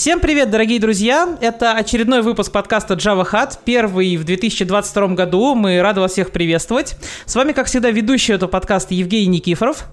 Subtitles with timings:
[0.00, 1.36] Всем привет, дорогие друзья!
[1.42, 5.54] Это очередной выпуск подкаста Java Hat, первый в 2022 году.
[5.54, 6.96] Мы рады вас всех приветствовать.
[7.26, 9.90] С вами, как всегда, ведущий этого подкаста Евгений Никифоров.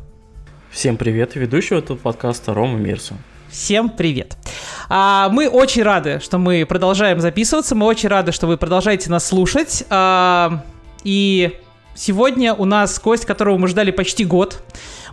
[0.72, 3.16] Всем привет, ведущий этого подкаста Рома Мирсу.
[3.50, 4.38] Всем привет.
[4.88, 7.76] А, мы очень рады, что мы продолжаем записываться.
[7.76, 9.84] Мы очень рады, что вы продолжаете нас слушать.
[9.90, 10.64] А,
[11.04, 11.52] и
[11.96, 14.64] сегодня у нас гость, которого мы ждали почти год.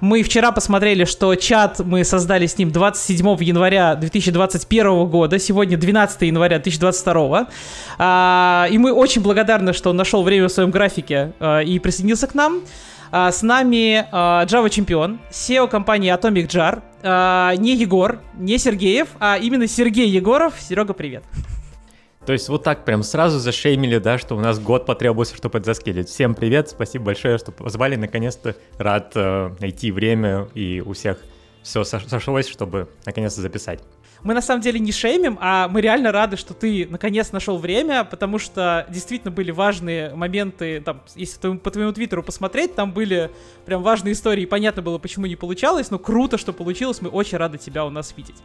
[0.04, 6.20] Мы вчера посмотрели, что чат мы создали с ним 27 января 2021 года, сегодня 12
[6.20, 7.48] января 2022.
[7.96, 12.26] А, и мы очень благодарны, что он нашел время в своем графике а, и присоединился
[12.26, 12.60] к нам.
[13.12, 19.66] А, с нами Java чемпион, SEO компании Atomic Jar, не Егор, не Сергеев, а именно
[19.66, 20.52] Сергей Егоров.
[20.60, 21.24] Серега, привет.
[22.26, 25.66] То есть вот так прям сразу зашеймили, да, что у нас год потребовался, чтобы это
[25.66, 26.08] заскелить.
[26.08, 31.18] Всем привет, спасибо большое, что позвали, наконец-то рад э, найти время и у всех
[31.62, 33.80] все сошлось, чтобы наконец-то записать.
[34.22, 38.04] Мы на самом деле не шеймим, а мы реально рады, что ты наконец нашел время,
[38.04, 43.30] потому что действительно были важные моменты, там, если по твоему твиттеру посмотреть, там были
[43.66, 47.58] прям важные истории, понятно было, почему не получалось, но круто, что получилось, мы очень рады
[47.58, 48.36] тебя у нас видеть.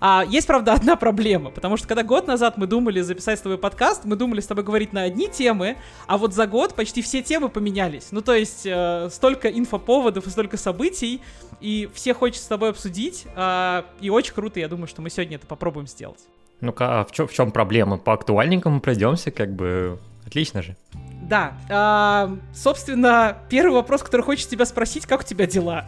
[0.00, 3.58] А, есть, правда, одна проблема, потому что когда год назад мы думали записать с тобой
[3.58, 7.22] подкаст, мы думали с тобой говорить на одни темы, а вот за год почти все
[7.22, 8.08] темы поменялись.
[8.10, 11.20] Ну, то есть, э, столько инфоповодов и столько событий,
[11.60, 15.36] и все хочется с тобой обсудить, э, и очень круто, я думаю, что мы сегодня
[15.36, 16.20] это попробуем сделать.
[16.60, 17.98] Ну-ка, а в чем, в чем проблема?
[17.98, 20.76] По актуальненькому пройдемся, как бы, отлично же.
[21.22, 25.84] Да, а, собственно, первый вопрос, который хочется тебя спросить, как у тебя дела?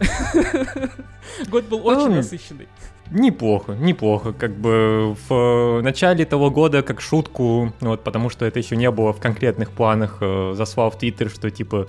[1.49, 2.69] Год был очень насыщенный.
[3.11, 4.33] Неплохо, неплохо.
[4.33, 9.13] Как бы в начале того года, как шутку, вот потому что это еще не было
[9.13, 11.89] в конкретных планах, э, заслал в Твиттер, что типа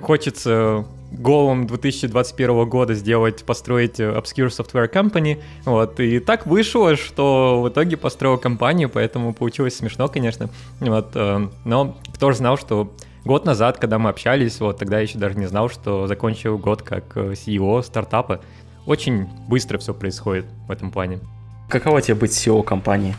[0.00, 7.60] хочется голом 2021 года сделать, построить э, Obscure Software Company, вот, и так вышло, что
[7.62, 10.48] в итоге построил компанию, поэтому получилось смешно, конечно,
[10.78, 12.92] вот, э, но кто же знал, что
[13.24, 16.82] год назад, когда мы общались, вот, тогда я еще даже не знал, что закончил год
[16.82, 18.40] как CEO стартапа,
[18.90, 21.20] очень быстро все происходит в этом плане.
[21.68, 23.14] Каково тебе быть SEO компании?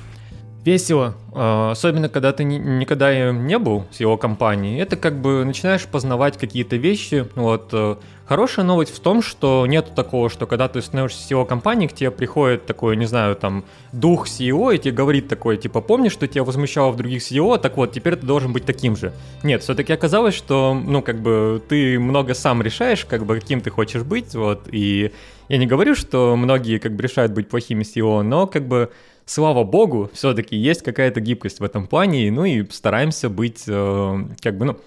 [0.65, 4.81] Весело, а, особенно когда ты никогда не был SEO компании.
[4.81, 7.25] Это как бы начинаешь познавать какие-то вещи.
[7.35, 7.69] Вот.
[7.71, 7.95] Э,
[8.25, 12.11] хорошая новость в том, что нет такого, что когда ты становишься SEO компанией, к тебе
[12.11, 16.43] приходит такой, не знаю, там, дух SEO и тебе говорит такое, типа, помнишь, что тебя
[16.43, 19.13] возмущало в других SEO, так вот, теперь ты должен быть таким же.
[19.41, 23.71] Нет, все-таки оказалось, что, ну, как бы, ты много сам решаешь, как бы, каким ты
[23.71, 25.11] хочешь быть, вот, и
[25.51, 28.89] я не говорю, что многие, как бы, решают быть плохими SEO, но, как бы,
[29.25, 34.57] слава богу, все-таки есть какая-то гибкость в этом плане, ну и стараемся быть, э, как
[34.57, 34.77] бы, ну,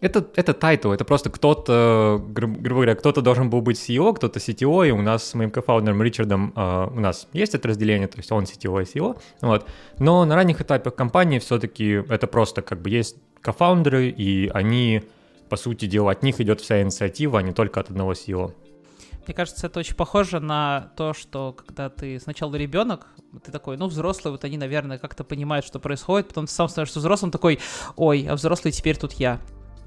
[0.00, 4.38] это, это title, это просто кто-то, гру- грубо говоря, кто-то должен был быть CEO, кто-то
[4.38, 8.06] CTO, и у нас с моим co-founder ом Ричардом э, у нас есть это разделение,
[8.06, 9.66] то есть он CTO и CEO, вот.
[9.98, 15.02] Но на ранних этапах компании все-таки это просто как бы есть co-founder ы, и они,
[15.48, 18.52] по сути дела, от них идет вся инициатива, а не только от одного CEO.
[19.26, 23.06] Мне кажется, это очень похоже на то, что когда ты сначала ребенок,
[23.44, 26.98] ты такой, ну, взрослые, вот они, наверное, как-то понимают, что происходит, потом ты сам становишься
[26.98, 27.60] взрослым, такой,
[27.96, 29.40] ой, а взрослый теперь тут я.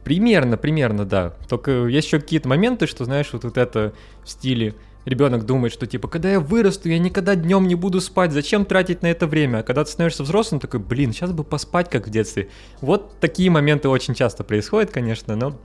[0.05, 1.33] Примерно, примерно, да.
[1.49, 3.93] Только есть еще какие-то моменты, что, знаешь, вот, вот это
[4.23, 4.75] в стиле
[5.05, 9.01] ребенок думает, что типа, когда я вырасту, я никогда днем не буду спать, зачем тратить
[9.01, 9.59] на это время?
[9.59, 12.49] А когда ты становишься взрослым, такой, блин, сейчас бы поспать, как в детстве.
[12.81, 15.59] Вот такие моменты очень часто происходят, конечно, но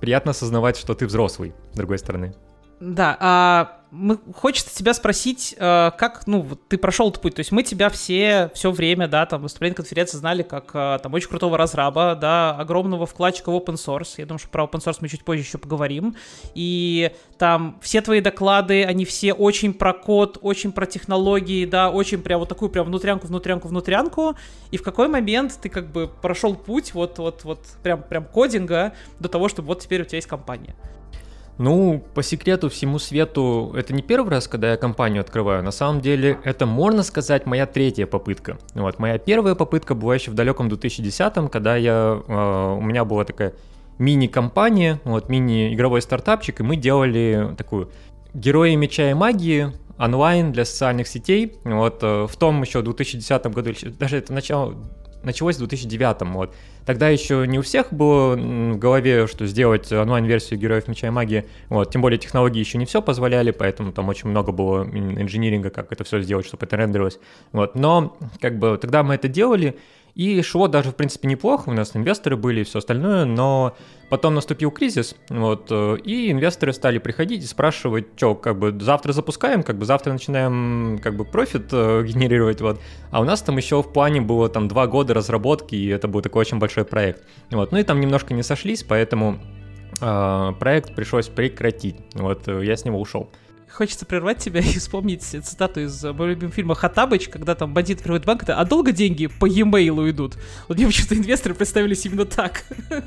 [0.00, 2.34] приятно осознавать, что ты взрослый, с другой стороны.
[2.80, 7.52] Да, а мы, хочется тебя спросить, э, как, ну, ты прошел этот путь, то есть
[7.52, 11.56] мы тебя все, все время, да, там, выступление конференции знали как э, там очень крутого
[11.56, 15.24] разраба, да, огромного вкладчика в open source, я думаю, что про open source мы чуть
[15.24, 16.16] позже еще поговорим,
[16.54, 22.20] и там все твои доклады, они все очень про код, очень про технологии, да, очень
[22.20, 24.36] прям вот такую прям внутрянку, внутрянку, внутрянку,
[24.70, 28.92] и в какой момент ты как бы прошел путь вот, вот, вот прям, прям кодинга
[29.18, 30.76] до того, чтобы вот теперь у тебя есть компания?
[31.58, 35.64] Ну, по секрету всему свету, это не первый раз, когда я компанию открываю.
[35.64, 38.58] На самом деле, это, можно сказать, моя третья попытка.
[38.74, 43.24] Вот, моя первая попытка была еще в далеком 2010-м, когда я, э, у меня была
[43.24, 43.54] такая
[43.98, 47.90] мини-компания, вот, мини-игровой стартапчик, и мы делали такую
[48.34, 51.56] герои меча и магии онлайн для социальных сетей.
[51.64, 54.76] Вот, э, в том еще 2010 году, даже это начало
[55.28, 56.54] началось в 2009 вот.
[56.84, 61.44] Тогда еще не у всех было в голове, что сделать онлайн-версию Героев Меча и Магии,
[61.68, 65.92] вот, тем более технологии еще не все позволяли, поэтому там очень много было инжиниринга, как
[65.92, 67.18] это все сделать, чтобы это рендерилось,
[67.52, 69.76] вот, но, как бы, тогда мы это делали,
[70.18, 73.76] И шло даже, в принципе, неплохо, у нас инвесторы были и все остальное, но
[74.10, 79.12] потом наступил кризис, вот, э, и инвесторы стали приходить и спрашивать, что, как бы, завтра
[79.12, 82.80] запускаем, как бы, завтра начинаем, как бы, профит э, генерировать, вот,
[83.12, 86.20] а у нас там еще в плане было, там, два года разработки, и это был
[86.20, 87.22] такой очень большой проект,
[87.52, 89.38] вот, ну и там немножко не сошлись, поэтому
[90.00, 93.30] э, проект пришлось прекратить, вот, э, я с него ушел
[93.70, 98.26] хочется прервать тебя и вспомнить цитату из моего любимого фильма «Хаттабыч», когда там бандит приводит
[98.26, 100.36] банк, это «А долго деньги по e-mail идут?»
[100.68, 102.64] Вот мне почему-то инвесторы представились именно так.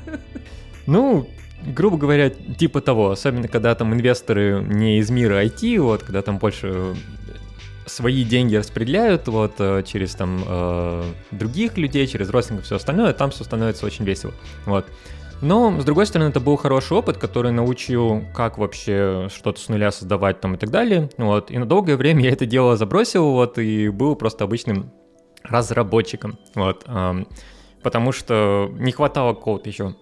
[0.84, 1.28] Ну,
[1.64, 6.38] грубо говоря, типа того, особенно когда там инвесторы не из мира IT, вот, когда там
[6.38, 6.96] больше
[7.86, 13.30] свои деньги распределяют вот э, через там э, других людей, через родственников, все остальное, там
[13.30, 14.32] все становится очень весело.
[14.66, 14.86] Вот.
[15.42, 19.90] Но, с другой стороны, это был хороший опыт, который научил, как вообще что-то с нуля
[19.90, 21.10] создавать там и так далее.
[21.18, 21.50] Вот.
[21.50, 24.92] И на долгое время я это дело забросил, вот, и был просто обычным
[25.42, 26.38] разработчиком.
[26.54, 26.86] Вот.
[27.82, 29.96] Потому что не хватало какого-то еще,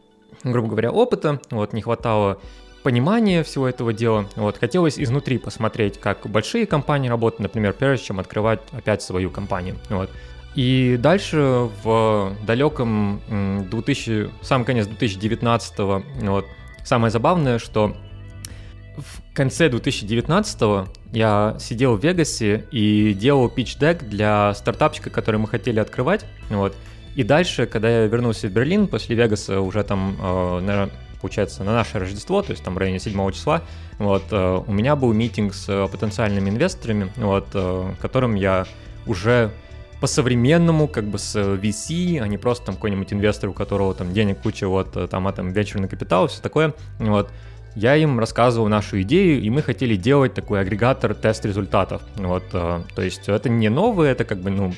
[0.44, 2.38] грубо говоря, опыта, вот, не хватало
[2.82, 4.26] понимания всего этого дела.
[4.37, 9.76] Вот, хотелось изнутри посмотреть, как большие компании работают, например, прежде чем открывать опять свою компанию.
[9.88, 10.10] Вот.
[10.55, 13.20] И дальше в далеком
[13.70, 15.79] 2000, сам конец 2019
[16.23, 16.47] вот,
[16.85, 17.97] самое забавное, что
[18.97, 25.79] в конце 2019 я сидел в Вегасе и делал pitch-deck для стартапчика, который мы хотели
[25.81, 26.26] открывать.
[26.49, 26.75] Вот.
[27.14, 30.88] И дальше, когда я вернулся в Берлин после Вегаса, уже там, э,
[31.20, 33.62] получается, на наше Рождество, то есть там в районе 7 числа,
[33.99, 38.67] вот, э, у меня был митинг с потенциальными инвесторами, вот, э, которым я
[39.06, 39.50] уже
[40.00, 44.41] по-современному, как бы с VC, а не просто там какой-нибудь инвестор, у которого там денег
[44.41, 47.31] куча, вот э, там, а там вечерный капитал, все такое, вот.
[47.76, 52.02] Я им рассказывал нашу идею, и мы хотели делать такой агрегатор тест результатов.
[52.17, 54.73] Вот, э, то есть это не новое, это как бы, ну,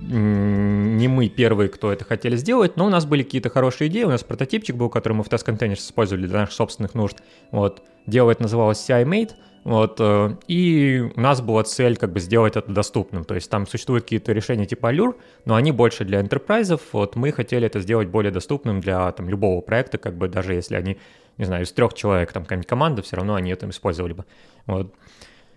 [0.00, 4.08] не мы первые, кто это хотели сделать, но у нас были какие-то хорошие идеи, у
[4.08, 7.16] нас прототипчик был, который мы в тест-контейнер использовали для наших собственных нужд.
[7.50, 7.82] Вот.
[8.06, 9.32] Дело называлось CI-Mate,
[9.66, 13.24] вот, э, и у нас была цель как бы сделать это доступным.
[13.24, 16.80] То есть там существуют какие-то решения типа Allure, но они больше для enterprise.
[16.92, 20.76] Вот мы хотели это сделать более доступным для там, любого проекта, как бы даже если
[20.76, 20.98] они,
[21.36, 24.24] не знаю, из трех человек, там какая-нибудь команда, все равно они это использовали бы.
[24.66, 24.94] Вот.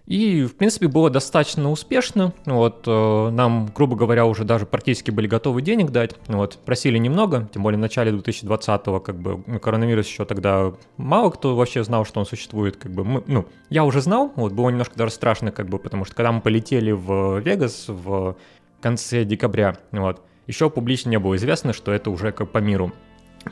[0.10, 2.34] И, в принципе, было достаточно успешно.
[2.46, 6.16] Вот, э, нам, грубо говоря, уже даже практически были готовы денег дать.
[6.28, 11.56] Вот, просили немного, тем более в начале 2020-го, как бы, коронавирус еще тогда мало кто
[11.56, 12.76] вообще знал, что он существует.
[12.76, 16.06] Как бы, мы, ну, я уже знал, вот, было немножко даже страшно, как бы, потому
[16.06, 18.36] что когда мы полетели в Вегас в
[18.82, 22.92] конце декабря, вот, еще публично не было известно, что это уже как по миру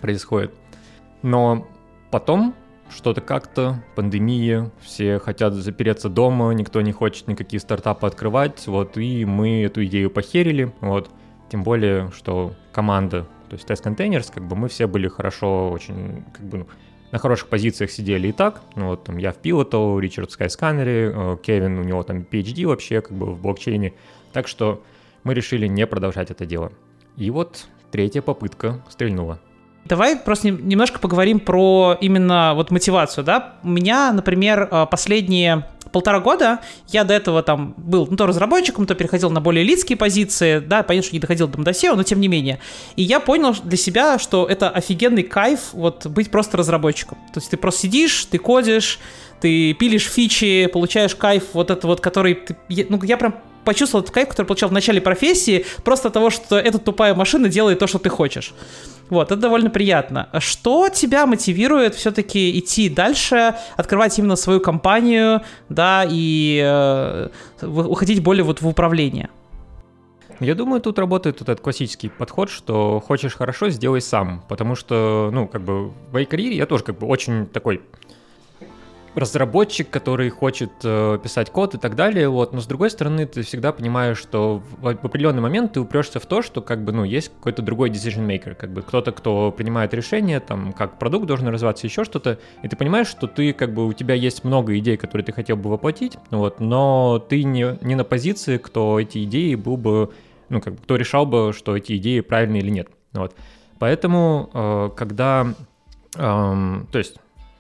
[0.02, 0.56] происходит.
[1.22, 1.68] Но
[2.10, 2.56] потом
[2.90, 9.26] что-то как-то, пандемия, все хотят запереться дома, никто не хочет никакие стартапы открывать, вот, и
[9.26, 11.10] мы эту идею похерили, вот,
[11.50, 16.24] тем более, что команда, то есть Test Containers, как бы мы все были хорошо, очень,
[16.34, 16.68] как бы, ну,
[17.12, 20.86] на хороших позициях сидели и так, ну, вот, там, я в Pivotal, Ричард в Skyscanner,
[20.86, 23.94] э, Кевин, у него там PhD вообще, как бы, в блокчейне,
[24.34, 24.84] так что
[25.24, 26.72] мы решили не продолжать это дело.
[27.16, 29.40] И вот третья попытка стрельнула.
[29.88, 33.56] Давай просто немножко поговорим про именно вот мотивацию, да.
[33.64, 38.86] У меня, например, э, последние полтора года я до этого там был ну, то разработчиком,
[38.86, 42.20] то переходил на более лидские позиции, да, понятно, что не доходил до SEO, но тем
[42.20, 42.60] не менее.
[42.96, 47.18] И я понял для себя, что это офигенный кайф вот быть просто разработчиком.
[47.34, 49.00] То есть ты просто сидишь, ты кодишь,
[49.40, 52.56] ты пилишь фичи, получаешь кайф вот это вот, который ты,
[52.90, 53.36] ну, я прям
[53.68, 57.50] почувствовал этот кайф, который получал в начале профессии, просто от того, что эта тупая машина
[57.50, 58.54] делает то, что ты хочешь.
[59.10, 60.30] Вот, это довольно приятно.
[60.40, 67.30] Что тебя мотивирует все-таки идти дальше, открывать именно свою компанию, да, и э,
[67.62, 69.30] уходить более вот в управление?
[70.40, 74.44] Я думаю, тут работает этот классический подход, что хочешь хорошо, сделай сам.
[74.48, 77.82] Потому что, ну, как бы в моей карьере я тоже как бы очень такой
[79.18, 83.42] разработчик, который хочет э, писать код и так далее, вот, но с другой стороны ты
[83.42, 87.04] всегда понимаешь, что в, в определенный момент ты упрешься в то, что как бы, ну,
[87.04, 91.48] есть какой-то другой decision maker, как бы кто-то, кто принимает решение, там, как продукт должен
[91.48, 94.98] развиваться, еще что-то, и ты понимаешь, что ты, как бы, у тебя есть много идей,
[94.98, 99.56] которые ты хотел бы воплотить, вот, но ты не, не на позиции, кто эти идеи
[99.56, 100.12] был бы,
[100.50, 103.34] ну, как бы, кто решал бы, что эти идеи правильные или нет, вот.
[103.80, 105.54] Поэтому, э, когда,
[106.16, 107.18] э, то есть,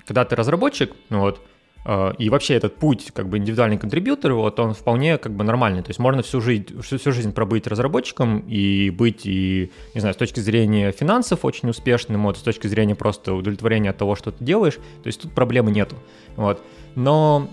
[0.08, 1.42] когда ты разработчик, ну вот,
[1.86, 5.84] э, и вообще этот путь как бы индивидуальный контрибьютор, вот он вполне как бы нормальный.
[5.84, 10.14] То есть можно всю жизнь, всю, всю жизнь пробыть разработчиком и быть и, не знаю,
[10.14, 14.32] с точки зрения финансов очень успешным, вот, с точки зрения просто удовлетворения от того, что
[14.32, 14.76] ты делаешь.
[15.04, 15.98] То есть тут проблемы нету.
[16.38, 16.62] Вот.
[16.96, 17.48] Но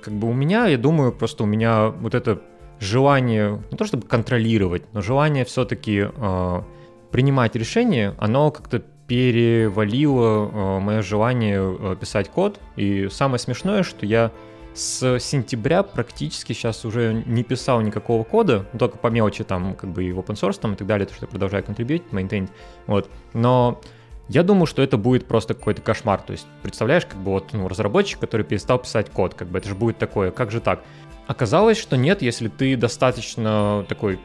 [0.00, 2.40] как бы у меня, я думаю, просто у меня вот это
[2.78, 6.62] желание, не то чтобы контролировать, но желание все-таки э,
[7.10, 12.60] принимать решения, оно как-то перевалило э, мое желание э, писать код.
[12.76, 14.30] И самое смешное, что я
[14.72, 19.90] с сентября практически сейчас уже не писал никакого кода, ну, только по мелочи там как
[19.90, 22.48] бы и в open source там и так далее, то что я продолжаю контрибьютить, maintain,
[22.86, 23.10] вот.
[23.32, 23.80] Но
[24.28, 26.22] я думаю, что это будет просто какой-то кошмар.
[26.22, 29.70] То есть, представляешь, как бы вот ну, разработчик, который перестал писать код, как бы это
[29.70, 30.84] же будет такое, как же так?
[31.26, 34.20] Оказалось, что нет, если ты достаточно такой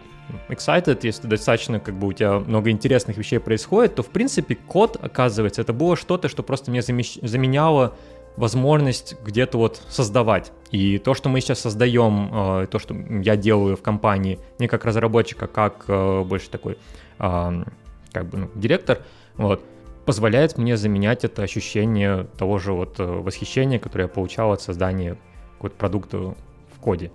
[0.50, 4.98] excited, если достаточно, как бы у тебя много интересных вещей происходит, то, в принципе, код,
[5.01, 7.96] оказывается, это было что-то, что просто мне заменяло
[8.38, 10.51] возможность где-то вот создавать.
[10.72, 12.29] И то, что мы сейчас создаем,
[12.63, 16.77] э, то, что я делаю в компании, не как разработчик, а как э, больше такой
[17.17, 19.00] как бы ну, директор,
[19.38, 19.62] вот,
[20.05, 25.17] позволяет мне заменять это ощущение того же вот э, восхищения, которое я получал от создания
[25.53, 27.12] какого-то продукта в коде.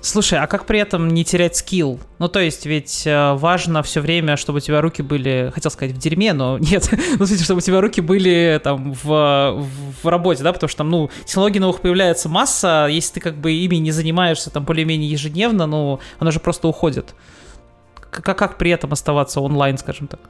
[0.00, 1.98] Слушай, а как при этом не терять скилл?
[2.18, 5.94] Ну, то есть, ведь э, важно все время, чтобы у тебя руки были, хотел сказать,
[5.94, 9.68] в дерьме, но нет, ну, смотрите, чтобы у тебя руки были там в, в,
[10.02, 13.52] в работе, да, потому что там, ну, технологий новых появляется масса, если ты как бы
[13.52, 17.14] ими не занимаешься там более-менее ежедневно, ну, оно же просто уходит.
[18.10, 20.20] Как, как при этом оставаться онлайн, скажем так?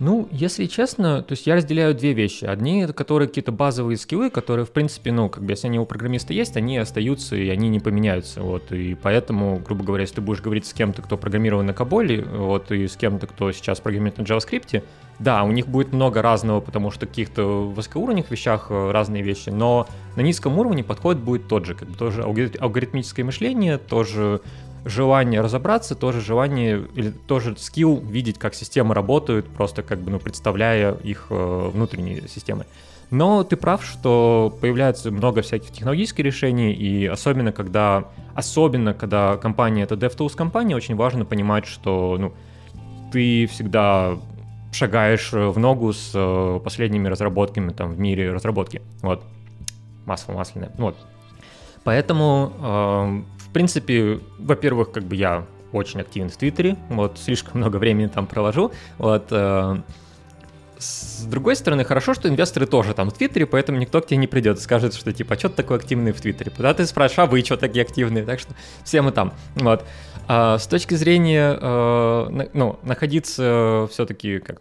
[0.00, 2.44] Ну, если честно, то есть я разделяю две вещи.
[2.44, 6.32] Одни, которые какие-то базовые скиллы, которые, в принципе, ну, как бы, если они у программиста
[6.32, 10.40] есть, они остаются, и они не поменяются, вот, и поэтому, грубо говоря, если ты будешь
[10.40, 14.22] говорить с кем-то, кто программировал на Каболе, вот, и с кем-то, кто сейчас программирует на
[14.22, 14.84] JavaScript,
[15.18, 19.88] да, у них будет много разного, потому что каких-то высокоуровневых вещах э, разные вещи, но
[20.14, 24.40] на низком уровне подход будет тот же, как бы тоже алгоритмическое мышление, тоже
[24.84, 30.18] желание разобраться, тоже желание или тоже скилл видеть, как системы работают, просто как бы, ну,
[30.18, 32.66] представляя их э, внутренние системы.
[33.10, 38.04] Но ты прав, что появляется много всяких технологических решений, и особенно когда,
[38.34, 42.34] особенно когда компания это DevTools компания, очень важно понимать, что ну,
[43.10, 44.18] ты всегда
[44.72, 48.82] шагаешь в ногу с э, последними разработками там в мире разработки.
[49.00, 49.22] Вот.
[50.04, 50.70] Масло масляное.
[50.76, 50.96] Вот.
[51.84, 53.22] Поэтому э,
[53.58, 58.70] принципе, во-первых, как бы я очень активен в Твиттере, вот, слишком много времени там провожу,
[58.98, 59.76] вот, э,
[60.78, 64.28] с другой стороны, хорошо, что инвесторы тоже там в Твиттере, поэтому никто к тебе не
[64.28, 66.52] придет и скажет, что типа, а что ты такой активный в Твиттере?
[66.56, 68.24] Куда ты спрашиваешь, а вы что такие активные?
[68.24, 69.32] Так что все мы там.
[69.56, 69.84] Вот.
[70.28, 74.60] А, с точки зрения, э, ну, находиться все-таки как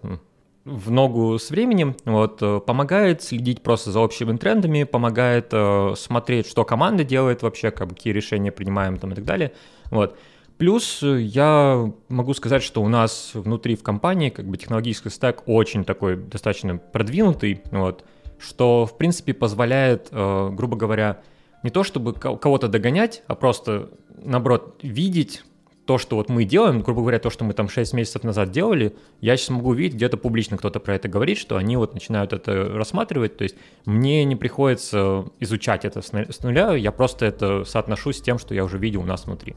[0.67, 6.47] в ногу с временем, вот, э, помогает следить просто за общими трендами, помогает э, смотреть,
[6.47, 9.53] что команда делает вообще, как, какие решения принимаем там и так далее,
[9.89, 10.17] вот.
[10.57, 15.43] Плюс э, я могу сказать, что у нас внутри в компании как бы технологический стек
[15.45, 18.03] очень такой достаточно продвинутый, вот,
[18.37, 21.21] что в принципе позволяет, э, грубо говоря,
[21.63, 23.89] не то чтобы кого-то догонять, а просто
[24.23, 25.43] наоборот видеть
[25.87, 28.93] то, что вот мы делаем, грубо говоря, то, что мы там 6 месяцев назад делали,
[29.21, 32.69] я сейчас могу увидеть, где-то публично кто-то про это говорит, что они вот начинают это
[32.73, 38.21] рассматривать, то есть мне не приходится изучать это с нуля, я просто это соотношу с
[38.21, 39.55] тем, что я уже видел у нас внутри.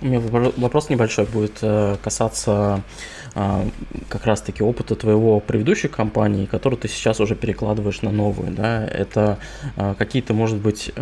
[0.00, 2.82] У меня вопрос небольшой будет э, касаться
[3.34, 3.66] а,
[4.08, 9.38] как раз-таки опыта твоего предыдущей компании, которую ты сейчас уже перекладываешь на новую, да, это
[9.76, 10.92] а, какие-то, может быть,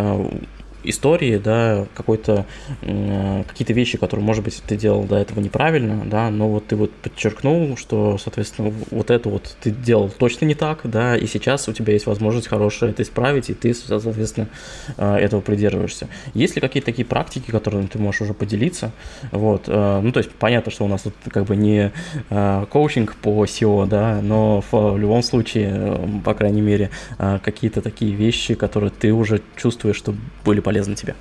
[0.87, 2.47] истории, да, какой-то,
[2.83, 6.77] э, какие-то вещи, которые, может быть, ты делал до этого неправильно, да, но вот ты
[6.77, 11.69] вот подчеркнул, что, соответственно, вот это вот ты делал точно не так, да, и сейчас
[11.69, 14.49] у тебя есть возможность хорошая это исправить, и ты, соответственно,
[14.97, 16.09] э, этого придерживаешься.
[16.35, 18.93] Есть ли какие-то такие практики, которыми ты можешь уже поделиться?
[19.33, 21.93] Вот, э, ну, то есть понятно, что у нас тут как бы не
[22.31, 27.39] э, коучинг по SEO, да, но в, в любом случае, э, по крайней мере, э,
[27.43, 30.15] какие-то такие вещи, которые ты уже чувствуешь, что
[30.45, 31.17] были полезны полезно тебе?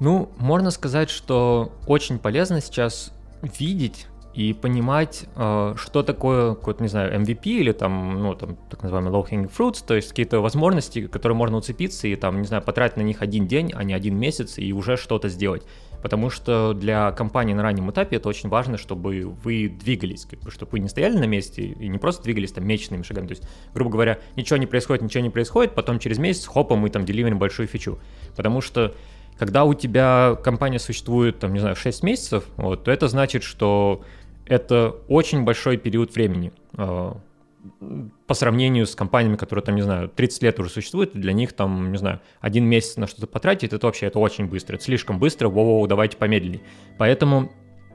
[0.00, 3.12] Ну, можно сказать, что очень полезно сейчас
[3.42, 8.82] видеть и понимать, э, что такое, какой-то, не знаю, MVP или там, ну, там, так
[8.82, 12.96] называемый low-hanging fruits, то есть какие-то возможности, которые можно уцепиться и там, не знаю, потратить
[12.96, 15.62] на них один день, а не один месяц и уже что-то сделать.
[16.04, 20.50] Потому что для компании на раннем этапе это очень важно, чтобы вы двигались, как бы,
[20.50, 23.28] чтобы вы не стояли на месте и не просто двигались там месячными шагами.
[23.28, 26.90] То есть, грубо говоря, ничего не происходит, ничего не происходит, потом через месяц, хопа, мы
[26.90, 28.00] там деливерим большую фичу.
[28.36, 28.94] Потому что
[29.38, 34.04] когда у тебя компания существует, там, не знаю, 6 месяцев, вот, то это значит, что
[34.44, 37.16] это очень большой период времени а,
[38.26, 41.92] по сравнению с компаниями, которые там, не знаю, 30 лет уже существуют, для них там,
[41.92, 45.48] не знаю, один месяц на что-то потратить, это вообще это очень быстро, это слишком быстро,
[45.48, 46.62] воу, давайте помедленнее.
[46.98, 47.50] Поэтому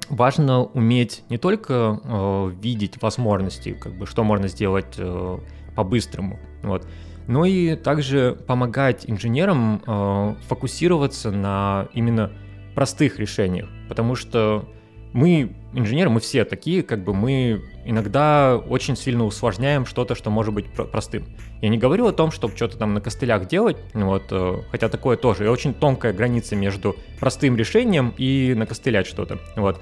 [0.09, 5.37] важно уметь не только э, видеть возможности, как бы, что можно сделать э,
[5.75, 6.87] по-быстрому, вот,
[7.27, 12.31] но и также помогать инженерам э, фокусироваться на именно
[12.75, 14.67] простых решениях, потому что
[15.13, 20.53] мы, инженеры, мы все такие, как бы мы иногда очень сильно усложняем что-то, что может
[20.53, 21.25] быть простым.
[21.61, 25.17] Я не говорю о том, чтобы что-то там на костылях делать, вот, э, хотя такое
[25.17, 25.45] тоже.
[25.45, 29.39] И очень тонкая граница между простым решением и на костылять что-то.
[29.55, 29.81] Вот.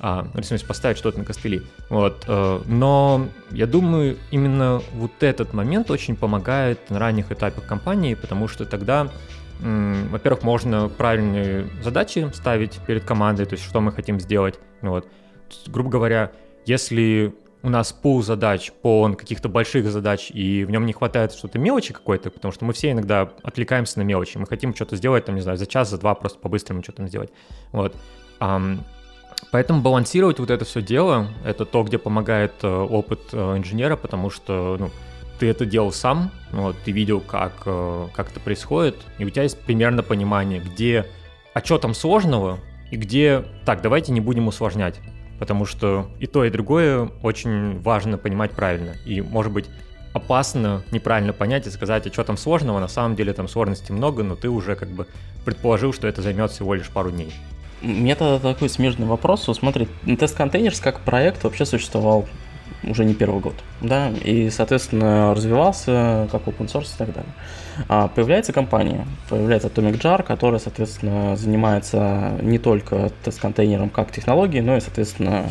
[0.00, 1.62] А, ну, в смысле, поставить что-то на костыли.
[1.90, 2.24] Вот.
[2.28, 8.48] Э, но я думаю, именно вот этот момент очень помогает на ранних этапах компании, потому
[8.48, 9.10] что тогда
[9.60, 14.54] во-первых, можно правильные задачи ставить перед командой, то есть что мы хотим сделать.
[14.82, 15.08] Вот.
[15.66, 16.32] Грубо говоря,
[16.66, 21.58] если у нас пул задач полон каких-то больших задач, и в нем не хватает что-то
[21.58, 24.38] мелочи какой-то, потому что мы все иногда отвлекаемся на мелочи.
[24.38, 27.30] Мы хотим что-то сделать, там, не знаю, за час, за два, просто по-быстрому что-то сделать.
[27.72, 27.96] Вот.
[28.40, 28.78] Um,
[29.50, 34.30] поэтому балансировать вот это все дело, это то, где помогает uh, опыт uh, инженера, потому
[34.30, 34.90] что, ну,
[35.40, 39.42] ты это делал сам, вот, ты видел, как, uh, как это происходит, и у тебя
[39.42, 41.06] есть примерно понимание, где,
[41.54, 42.60] а что там сложного,
[42.92, 45.00] и где, так, давайте не будем усложнять
[45.38, 48.94] потому что и то, и другое очень важно понимать правильно.
[49.04, 49.66] И, может быть,
[50.12, 54.22] опасно неправильно понять и сказать, а что там сложного, на самом деле там сложностей много,
[54.22, 55.06] но ты уже как бы
[55.44, 57.32] предположил, что это займет всего лишь пару дней.
[57.82, 59.48] У меня тогда такой смежный вопрос.
[59.52, 62.26] Смотри, тест контейнерс как проект вообще существовал
[62.82, 67.32] уже не первый год, да, и, соответственно, развивался как open source и так далее.
[67.88, 74.76] А появляется компания, появляется Atomic Jar, которая, соответственно, занимается не только тест-контейнером как технологией, но
[74.76, 75.46] и, соответственно,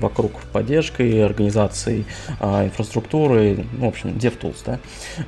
[0.00, 2.04] вокруг поддержкой, организацией
[2.40, 4.78] а, инфраструктуры, ну, в общем, DevTools, да.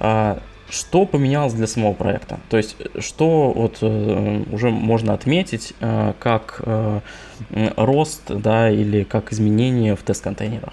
[0.00, 0.42] А,
[0.72, 2.40] что поменялось для самого проекта?
[2.48, 7.00] То есть, что вот э, уже можно отметить э, как э,
[7.76, 10.72] рост, да, или как изменение в тест-контейнерах?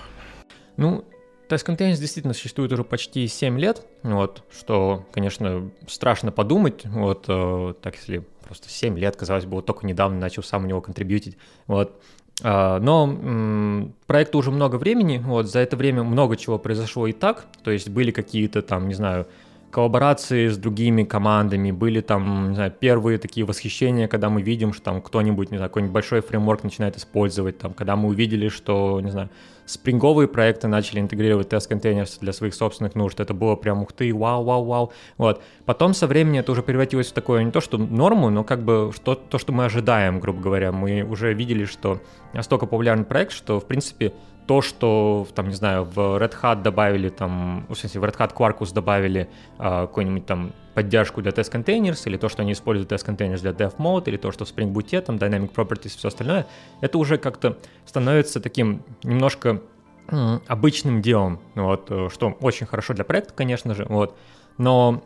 [0.78, 1.04] Ну,
[1.50, 7.74] Тест Containers действительно существует уже почти 7 лет, вот, что, конечно, страшно подумать, вот, э,
[7.82, 11.38] так если просто 7 лет, казалось бы, вот только недавно начал сам у него контрибьютить,
[11.66, 12.00] вот,
[12.44, 17.48] а, но проекту уже много времени, вот, за это время много чего произошло и так,
[17.64, 19.28] то есть были какие-то там, не знаю,
[19.72, 24.84] коллаборации с другими командами, были там, не знаю, первые такие восхищения, когда мы видим, что
[24.84, 29.12] там кто-нибудь, не знаю, какой-нибудь большой фреймворк начинает использовать, там, когда мы увидели, что, не
[29.12, 29.30] знаю,
[29.66, 34.44] спринговые проекты начали интегрировать тест-контейнеры для своих собственных нужд, это было прям ух ты, вау,
[34.44, 35.44] вау, вау, вот.
[35.66, 38.92] Потом со временем это уже превратилось в такое, не то что норму, но как бы
[38.96, 40.72] что, то, что мы ожидаем, грубо говоря.
[40.72, 42.02] Мы уже видели, что
[42.34, 44.14] настолько популярный проект, что, в принципе,
[44.50, 48.34] то, что, там, не знаю, в Red Hat добавили, там, в смысле, в Red Hat
[48.34, 53.06] Quarkus добавили э, какой-нибудь там поддержку для Test Containers, или то, что они используют Test
[53.06, 56.08] Containers для Dev Mode, или то, что в Spring Boot там Dynamic Properties и все
[56.08, 56.48] остальное,
[56.82, 59.62] это уже как-то становится таким немножко
[60.48, 64.18] обычным делом, вот, э, что очень хорошо для проекта, конечно же, вот,
[64.58, 65.04] но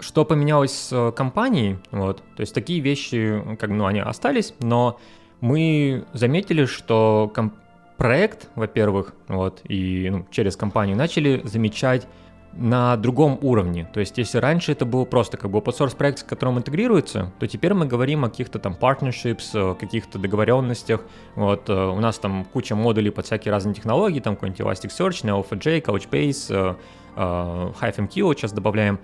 [0.00, 4.98] что поменялось с компанией, вот, то есть такие вещи, как, ну, они остались, но
[5.42, 7.52] мы заметили, что комп
[7.98, 12.06] проект, во-первых, вот, и ну, через компанию начали замечать
[12.54, 13.88] на другом уровне.
[13.92, 17.32] То есть, если раньше это был просто как бы open source проект, с которым интегрируется,
[17.38, 21.02] то теперь мы говорим о каких-то там partnerships, каких-то договоренностях.
[21.34, 25.82] Вот, э, у нас там куча модулей под всякие разные технологии, там какой-нибудь Elasticsearch, Neo4j,
[25.82, 26.74] Couchbase, э,
[27.16, 28.98] э, HiveMQ сейчас добавляем.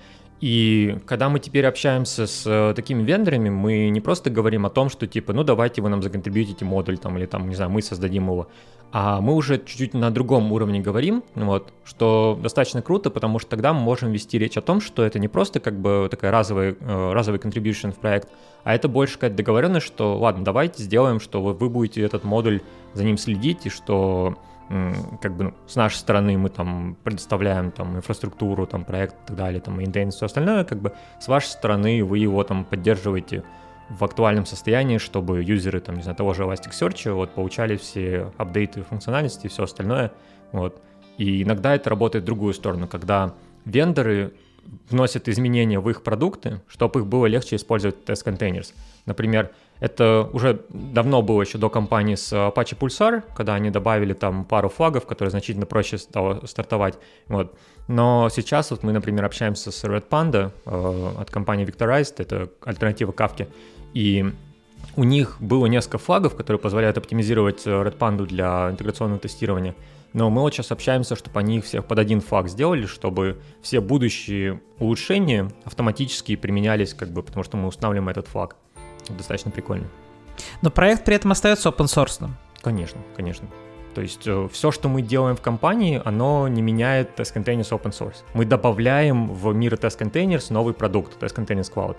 [0.44, 4.90] И когда мы теперь общаемся с э, такими вендорами, мы не просто говорим о том,
[4.90, 8.26] что типа, ну давайте вы нам законтрибьютите модуль там, или там, не знаю, мы создадим
[8.26, 8.48] его,
[8.92, 13.72] а мы уже чуть-чуть на другом уровне говорим, вот, что достаточно круто, потому что тогда
[13.72, 17.12] мы можем вести речь о том, что это не просто как бы такая разовая, э,
[17.14, 18.28] разовый contribution в проект,
[18.64, 22.60] а это больше какая-то договоренность, что ладно, давайте сделаем, что вы, вы будете этот модуль
[22.92, 24.36] за ним следить, и что
[25.20, 29.36] как бы ну, с нашей стороны мы там предоставляем там инфраструктуру, там проект и так
[29.36, 33.44] далее, там и все остальное, как бы с вашей стороны вы его там поддерживаете
[33.88, 38.82] в актуальном состоянии, чтобы юзеры там, не знаю, того же Elasticsearch вот получали все апдейты
[38.82, 40.12] функциональности и все остальное,
[40.52, 40.80] вот.
[41.18, 43.34] И иногда это работает в другую сторону, когда
[43.64, 44.32] вендоры
[44.88, 48.72] вносят изменения в их продукты, чтобы их было легче использовать Containers.
[49.06, 54.44] Например, это уже давно было еще до компании с Apache Pulsar, когда они добавили там
[54.44, 56.94] пару флагов, которые значительно проще стало стартовать.
[57.28, 57.54] Вот.
[57.88, 63.12] Но сейчас вот мы, например, общаемся с Red Panda э, от компании Victorized, это альтернатива
[63.12, 63.46] Kafka,
[63.92, 64.32] и
[64.96, 69.74] у них было несколько флагов, которые позволяют оптимизировать Red Panda для интеграционного тестирования.
[70.14, 73.80] Но мы вот сейчас общаемся, чтобы они их всех под один флаг сделали, чтобы все
[73.80, 78.56] будущие улучшения автоматически применялись, как бы, потому что мы устанавливаем этот флаг
[79.12, 79.86] достаточно прикольно.
[80.62, 82.28] Но проект при этом остается open source.
[82.62, 83.48] Конечно, конечно.
[83.94, 87.92] То есть э, все, что мы делаем в компании, оно не меняет Test Containers open
[87.92, 88.16] source.
[88.32, 91.98] Мы добавляем в мир Test Containers новый продукт, Test Containers Cloud.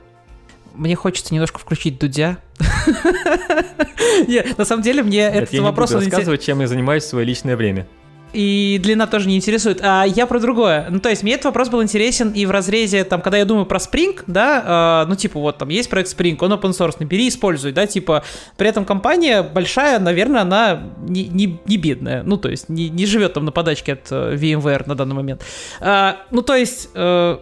[0.74, 2.40] мне хочется немножко включить Дудя.
[4.58, 5.92] На самом деле мне этот вопрос...
[5.92, 7.88] Я не буду рассказывать, чем я занимаюсь в свое личное время
[8.36, 9.80] и длина тоже не интересует.
[9.82, 10.88] А я про другое.
[10.90, 13.66] Ну, то есть, мне этот вопрос был интересен и в разрезе, там, когда я думаю
[13.66, 17.30] про Spring, да, э, ну, типа, вот там есть проект Spring, он open source, набери,
[17.30, 18.24] используй, да, типа,
[18.58, 23.06] при этом компания большая, наверное, она не, не, не бедная, ну, то есть, не, не
[23.06, 25.42] живет там на подачке от э, VMware на данный момент.
[25.80, 27.38] А, ну, то есть, э,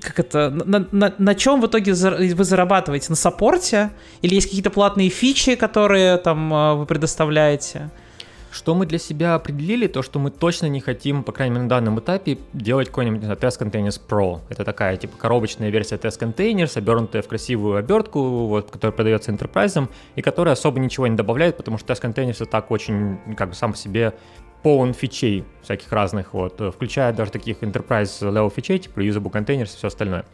[0.00, 3.06] как это, на, на, на чем в итоге вы зарабатываете?
[3.08, 3.90] На саппорте?
[4.22, 7.90] Или есть какие-то платные фичи, которые там э, вы предоставляете?
[8.54, 11.68] Что мы для себя определили, то что мы точно не хотим, по крайней мере на
[11.68, 14.42] данном этапе, делать какой-нибудь Test Containers Pro.
[14.48, 19.88] Это такая типа коробочная версия Test Containers, обернутая в красивую обертку, вот, которая продается enterprise,
[20.14, 23.54] и которая особо ничего не добавляет, потому что Test Containers это так очень, как бы
[23.56, 24.14] сам по себе
[24.62, 29.76] полон фичей всяких разных, вот, включая даже таких enterprise level фичей, типа reusable containers и
[29.76, 30.26] все остальное.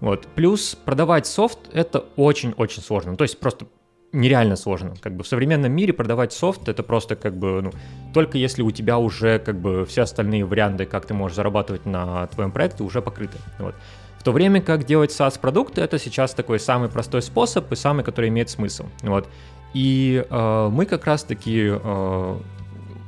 [0.00, 0.26] Вот.
[0.34, 3.12] Плюс продавать софт это очень-очень сложно.
[3.12, 3.64] Ну, то есть просто
[4.12, 4.94] нереально сложно.
[5.00, 7.72] Как бы в современном мире продавать софт это просто как бы, ну,
[8.12, 12.26] только если у тебя уже как бы все остальные варианты, как ты можешь зарабатывать на
[12.28, 13.38] твоем проекте, уже покрыты.
[13.58, 13.74] Вот.
[14.18, 18.28] В то время как делать SaaS-продукты, это сейчас такой самый простой способ и самый, который
[18.28, 18.84] имеет смысл.
[19.02, 19.28] Вот.
[19.74, 22.36] И э, мы как раз-таки э,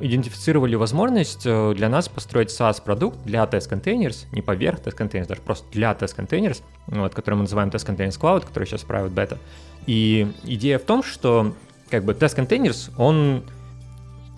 [0.01, 5.41] идентифицировали возможность э, для нас построить SaaS-продукт для Test Containers, не поверх Test Containers, даже
[5.41, 9.39] просто для Test Containers, вот, который мы называем Test Containers Cloud, который сейчас правит бета.
[9.87, 11.55] И идея в том, что
[11.91, 13.45] как бы Test Containers, он...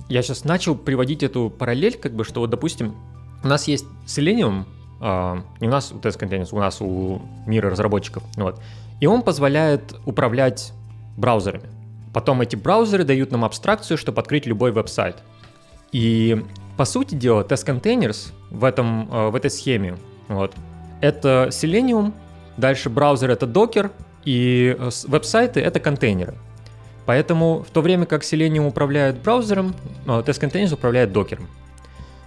[0.08, 2.94] Я сейчас начал приводить эту параллель, как бы, что вот, допустим,
[3.42, 4.64] у нас есть Selenium,
[5.00, 8.60] а, не у нас у Test Containers, у нас у мира разработчиков, вот,
[9.00, 10.72] и он позволяет управлять
[11.16, 11.68] браузерами.
[12.12, 15.16] Потом эти браузеры дают нам абстракцию, чтобы открыть любой веб-сайт.
[15.92, 16.44] И
[16.76, 19.96] по сути дела, Containers в, этом, а, в этой схеме,
[20.28, 20.54] вот,
[21.00, 22.12] это Selenium,
[22.56, 23.90] дальше браузер это Docker,
[24.24, 26.34] и э, веб-сайты— это контейнеры.
[27.06, 29.74] Поэтому в то время как Selenium управляет браузером,
[30.06, 31.48] э, Containers управляет докером.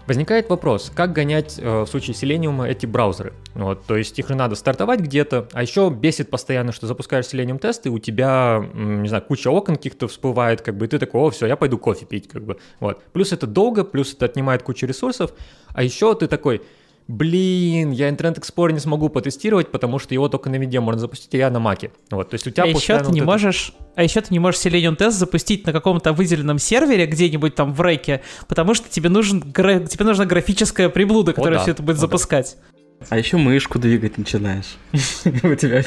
[0.10, 3.32] Возникает вопрос, как гонять э, в случае Selenium эти браузеры?
[3.54, 7.60] Вот, то есть их же надо стартовать где-то, а еще бесит постоянно, что запускаешь Selenium
[7.60, 11.30] тесты, у тебя, не знаю, куча окон каких-то всплывает, как бы, и ты такой, о,
[11.30, 13.04] все, я пойду кофе пить, как бы, вот.
[13.14, 15.32] Плюс это долго, плюс это отнимает кучу ресурсов,
[15.76, 16.64] а еще ты такой,
[17.10, 21.34] блин, я Internet Explorer не смогу потестировать, потому что его только на виде можно запустить,
[21.34, 21.92] а я на маке.
[22.12, 24.38] Вот, то есть у тебя а еще ты не вот можешь, а еще ты не
[24.38, 29.10] можешь Selenium тест запустить на каком-то выделенном сервере где-нибудь там в рейке, потому что тебе
[29.10, 31.64] нужен тебе нужна графическая приблуда, которая О, да.
[31.64, 32.58] все это будет О, запускать.
[33.00, 33.08] Да.
[33.10, 34.78] А еще мышку двигать начинаешь.
[34.92, 35.82] У тебя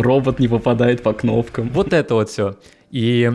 [0.00, 1.68] робот не попадает по кнопкам.
[1.70, 2.56] Вот это вот все.
[2.92, 3.32] И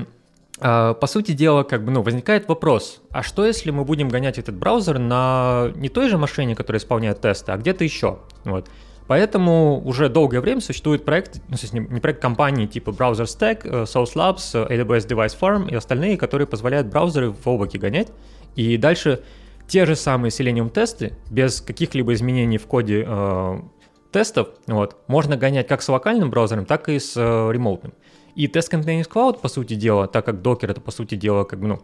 [0.59, 4.55] по сути дела, как бы, ну, возникает вопрос, а что если мы будем гонять этот
[4.55, 8.19] браузер на не той же машине, которая исполняет тесты, а где-то еще?
[8.45, 8.69] Вот.
[9.07, 14.15] Поэтому уже долгое время существует проект, ну, не проект компании типа Browser Stack, э, Source
[14.15, 18.07] Labs, э, AWS Device Farm и остальные, которые позволяют браузеры в облаке гонять.
[18.55, 19.21] И дальше
[19.67, 23.59] те же самые Selenium тесты без каких-либо изменений в коде э,
[24.11, 27.93] тестов вот, можно гонять как с локальным браузером, так и с э, ремоутным.
[28.35, 31.59] И Test Containers Cloud, по сути дела, так как Docker это, по сути дела, как
[31.59, 31.81] бы, ну,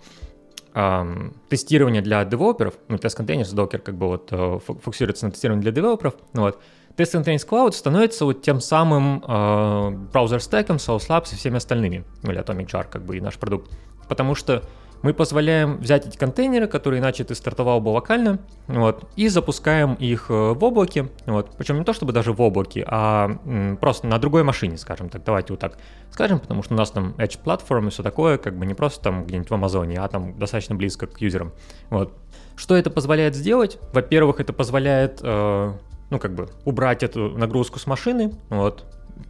[0.73, 5.61] эм, тестирование для девелоперов, ну, Test Containers, Docker как бы вот э, фокусируется на тестировании
[5.61, 6.61] для девелоперов, ну, вот,
[6.97, 12.31] Test Containers Cloud становится вот тем самым э, браузер-стеком, Source Labs и всеми остальными, ну,
[12.31, 13.71] или Atomic Jar, как бы, и наш продукт.
[14.09, 14.63] Потому что
[15.01, 20.27] мы позволяем взять эти контейнеры, которые иначе ты стартовал бы локально, вот, и запускаем их
[20.29, 23.31] э, в облаке, вот, причем не то чтобы даже в облаке, а
[23.79, 25.77] просто на другой машине, скажем так, давайте вот так
[26.11, 29.03] скажем, потому что у нас там Edge платформа и все такое, как бы не просто
[29.03, 31.53] там где-нибудь в Амазоне, а там достаточно близко к юзерам,
[31.89, 32.13] вот.
[32.55, 33.79] Что это позволяет сделать?
[33.93, 35.73] Во-первых, это позволяет, э,
[36.09, 38.85] ну, как бы убрать эту нагрузку с машины, вот,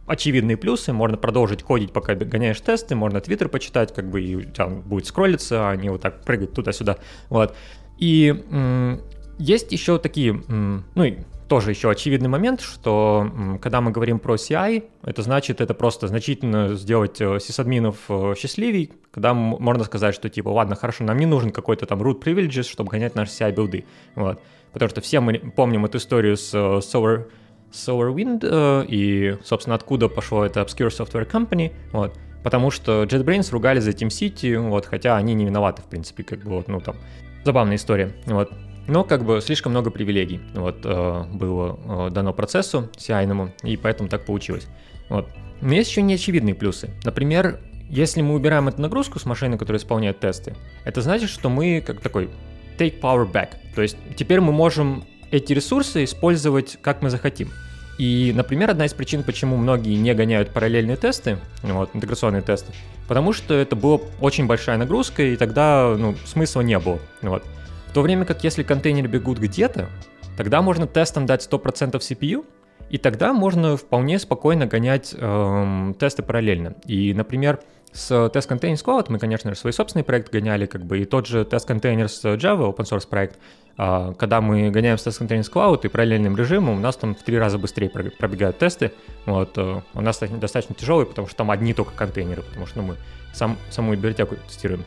[0.06, 4.82] очевидные плюсы, можно продолжить кодить, пока гоняешь тесты, можно твиттер почитать, как бы и там
[4.82, 7.54] будет скроллиться, а не вот так прыгать туда-сюда, вот.
[7.98, 9.00] И м-
[9.38, 11.18] есть еще такие, м- ну и
[11.48, 16.08] тоже еще очевидный момент, что м- когда мы говорим про CI, это значит, это просто
[16.08, 21.26] значительно сделать э, сисадминов э, счастливей, когда можно сказать, что типа, ладно, хорошо, нам не
[21.26, 24.40] нужен какой-то там root privileges, чтобы гонять наши CI-билды, вот.
[24.72, 27.26] Потому что все мы помним эту историю с Solar
[27.72, 33.80] SolarWind, э, и, собственно, откуда пошло это Obscure Software Company, вот, потому что JetBrains ругали
[33.80, 36.96] за TeamCity, вот, хотя они не виноваты, в принципе, как бы, вот, ну, там,
[37.44, 38.52] забавная история, вот,
[38.86, 44.08] но как бы слишком много привилегий вот, э, было э, дано процессу ci и поэтому
[44.08, 44.66] так получилось.
[45.08, 45.28] Вот.
[45.60, 46.90] Но есть еще неочевидные плюсы.
[47.04, 51.80] Например, если мы убираем эту нагрузку с машины, которая исполняет тесты, это значит, что мы
[51.86, 52.30] как такой
[52.78, 53.50] take power back.
[53.74, 57.50] То есть теперь мы можем эти ресурсы использовать как мы захотим.
[57.98, 62.72] И, например, одна из причин, почему многие не гоняют параллельные тесты, вот, интеграционные тесты,
[63.08, 67.00] потому что это была очень большая нагрузка, и тогда ну, смысла не было.
[67.20, 67.44] Вот.
[67.88, 69.88] В то время как если контейнеры бегут где-то,
[70.36, 72.44] тогда можно тестом дать 100% CPU,
[72.88, 76.74] и тогда можно вполне спокойно гонять эм, тесты параллельно.
[76.86, 77.60] И, например,
[77.92, 81.26] с Test Containers Cloud мы, конечно же, свой собственный проект гоняли, как бы, и тот
[81.26, 83.38] же Test Containers Java, open source проект,
[83.76, 87.22] а, когда мы гоняем с Test Containers Cloud и параллельным режимом, у нас там в
[87.22, 88.92] три раза быстрее пробегают тесты.
[89.26, 92.88] Вот, э, у нас достаточно тяжелый, потому что там одни только контейнеры, потому что ну,
[92.88, 92.96] мы
[93.34, 94.84] сам, саму библиотеку тестируем.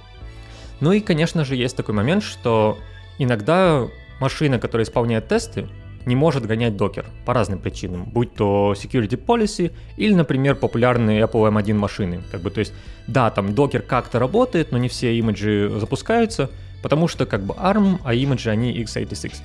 [0.81, 2.77] Ну и, конечно же, есть такой момент, что
[3.17, 3.87] иногда
[4.19, 5.67] машина, которая исполняет тесты,
[6.05, 11.51] не может гонять докер по разным причинам, будь то security policy или, например, популярные Apple
[11.51, 12.21] M1 машины.
[12.31, 12.73] Как бы, то есть,
[13.07, 16.49] да, там докер как-то работает, но не все имиджи запускаются,
[16.81, 19.35] потому что как бы ARM, а имиджи они x86.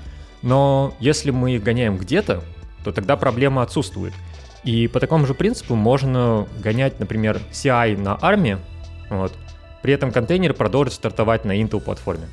[0.43, 2.43] Но если мы их гоняем где-то,
[2.85, 4.13] то тогда проблема отсутствует.
[4.65, 8.59] И по такому же принципу можно гонять, например, CI на ARM,
[9.09, 9.33] вот,
[9.83, 12.29] при этом контейнер продолжит стартовать на Intel платформе.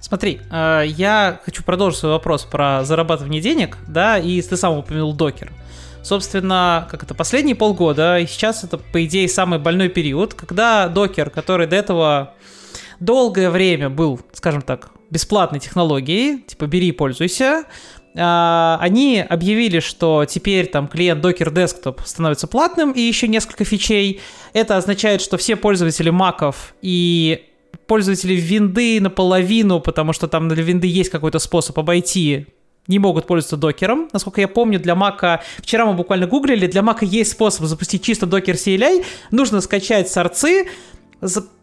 [0.00, 5.12] Смотри, э, я хочу продолжить свой вопрос про зарабатывание денег, да, и ты сам упомянул
[5.12, 5.52] докер.
[6.02, 11.28] Собственно, как это, последние полгода, и сейчас это, по идее, самый больной период, когда докер,
[11.30, 12.34] который до этого
[13.00, 17.64] долгое время был, скажем так, бесплатной технологией, типа бери и пользуйся,
[18.14, 24.20] э, они объявили, что теперь там клиент Docker Desktop становится платным и еще несколько фичей.
[24.52, 27.47] Это означает, что все пользователи маков и
[27.86, 32.46] пользователи винды наполовину, потому что там для винды есть какой-то способ обойти
[32.88, 34.08] не могут пользоваться докером.
[34.12, 38.26] Насколько я помню, для Мака, вчера мы буквально гуглили, для Мака есть способ запустить чисто
[38.26, 39.04] докер CLI.
[39.30, 40.68] Нужно скачать сорцы,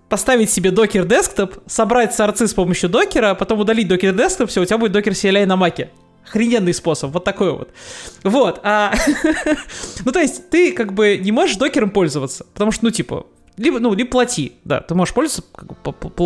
[0.07, 4.65] поставить себе докер десктоп, собрать сорцы с помощью докера, потом удалить докер десктоп, все, у
[4.65, 5.89] тебя будет докер CLI на Маке.
[6.27, 7.69] Охрененный способ, вот такой вот.
[8.23, 8.59] Вот.
[8.63, 8.95] А...
[10.05, 13.79] ну, то есть, ты как бы не можешь докером пользоваться, потому что, ну, типа, либо,
[13.79, 15.43] ну, либо плати, да, ты можешь пользоваться,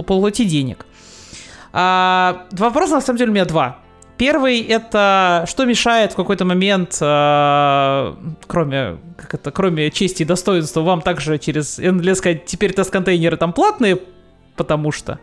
[0.03, 0.85] плати денег.
[1.71, 3.79] А, вопроса на самом деле у меня два.
[4.17, 8.13] Первый это что мешает в какой-то момент, э,
[8.47, 13.53] кроме как это, кроме чести и достоинства, вам также через NLS сказать, теперь тест-контейнеры там
[13.53, 13.97] платные,
[14.57, 15.19] потому что.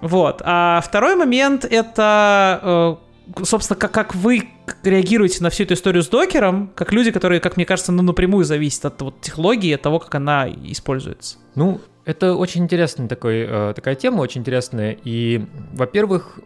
[0.00, 0.42] Вот.
[0.44, 3.03] А второй момент это э,
[3.42, 4.48] собственно, как, как вы
[4.82, 8.44] реагируете на всю эту историю с докером, как люди, которые, как мне кажется, ну, напрямую
[8.44, 11.38] зависят от вот, технологии, от того, как она используется?
[11.54, 14.96] Ну, это очень интересная такой, э, такая тема, очень интересная.
[15.04, 16.38] И, во-первых,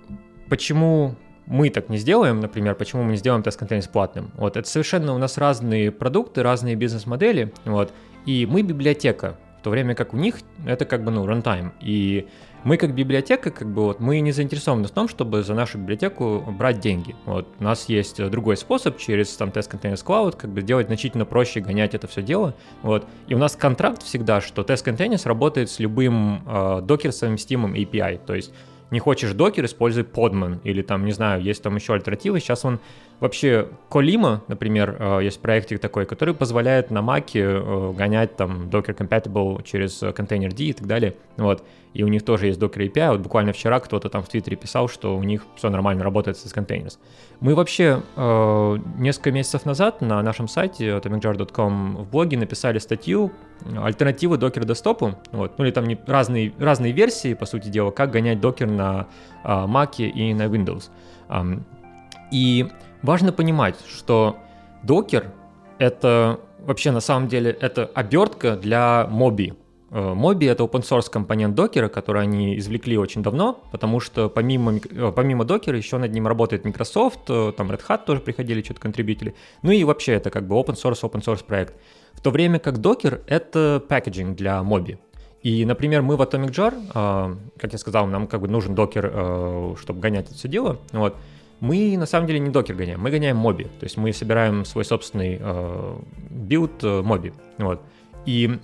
[0.49, 4.31] почему мы так не сделаем, например, почему мы не сделаем тест-контейнер платным?
[4.35, 7.93] Вот, это совершенно у нас разные продукты, разные бизнес-модели, вот,
[8.27, 10.37] и мы библиотека, в то время как у них
[10.67, 11.73] это как бы, ну, runtime.
[11.81, 12.29] И
[12.65, 16.45] мы как библиотека, как бы вот, мы не заинтересованы в том, чтобы за нашу библиотеку
[16.59, 17.15] брать деньги.
[17.25, 21.25] Вот, у нас есть другой способ через там Test Containers Cloud, как бы делать значительно
[21.25, 22.55] проще, гонять это все дело.
[22.83, 28.21] Вот, и у нас контракт всегда, что Test Containers работает с любым э, докер-совместимым API,
[28.25, 28.53] то есть
[28.91, 32.41] не хочешь докер, используй Podman, или там, не знаю, есть там еще альтернативы.
[32.41, 32.81] Сейчас он
[33.21, 38.97] вообще, Colima, например, э, есть проектик такой, который позволяет на Mac э, гонять там Docker
[38.97, 41.15] Compatible через контейнер D и так далее.
[41.37, 43.11] Вот и у них тоже есть Docker API.
[43.11, 46.45] Вот буквально вчера кто-то там в Твиттере писал, что у них все нормально работает с
[46.53, 46.99] containers.
[47.41, 53.33] Мы вообще э, несколько месяцев назад на нашем сайте atomicjar.com в блоге написали статью
[53.77, 58.39] альтернативы Docker десктопу, вот, ну или там разные, разные версии, по сути дела, как гонять
[58.39, 59.07] Docker на
[59.43, 60.91] э, Mac и на Windows.
[62.31, 62.69] И
[63.03, 64.37] важно понимать, что
[64.85, 65.27] Docker
[65.79, 69.55] это вообще на самом деле это обертка для моби.
[69.91, 75.13] Моби— это open source компонент докера, который они извлекли очень давно, потому что помимо, э,
[75.17, 79.35] помимо докера еще над ним работает Microsoft, э, там Red Hat тоже приходили что-то контрибьютили.
[79.63, 81.75] Ну и вообще это как бы open source, open source проект.
[82.13, 84.99] В то время как докер— это пакетинг для моби.
[85.43, 90.01] И, например, мы в AtomicJar, э, как я сказал, нам как бы нужен Docker, чтобы
[90.01, 91.17] гонять это все дело, вот,
[91.61, 94.85] мы на самом деле не Docker гоняем, мы гоняем Moby, то есть мы собираем свой
[94.85, 95.41] собственный
[96.31, 97.83] build Moby, вот.
[98.27, 98.59] И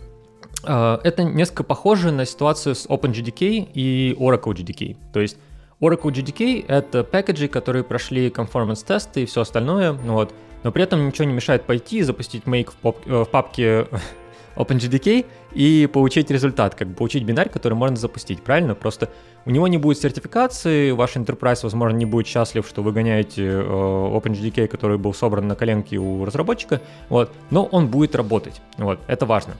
[0.66, 4.96] а, это несколько похоже на ситуацию с OpenJDK и Oracle JDK.
[5.12, 5.36] То есть
[5.80, 11.26] Oracle JDK— это пакеджи, которые прошли conformance-тесты и все остальное, вот, но при этом ничего
[11.26, 13.86] не мешает пойти и запустить make в, поп- э, в папке
[14.56, 18.74] OpenJDK и получить результат, как бы получить бинарь, который можно запустить, правильно?
[18.74, 19.10] Просто
[19.44, 23.62] у него не будет сертификации, ваш enterprise, возможно, не будет счастлив, что вы гоняете э,
[23.62, 29.26] OpenJDK, который был собран на коленке у разработчика, вот, но он будет работать, вот, это
[29.26, 29.54] важно.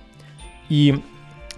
[0.69, 1.03] И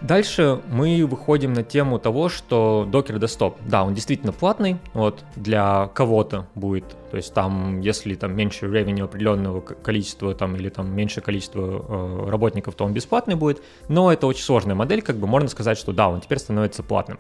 [0.03, 5.89] Дальше мы выходим на тему того, что Docker Desktop, да, он действительно платный, вот, для
[5.95, 11.23] кого-то будет, то есть там, если там меньше revenue определенного количества, там, или там меньше
[11.23, 15.49] количества э, работников, то он бесплатный будет, но это очень сложная модель, как бы можно
[15.49, 17.19] сказать, что да, он теперь становится платным.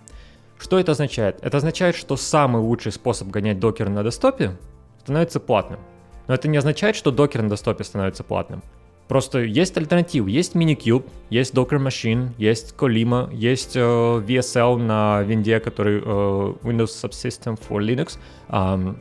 [0.58, 1.38] Что это означает?
[1.42, 4.58] Это означает, что самый лучший способ гонять докер на десктопе
[5.00, 5.80] становится платным.
[6.28, 8.62] Но это не означает, что докер на десктопе становится платным.
[9.08, 10.30] Просто есть альтернативы.
[10.30, 16.90] Есть Minikube, есть Docker Machine, есть Colima, есть э, VSL на винде, который э, Windows
[17.02, 18.18] Subsystem for Linux.
[18.48, 18.96] Um,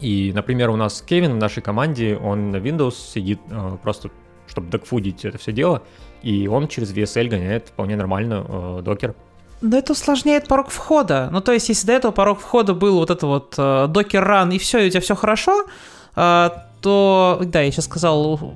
[0.00, 4.10] и, например, у нас Кевин в нашей команде, он на Windows сидит э, просто,
[4.46, 5.82] чтобы докфудить это все дело,
[6.22, 9.14] и он через VSL гоняет вполне нормально э, докер.
[9.60, 11.28] Но это усложняет порог входа.
[11.32, 14.54] Ну, то есть, если до этого порог входа был вот это вот э, докер run,
[14.54, 15.64] и все, и у тебя все хорошо,
[16.16, 18.54] э, то, да, я сейчас сказал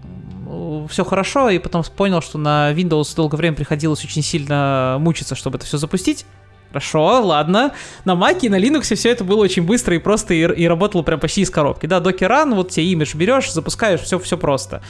[0.88, 5.56] все хорошо, и потом понял, что на Windows долгое время приходилось очень сильно мучиться, чтобы
[5.58, 6.26] это все запустить.
[6.68, 7.72] Хорошо, ладно.
[8.04, 11.02] На Mac и на Linux все это было очень быстро и просто, и, и работало
[11.02, 11.86] прям почти из коробки.
[11.86, 14.82] Да, Docker Run, вот тебе имидж берешь, запускаешь, все, все просто.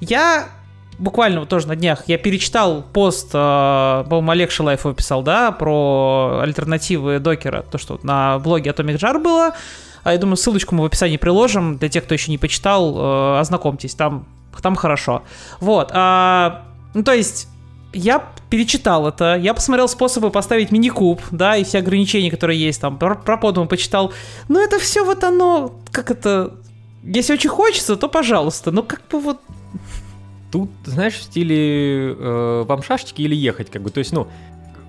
[0.00, 0.48] Я
[0.98, 5.50] буквально вот тоже на днях я перечитал пост, э, по-моему, Олег Шилаев его писал, да,
[5.50, 9.54] про альтернативы докера, то, что на блоге Atomic Jar было.
[10.04, 11.78] А я думаю, ссылочку мы в описании приложим.
[11.78, 13.94] Для тех, кто еще не почитал, э, ознакомьтесь.
[13.94, 14.26] Там
[14.62, 15.22] там хорошо.
[15.60, 15.90] Вот.
[15.92, 16.64] А,
[16.94, 17.48] ну, то есть,
[17.94, 22.98] я перечитал это, я посмотрел способы поставить мини-куб, да, и все ограничения, которые есть, там,
[22.98, 24.12] про, про подумал, почитал.
[24.48, 26.54] Но это все вот оно, как это,
[27.02, 29.40] если очень хочется, то пожалуйста, но как бы вот...
[30.52, 34.28] Тут, знаешь, в стиле э, вам шашечки или ехать, как бы, то есть, ну,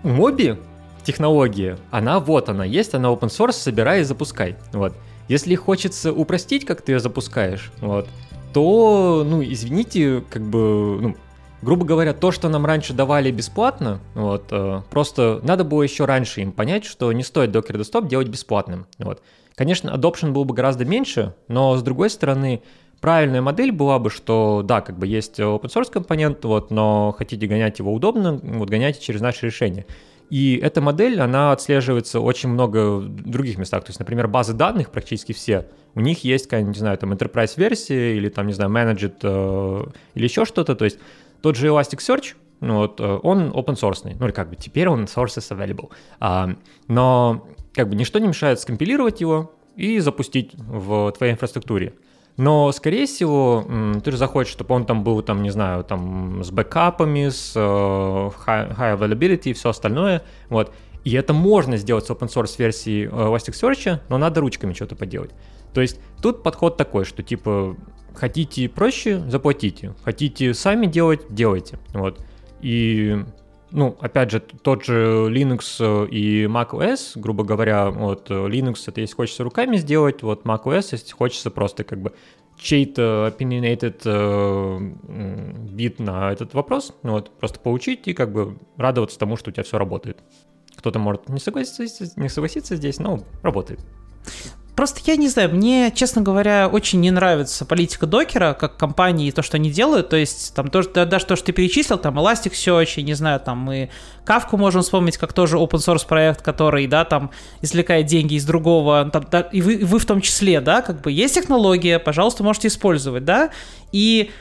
[0.04, 0.58] моби
[1.04, 4.94] технология, она вот она есть, она open source, собирай и запускай, вот.
[5.28, 8.08] Если хочется упростить, как ты ее запускаешь, вот,
[8.56, 11.16] то, ну, извините, как бы, ну,
[11.62, 16.40] грубо говоря, то, что нам раньше давали бесплатно, вот, э, просто надо было еще раньше
[16.40, 19.22] им понять, что не стоит Docker Desktop делать бесплатным, вот.
[19.56, 22.62] Конечно, adoption был бы гораздо меньше, но с другой стороны,
[23.02, 27.48] правильная модель была бы, что да, как бы есть open source компонент, вот, но хотите
[27.48, 29.86] гонять его удобно, вот гоняйте через наше решение.
[30.30, 33.84] И эта модель, она отслеживается очень много в других местах.
[33.84, 38.30] То есть, например, базы данных практически все, у них есть, не знаю, там enterprise-версия или
[38.30, 39.86] там, не знаю, managed э,
[40.16, 40.76] или еще что-то.
[40.76, 41.00] То есть
[41.42, 45.06] тот же Elasticsearch, ну, вот, э, он open source, ну или как бы теперь он
[45.06, 45.92] sources available.
[46.20, 46.50] А,
[46.88, 51.94] но как бы ничто не мешает скомпилировать его и запустить в твоей инфраструктуре.
[52.38, 53.66] Но, скорее всего,
[54.04, 57.60] ты же захочешь, чтобы он там был, там, не знаю, там, с бэкапами, с э,
[57.60, 60.74] high, high availability и все остальное, вот.
[61.06, 65.32] И это можно сделать с open source версии э, Elasticsearch, но надо ручками что-то поделать.
[65.74, 67.78] То есть тут подход такой, что типа
[68.14, 72.26] хотите проще, заплатите, хотите сами делать, делайте, вот.
[72.62, 73.24] И
[73.76, 79.02] ну, опять же, тот же Linux э, и macOS, грубо говоря, вот э, Linux это
[79.02, 82.14] если хочется руками сделать, вот macOS, если хочется просто как бы
[82.58, 84.80] чей-то opinionated э,
[86.02, 89.64] на этот вопрос, ну, вот, просто получить и как бы радоваться тому, что у тебя
[89.64, 90.24] все работает.
[90.78, 93.82] Кто-то может не согласиться, не согласиться здесь, но работает.
[94.76, 99.32] Просто я не знаю, мне, честно говоря, очень не нравится политика докера, как компании, и
[99.32, 100.10] то, что они делают.
[100.10, 103.60] То есть, там, то, даже то, что ты перечислил, там, Elasticsearch, я не знаю, там,
[103.60, 103.90] мы
[104.26, 109.10] Кавку можем вспомнить, как тоже open source проект, который, да, там, извлекает деньги из другого,
[109.14, 112.68] там, да, и вы, вы в том числе, да, как бы, есть технология, пожалуйста, можете
[112.68, 113.52] использовать, да,
[113.94, 114.32] и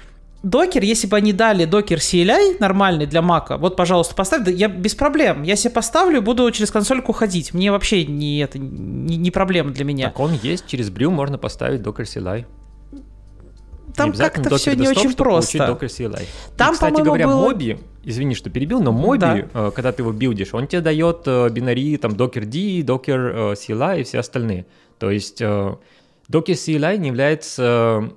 [0.44, 4.68] докер, если бы они дали докер CLI нормальный для Мака, вот, пожалуйста, поставь, да я
[4.68, 5.42] без проблем.
[5.42, 7.54] Я себе поставлю, буду через консольку ходить.
[7.54, 10.06] Мне вообще не это не, не проблема для меня.
[10.06, 12.44] Так он есть, через Brew можно поставить докер CLI.
[13.96, 15.58] Там как-то все не очень просто.
[16.56, 17.48] Там, И, кстати говоря, было...
[17.48, 19.38] моби, извини, что перебил, но моби, да.
[19.54, 23.54] Э, когда ты его билдишь, он тебе дает э, бинари, там, docker D, docker э,
[23.54, 24.66] CLI и все остальные.
[24.98, 25.42] То есть
[26.28, 28.10] Docker CLI является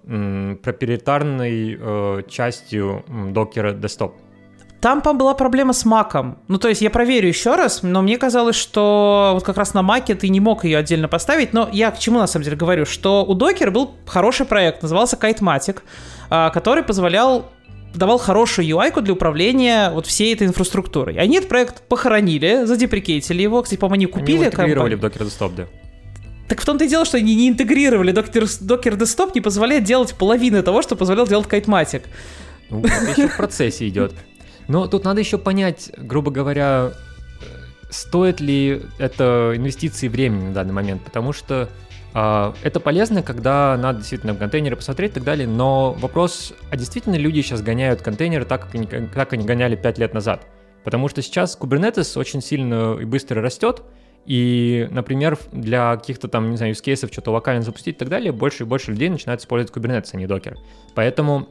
[0.63, 4.13] проприетарной э, частью Docker Desktop.
[4.79, 6.37] Там была проблема с маком.
[6.47, 9.81] Ну, то есть я проверю еще раз, но мне казалось, что вот как раз на
[9.81, 11.51] маке ты не мог ее отдельно поставить.
[11.51, 15.17] Но я к чему на самом деле говорю, что у Docker был хороший проект, назывался
[15.17, 15.79] Kitematic,
[16.29, 17.49] а, который позволял
[17.95, 21.15] давал хорошую UI для управления вот всей этой инфраструктурой.
[21.15, 24.35] Они этот проект похоронили, задеприкейтили его, кстати, по-моему, они купили.
[24.37, 25.67] Они его интегрировали в Docker Desktop, да.
[26.47, 28.13] Так в том-то и дело, что они не интегрировали.
[28.13, 32.03] Docker, Docker Desktop не позволяет делать половину того, что позволял делать Kitematic.
[32.69, 34.13] Ну, это еще в процессе идет.
[34.67, 36.91] Но тут надо еще понять, грубо говоря,
[37.89, 41.69] стоит ли это инвестиции времени на данный момент, потому что
[42.13, 46.75] э, это полезно, когда надо действительно в контейнеры посмотреть и так далее, но вопрос, а
[46.75, 50.45] действительно люди сейчас гоняют контейнеры так, как они, как они гоняли 5 лет назад?
[50.83, 53.83] Потому что сейчас Kubernetes очень сильно и быстро растет,
[54.27, 58.33] и, например, для каких-то там, не знаю, use кейсов что-то локально запустить и так далее,
[58.33, 60.57] больше и больше людей начинают использовать Kubernetes, а не Docker.
[60.95, 61.47] Поэтому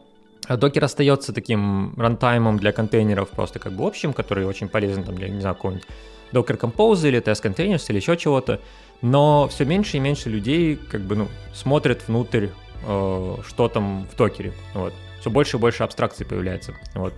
[0.46, 5.30] Docker остается таким рантаймом для контейнеров просто как бы общим, который очень полезен там для,
[5.30, 5.88] не знаю, какого-нибудь
[6.32, 8.60] Docker Compose или Test Containers или еще чего-то.
[9.00, 12.48] Но все меньше и меньше людей как бы, ну, смотрят внутрь,
[12.86, 14.52] э, что там в докере.
[14.74, 14.92] Вот.
[15.20, 16.74] Все больше и больше абстракций появляется.
[16.94, 17.14] Вот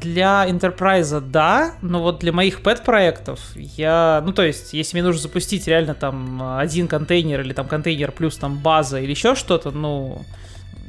[0.00, 5.22] для Enterprise да, но вот для моих пэт-проектов я, ну то есть, если мне нужно
[5.22, 10.24] запустить реально там один контейнер или там контейнер плюс там база или еще что-то, ну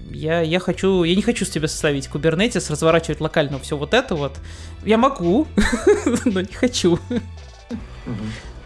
[0.10, 4.16] я, я хочу, я не хочу с тебя составить Kubernetes, разворачивать локально все вот это
[4.16, 4.38] вот.
[4.86, 5.48] Я могу,
[6.26, 7.00] но не хочу.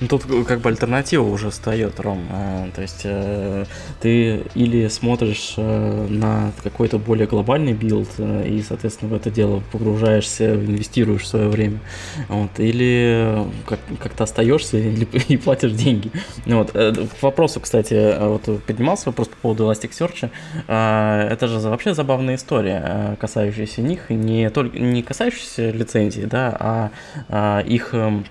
[0.01, 2.25] Ну, тут как бы альтернатива уже встает, Ром.
[2.29, 3.63] А, то есть э,
[4.01, 9.63] ты или смотришь э, на какой-то более глобальный build э, и, соответственно, в это дело
[9.71, 11.79] погружаешься, инвестируешь свое время,
[12.27, 16.11] вот, или как- как-то остаешься или, и платишь деньги.
[16.45, 16.71] Вот.
[16.73, 20.29] К вопросу, кстати, вот поднимался вопрос по поводу Elasticsearch.
[20.67, 26.91] Это же вообще забавная история, касающаяся них, не, только, не касающаяся лицензии, да,
[27.29, 28.25] а их эм,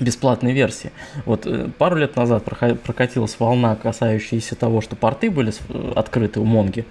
[0.00, 0.92] бесплатной версии.
[1.24, 6.44] Вот э, пару лет назад прокатилась волна, касающаяся того, что порты были э, открыты у
[6.44, 6.84] Монги.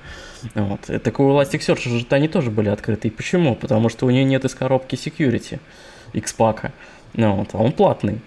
[0.54, 0.82] Вот.
[0.82, 3.08] Так у Elasticsearch же они тоже были открыты.
[3.08, 3.56] И почему?
[3.56, 5.60] Потому что у нее нет из коробки security
[6.14, 6.72] Xpack.
[7.14, 8.22] Ну, вот, а он платный.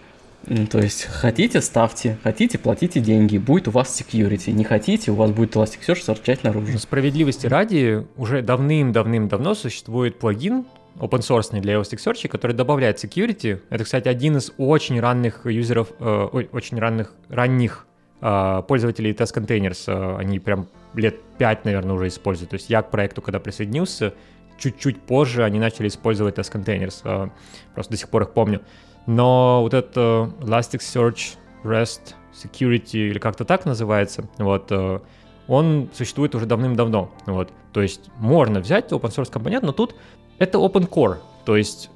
[0.70, 4.50] То есть хотите, ставьте, хотите, платите деньги, будет у вас security.
[4.52, 6.78] Не хотите, у вас будет Elasticsearch торчать наружу.
[6.78, 10.64] Справедливости ради, уже давным-давным-давно существует плагин,
[11.00, 13.60] open source для Elasticsearch, который добавляет security.
[13.70, 17.86] Это, кстати, один из очень ранних юзеров, э, очень ранних, ранних
[18.20, 19.84] э, пользователей Test Containers.
[19.86, 22.50] Э, они прям лет 5, наверное, уже используют.
[22.50, 24.14] То есть я к проекту, когда присоединился,
[24.58, 27.00] чуть-чуть позже они начали использовать Test Containers.
[27.04, 27.30] Э,
[27.74, 28.60] просто до сих пор их помню.
[29.06, 35.00] Но вот это Elasticsearch REST Security, или как-то так называется, вот, э,
[35.48, 37.10] он существует уже давным-давно.
[37.26, 37.52] Вот.
[37.72, 39.96] То есть можно взять open source компонент, но тут
[40.38, 41.90] это open core, то есть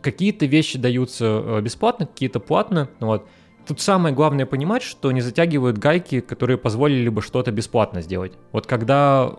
[0.00, 3.26] какие-то вещи даются э, бесплатно, какие-то платно, вот.
[3.66, 8.32] Тут самое главное понимать, что не затягивают гайки, которые позволили бы что-то бесплатно сделать.
[8.50, 9.34] Вот когда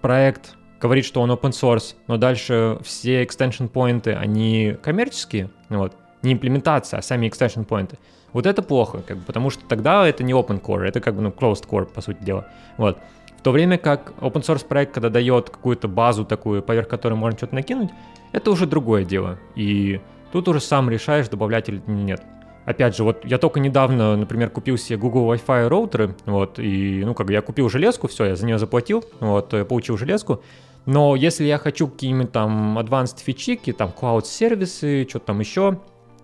[0.00, 5.92] проект говорит, что он open source, но дальше все extension поинты, они коммерческие, вот,
[6.22, 7.98] не имплементация, а сами extension поинты,
[8.32, 11.22] вот это плохо, как бы, потому что тогда это не open core, это как бы
[11.22, 12.48] ну, closed core, по сути дела.
[12.78, 12.98] Вот
[13.44, 17.54] то время как open source проект, когда дает какую-то базу такую, поверх которой можно что-то
[17.54, 17.90] накинуть,
[18.32, 19.38] это уже другое дело.
[19.54, 20.00] И
[20.32, 22.22] тут уже сам решаешь, добавлять или нет.
[22.64, 27.12] Опять же, вот я только недавно, например, купил себе Google Wi-Fi роутеры, вот, и, ну,
[27.12, 30.42] как бы я купил железку, все, я за нее заплатил, вот, я получил железку,
[30.86, 35.78] но если я хочу какие-нибудь там advanced фичики, там cloud-сервисы, что-то там еще,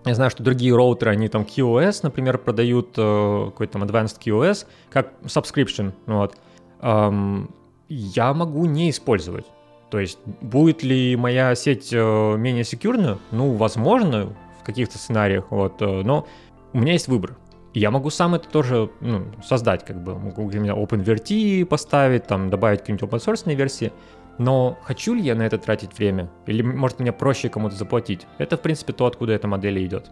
[0.05, 4.65] я знаю, что другие роутеры, они там QoS, например, продают э, какой-то там advanced QoS,
[4.89, 6.35] как subscription, вот,
[6.81, 7.51] эм,
[7.89, 9.45] я могу не использовать.
[9.89, 13.19] То есть будет ли моя сеть э, менее секьюрна?
[13.31, 16.25] Ну, возможно, в каких-то сценариях, вот, э, но
[16.73, 17.35] у меня есть выбор.
[17.73, 22.79] Я могу сам это тоже ну, создать, как бы, могу где-нибудь OpenVRT поставить, там, добавить
[22.79, 23.91] какие-нибудь open source версии,
[24.37, 26.29] но хочу ли я на это тратить время?
[26.45, 28.27] Или, может, мне проще кому-то заплатить?
[28.37, 30.09] Это, в принципе, то, откуда эта модель идет.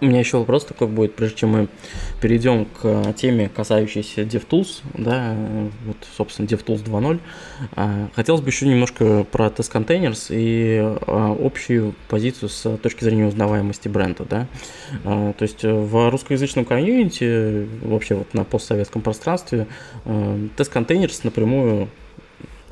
[0.00, 1.68] У меня еще вопрос такой будет, прежде чем мы
[2.20, 5.34] перейдем к э, теме, касающейся DevTools, да,
[5.86, 7.18] вот, собственно, DevTools 2.0.
[7.76, 13.26] А, хотелось бы еще немножко про Test Containers и а, общую позицию с точки зрения
[13.26, 14.46] узнаваемости бренда, да.
[15.04, 19.66] А, то есть в русскоязычном комьюнити, вообще вот на постсоветском пространстве,
[20.04, 21.88] Test Containers напрямую,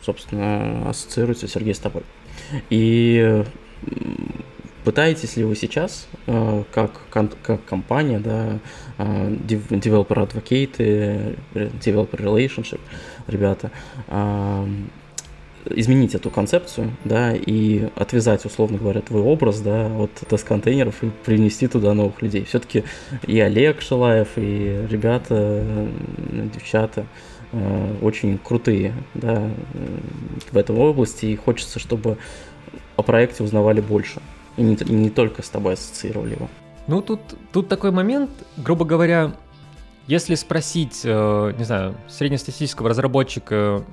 [0.03, 2.03] собственно, ассоциируется, Сергей, с тобой.
[2.69, 3.45] И
[4.89, 8.59] Пытаетесь ли вы сейчас, э, как, как компания, да,
[8.97, 12.81] э, developer advocate, э, developer relationship,
[13.27, 13.71] ребята,
[15.67, 21.69] изменить эту концепцию, да, и отвязать, условно говоря, твой образ, да, от тест-контейнеров и принести
[21.69, 22.45] туда новых людей.
[22.45, 22.85] Все-таки
[23.27, 25.87] и Олег Шилаев, и ребята,
[26.55, 27.05] девчата
[28.01, 29.51] очень крутые, да,
[30.51, 32.17] в этой области, и хочется, чтобы
[32.97, 34.23] о проекте узнавали больше
[34.59, 36.49] и не, и не только с тобой ассоциировали его.
[36.87, 37.21] Ну, тут,
[37.53, 39.33] тут такой момент, грубо говоря,
[40.07, 43.85] если спросить, э, не знаю, среднестатистического разработчика,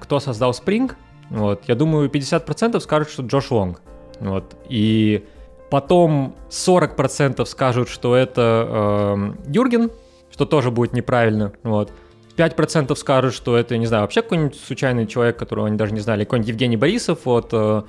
[0.00, 0.92] кто создал Spring,
[1.30, 3.80] вот, я думаю, 50% скажут, что Джош Лонг.
[4.20, 5.24] Вот, и
[5.70, 9.90] потом 40% скажут, что это э, Юрген,
[10.32, 11.52] что тоже будет неправильно.
[11.62, 11.92] Вот.
[12.36, 16.24] 5% скажут, что это, не знаю, вообще какой-нибудь случайный человек, которого они даже не знали,
[16.24, 17.82] какой-нибудь Евгений Борисов, вот, э,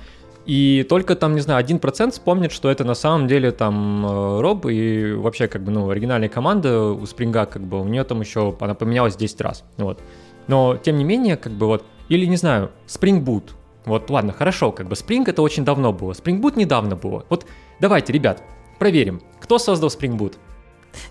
[0.50, 4.66] И только там, не знаю, 1% вспомнит, что это на самом деле там э, Роб
[4.66, 8.56] и вообще как бы, ну, оригинальная команда у Спринга, как бы, у нее там еще,
[8.58, 10.00] она поменялась 10 раз, вот.
[10.48, 13.52] Но, тем не менее, как бы вот, или, не знаю, Spring Boot,
[13.84, 17.24] вот, ладно, хорошо, как бы Spring это очень давно было, Spring Boot недавно было.
[17.28, 17.46] Вот,
[17.78, 18.42] давайте, ребят,
[18.80, 20.34] проверим, кто создал Spring Boot?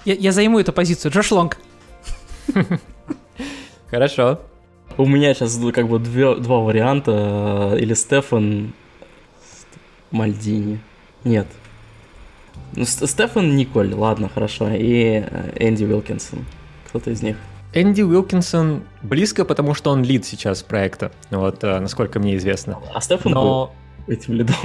[0.04, 1.60] Я, я займу эту позицию, Джош Лонг.
[3.88, 4.42] Хорошо.
[4.98, 7.78] У меня сейчас как бы две, два варианта.
[7.80, 8.74] Или Стефан
[10.12, 10.80] Мальдини.
[11.24, 11.48] Нет.
[12.76, 14.70] Ну, Стефан Николь, ладно, хорошо.
[14.70, 16.46] И э, Энди Уилкинсон.
[16.88, 17.38] Кто-то из них.
[17.74, 22.80] Энди Уилкинсон близко, потому что он лид сейчас проекта, вот, э, насколько мне известно.
[22.94, 23.72] А Стефан Но...
[24.08, 24.56] был этим лидом.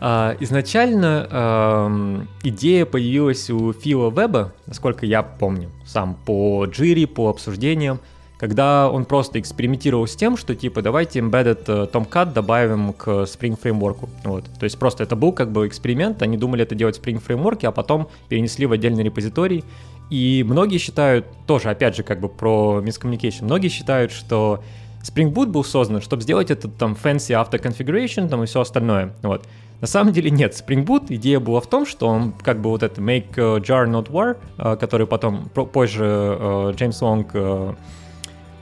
[0.00, 7.28] А, изначально э, идея появилась у Фила Веба, насколько я помню, сам по джире, по
[7.28, 7.98] обсуждениям,
[8.38, 13.58] когда он просто экспериментировал с тем, что типа давайте embedded э, Tomcat добавим к Spring
[13.60, 14.08] Framework.
[14.24, 14.44] Вот.
[14.58, 17.66] То есть просто это был как бы эксперимент, они думали это делать в Spring Framework,
[17.66, 19.64] а потом перенесли в отдельный репозиторий.
[20.08, 24.62] И многие считают, тоже опять же как бы про miscommunication, многие считают, что
[25.02, 29.12] Spring Boot был создан, чтобы сделать этот там fancy auto configuration там и все остальное.
[29.22, 29.44] Вот.
[29.80, 32.82] На самом деле нет, Spring Boot, идея была в том, что он как бы вот
[32.82, 37.74] это make jar not war, э, который потом позже э, Джеймс Лонг э,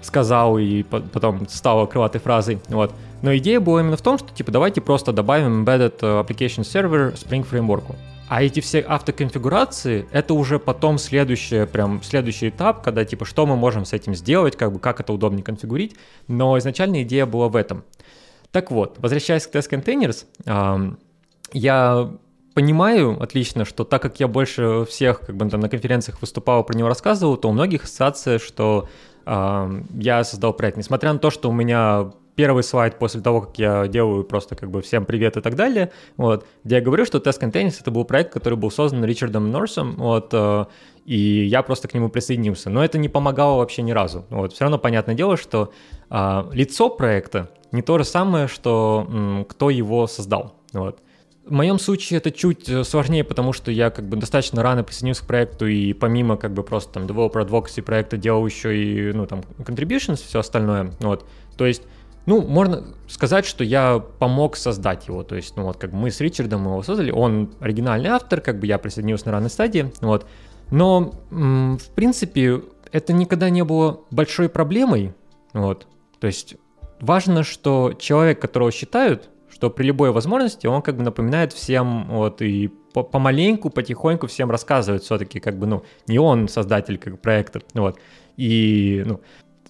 [0.06, 2.94] сказал и потом стало крылатой фразой, вот.
[3.22, 7.46] Но идея была именно в том, что типа давайте просто добавим embedded application server Spring
[7.48, 7.94] Framework.
[8.28, 13.56] А эти все автоконфигурации, это уже потом следующий, прям следующий этап, когда типа что мы
[13.56, 15.94] можем с этим сделать, как бы как это удобнее конфигурить.
[16.26, 17.84] Но изначально идея была в этом.
[18.50, 20.96] Так вот, возвращаясь к Test Containers,
[21.52, 22.10] я
[22.56, 26.74] понимаю отлично, что так как я больше всех как бы там на конференциях выступал, про
[26.74, 28.88] него рассказывал, то у многих ассоциация, что э,
[29.26, 30.76] я создал проект.
[30.76, 34.70] Несмотря на то, что у меня первый слайд после того, как я делаю просто как
[34.70, 38.04] бы всем привет и так далее, вот, где я говорю, что Test Containers это был
[38.04, 40.66] проект, который был создан Ричардом Норсом, вот, э,
[41.06, 42.70] и я просто к нему присоединился.
[42.70, 44.26] Но это не помогало вообще ни разу.
[44.30, 45.72] Вот, все равно понятное дело, что
[46.10, 50.54] э, лицо проекта не то же самое, что кто его создал.
[50.72, 51.00] Вот.
[51.46, 55.22] В моем случае это чуть э, сложнее, потому что я как бы достаточно рано присоединился
[55.22, 59.26] к проекту и помимо как бы просто там developer advocacy проекта делал еще и, ну,
[59.26, 61.24] там, contributions, все остальное, вот.
[61.56, 61.82] То есть,
[62.26, 66.10] ну, можно сказать, что я помог создать его, то есть, ну, вот, как бы мы
[66.10, 70.26] с Ричардом его создали, он оригинальный автор, как бы я присоединился на ранней стадии, вот.
[70.72, 75.14] Но, в принципе, это никогда не было большой проблемой,
[75.52, 75.86] вот.
[76.18, 76.56] То есть,
[76.98, 82.42] важно, что человек, которого считают, что при любой возможности он как бы напоминает всем вот
[82.42, 87.98] и помаленьку, потихоньку всем рассказывает все-таки как бы, ну, не он создатель как проекта, вот.
[88.36, 89.22] И, ну,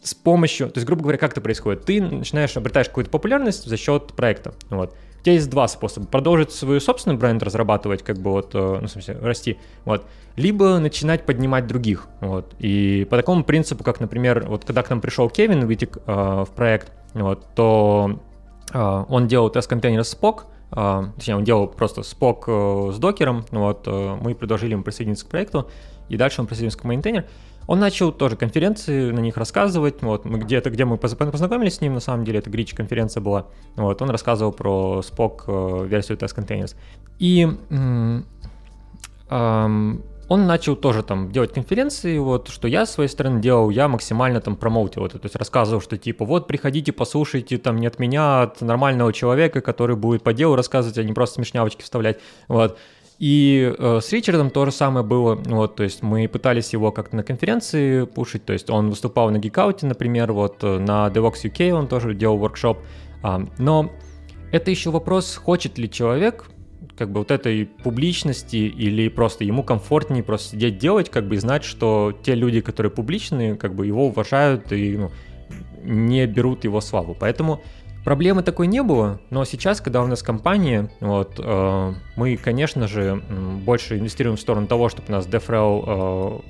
[0.03, 1.85] с помощью, то есть, грубо говоря, как это происходит?
[1.85, 4.97] Ты начинаешь, обретаешь какую-то популярность за счет проекта, вот.
[5.21, 6.09] У тебя есть два способа.
[6.09, 10.05] Продолжить свою собственную бренд разрабатывать, как бы вот, э, ну, в смысле, расти, вот.
[10.35, 12.57] Либо начинать поднимать других, вот.
[12.59, 16.13] И по такому принципу, как, например, вот когда к нам пришел Кевин Виттек э,
[16.45, 18.21] в проект, вот, то
[18.79, 23.85] он делал Testcontainers Spock, а, точнее, он делал просто Spock э, с Docker ом, вот,
[23.87, 25.71] э, мы предложили ему присоединиться к проекту,
[26.09, 27.27] и дальше он присоединился к maintainer.
[27.69, 31.95] Он начал тоже конференции на них рассказывать, вот, мы где-то, где мы познакомились с ним,
[31.95, 33.47] на самом деле, это Greach конференция была,
[33.77, 36.75] вот, он рассказывал про Spock э, версию Testcontainers.
[37.19, 37.49] И
[40.29, 44.41] он начал тоже там делать конференции, вот, что я с своей стороны делал, я максимально
[44.41, 48.41] там промоутил это, то есть рассказывал, что типа вот приходите, послушайте там не от меня,
[48.41, 52.19] а от нормального человека, который будет по делу рассказывать, а не просто смешнявочки вставлять,
[52.49, 52.79] вот.
[53.19, 57.17] И э, с Ричардом то же самое было, вот, то есть мы пытались его как-то
[57.17, 61.71] на конференции пушить, то есть он выступал на Geekout, например, вот, э, на DevOps UK
[61.71, 62.79] он тоже делал воркшоп,
[63.23, 63.91] а, но
[64.53, 66.45] это еще вопрос, хочет ли человек
[66.97, 71.39] как бы вот этой публичности или просто ему комфортнее просто сидеть делать, как бы и
[71.39, 75.11] знать, что те люди, которые публичные, как бы его уважают и ну,
[75.83, 77.17] не берут его славу.
[77.19, 77.63] Поэтому
[78.05, 83.23] проблемы такой не было, но сейчас, когда у нас компания, вот, э, мы, конечно же,
[83.65, 86.43] больше инвестируем в сторону того, чтобы у нас DevRel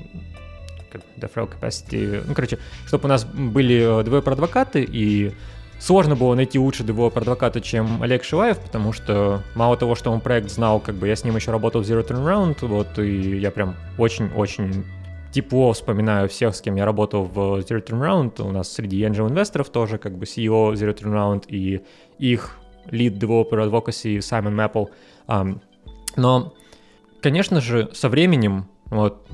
[0.94, 5.32] э, DevRel capacity, ну, короче, чтобы у нас были э, девелопер-адвокаты и
[5.78, 10.20] Сложно было найти лучше девелопер адвоката, чем Олег Шилаев, потому что мало того, что он
[10.20, 13.50] проект знал, как бы я с ним еще работал в Zero Turnaround, вот, и я
[13.50, 14.84] прям очень-очень
[15.32, 18.40] тепло вспоминаю всех, с кем я работал в Zero Turnaround.
[18.42, 21.82] У нас среди angel инвесторов тоже как бы CEO Zero Turnaround и
[22.18, 22.56] их
[22.86, 24.86] lead developer advocacy Саймон Мэппл.
[25.28, 25.58] Um,
[26.16, 26.54] но,
[27.20, 29.26] конечно же, со временем вот,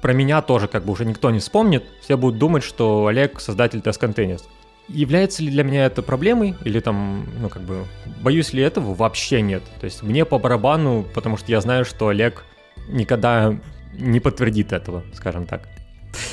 [0.00, 1.84] про меня тоже как бы уже никто не вспомнит.
[2.00, 4.42] Все будут думать, что Олег создатель Containers.
[4.88, 7.86] Является ли для меня это проблемой, или там, ну, как бы,
[8.20, 8.94] боюсь ли этого?
[8.94, 9.62] Вообще нет.
[9.80, 12.44] То есть мне по барабану, потому что я знаю, что Олег
[12.88, 13.58] никогда
[13.94, 15.68] не подтвердит этого, скажем так.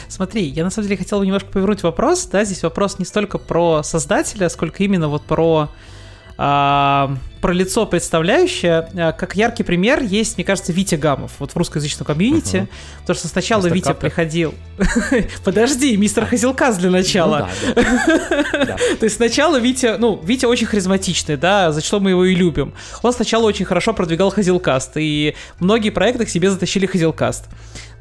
[0.08, 3.38] Смотри, я на самом деле хотел бы немножко повернуть вопрос, да, здесь вопрос не столько
[3.38, 5.70] про создателя, сколько именно вот про
[6.42, 11.58] а, про лицо представляющее, а, как яркий пример есть, мне кажется, Витя Гамов, вот в
[11.58, 12.68] русскоязычном комьюнити, uh-huh.
[13.02, 14.00] потому что сначала Мистер Витя Капер.
[14.00, 14.54] приходил...
[15.44, 17.50] Подожди, мистер Хазилкас для начала.
[17.68, 17.74] Ну,
[18.54, 22.34] да, То есть сначала Витя, ну, Витя очень харизматичный, да, за что мы его и
[22.34, 22.74] любим.
[23.04, 27.50] Он сначала очень хорошо продвигал Хазилкаст, и многие проекты к себе затащили Хазилкаст.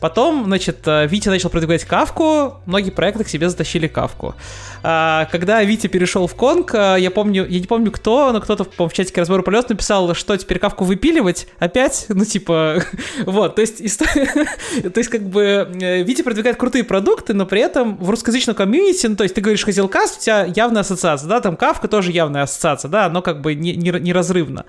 [0.00, 4.34] Потом, значит, э, Витя начал продвигать кавку, многие проекты к себе затащили кавку.
[4.82, 8.64] А, когда Витя перешел в Конг, э, я помню, я не помню кто, но кто-то
[8.64, 12.82] в чатике разбора полет написал, что теперь кавку выпиливать опять, ну типа,
[13.26, 17.96] вот, то есть, то есть как бы э, Витя продвигает крутые продукты, но при этом
[17.96, 21.56] в русскоязычном комьюнити, ну то есть ты говоришь Хазилкаст, у тебя явная ассоциация, да, там
[21.56, 24.64] кавка тоже явная ассоциация, да, но как бы не, не, неразрывно.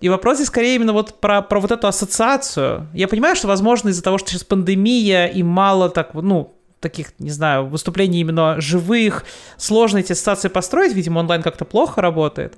[0.00, 2.86] И вопрос здесь скорее именно вот про, про вот эту ассоциацию.
[2.92, 7.30] Я понимаю, что, возможно, из-за того, что сейчас пандемия и мало так, ну, таких, не
[7.30, 9.24] знаю, выступлений именно живых,
[9.56, 12.54] сложно эти ассоциации построить, видимо, онлайн как-то плохо работает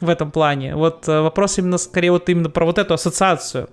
[0.00, 0.76] в этом плане.
[0.76, 3.68] Вот э, вопрос именно скорее вот именно про вот эту ассоциацию,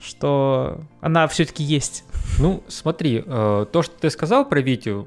[0.00, 2.04] что она все-таки есть.
[2.38, 5.06] Ну, смотри, э, то, что ты сказал про Витю,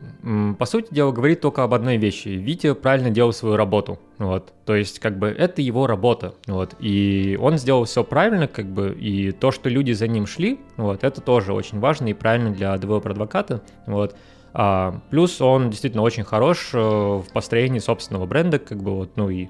[0.58, 2.30] по сути дела, говорит только об одной вещи.
[2.30, 4.00] Витя правильно делал свою работу.
[4.18, 4.54] Вот.
[4.66, 6.34] То есть, как бы, это его работа.
[6.48, 6.76] Вот.
[6.80, 11.04] И он сделал все правильно, как бы, и то, что люди за ним шли, вот,
[11.04, 13.62] это тоже очень важно и правильно для девелопер-адвоката.
[13.86, 14.16] Вот.
[14.54, 19.30] А, плюс он действительно очень хорош э, в построении собственного бренда, как бы, вот, ну
[19.30, 19.48] и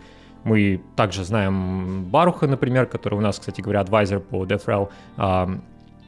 [0.49, 4.89] мы также знаем Баруха, например, который у нас, кстати говоря, адвайзер по DevRel.
[5.17, 5.49] А,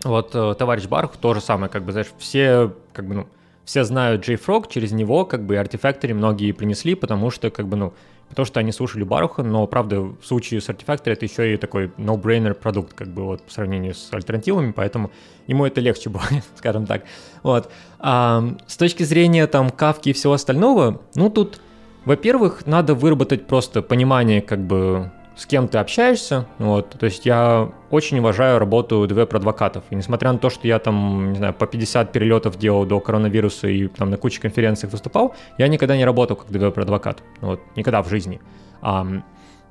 [0.04, 3.28] вот э, товарищ Барх то же самое, как бы, знаешь, все, как бы, ну,
[3.66, 7.94] все знают JFrog, через него, как бы, Artifactory многие принесли, потому что, как бы, ну,
[8.30, 11.92] потому что они слушали Баруха, но, правда, в случае с Artifactory это еще и такой
[11.98, 15.12] no-brainer продукт, как бы, вот, по сравнению с альтернативами, поэтому
[15.46, 16.24] ему это легче было,
[16.56, 17.04] скажем так.
[17.44, 17.70] Вот.
[18.00, 21.62] А, с точки зрения, там, кавки и всего остального, ну, тут,
[22.06, 26.48] во-первых, надо выработать просто понимание, как бы, с кем ты общаешься.
[26.58, 26.92] Вот.
[26.92, 29.84] То есть я очень уважаю работу веб-адвокатов.
[29.90, 33.68] И несмотря на то, что я там, не знаю, по 50 перелетов делал до коронавируса
[33.68, 37.24] и там на куче конференций выступал, я никогда не работал как веб-адвокат.
[37.42, 37.62] Вот.
[37.76, 38.42] Никогда в жизни.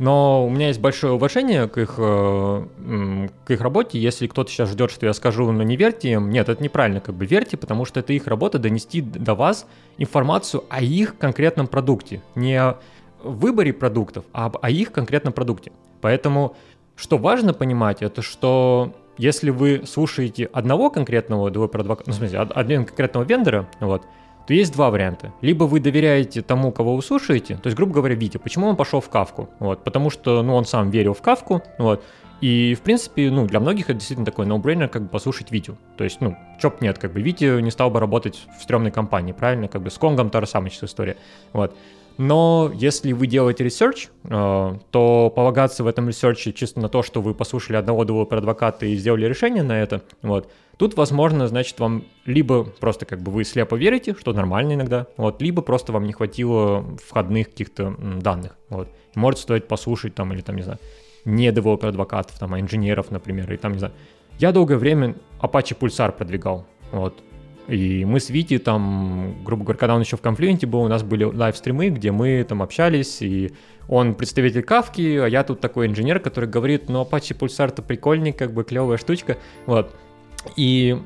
[0.01, 4.01] Но у меня есть большое уважение к их, э, к их работе.
[4.01, 7.01] Если кто-то сейчас ждет, что я скажу, но «Ну, не верьте им, нет, это неправильно,
[7.01, 9.67] как бы верьте, потому что это их работа донести до вас
[9.99, 12.23] информацию о их конкретном продукте.
[12.35, 12.77] Не
[13.23, 15.71] выборе продуктов, а о их конкретном продукте.
[16.01, 16.57] Поэтому,
[16.97, 22.87] что важно понимать, это что если вы слушаете одного конкретного девелопера, ну, в смысле, один
[22.87, 24.05] конкретного вендора, вот,
[24.51, 25.33] то есть два варианта.
[25.43, 29.01] Либо вы доверяете тому, кого вы слушаете, то есть, грубо говоря, Витя, почему он пошел
[29.01, 29.49] в Кавку?
[29.61, 32.03] Вот, потому что, ну, он сам верил в Кавку, вот,
[32.41, 35.77] и, в принципе, ну, для многих это действительно такой no-brainer, как бы послушать Витю.
[35.97, 39.31] То есть, ну, чоп нет, как бы Витя не стал бы работать в стрёмной компании,
[39.31, 39.69] правильно?
[39.69, 41.17] Как бы с Конгом та же самая история.
[41.53, 41.77] Вот.
[42.19, 47.05] Но если вы делаете research, э, то полагаться в этом research е чисто на то,
[47.05, 51.47] что вы послушали одного developer advocate а и сделали решение на это, вот, тут, возможно,
[51.47, 55.93] значит, вам либо просто как бы вы слепо верите, что нормально иногда, вот, либо просто
[55.93, 58.89] вам не хватило входных каких-то данных, вот.
[59.15, 60.79] Может стоить послушать там, или там, не знаю,
[61.27, 63.93] не developer advocate ов, там, а инженеров, например, и там, не знаю.
[64.39, 67.23] Я долгое время Apache Pulsar продвигал, вот,
[67.69, 70.89] и мы с Витей там, грубо говоря, когда он еще в Confluent е был, у
[70.89, 73.53] нас были лайв-стримы, где мы там общались, и
[73.87, 78.33] он представитель Кафки, а я тут такой инженер, который говорит, ну, Apache Pulsar это прикольный,
[78.33, 79.95] как бы клевая штучка, вот.
[80.57, 81.01] И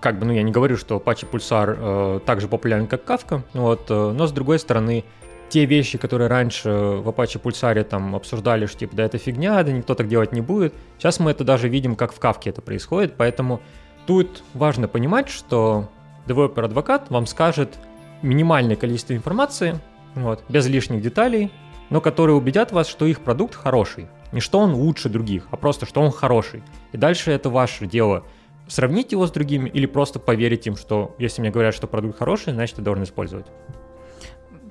[0.00, 3.42] как бы, ну, я не говорю, что Apache Pulsar э, так же популярен, как Kafka,
[3.54, 5.04] вот, э, но с другой стороны,
[5.48, 9.70] те вещи, которые раньше в Apache Pulsar там обсуждали, что типа, да это фигня, да
[9.70, 13.14] никто так делать не будет, сейчас мы это даже видим, как в Кафке это происходит,
[13.16, 13.60] поэтому
[14.06, 15.88] тут важно понимать, что
[16.26, 17.78] developer advocate вам скажет
[18.22, 19.78] минимальное количество информации,
[20.14, 21.52] вот, без лишних деталей,
[21.90, 24.08] но которые убедят вас, что их продукт хороший.
[24.32, 26.62] Не что он лучше других, а просто что он хороший.
[26.92, 28.24] И дальше это ваше дело
[28.72, 32.52] сравнить его с другими или просто поверить им, что если мне говорят, что продукт хороший,
[32.52, 33.46] значит я должен использовать.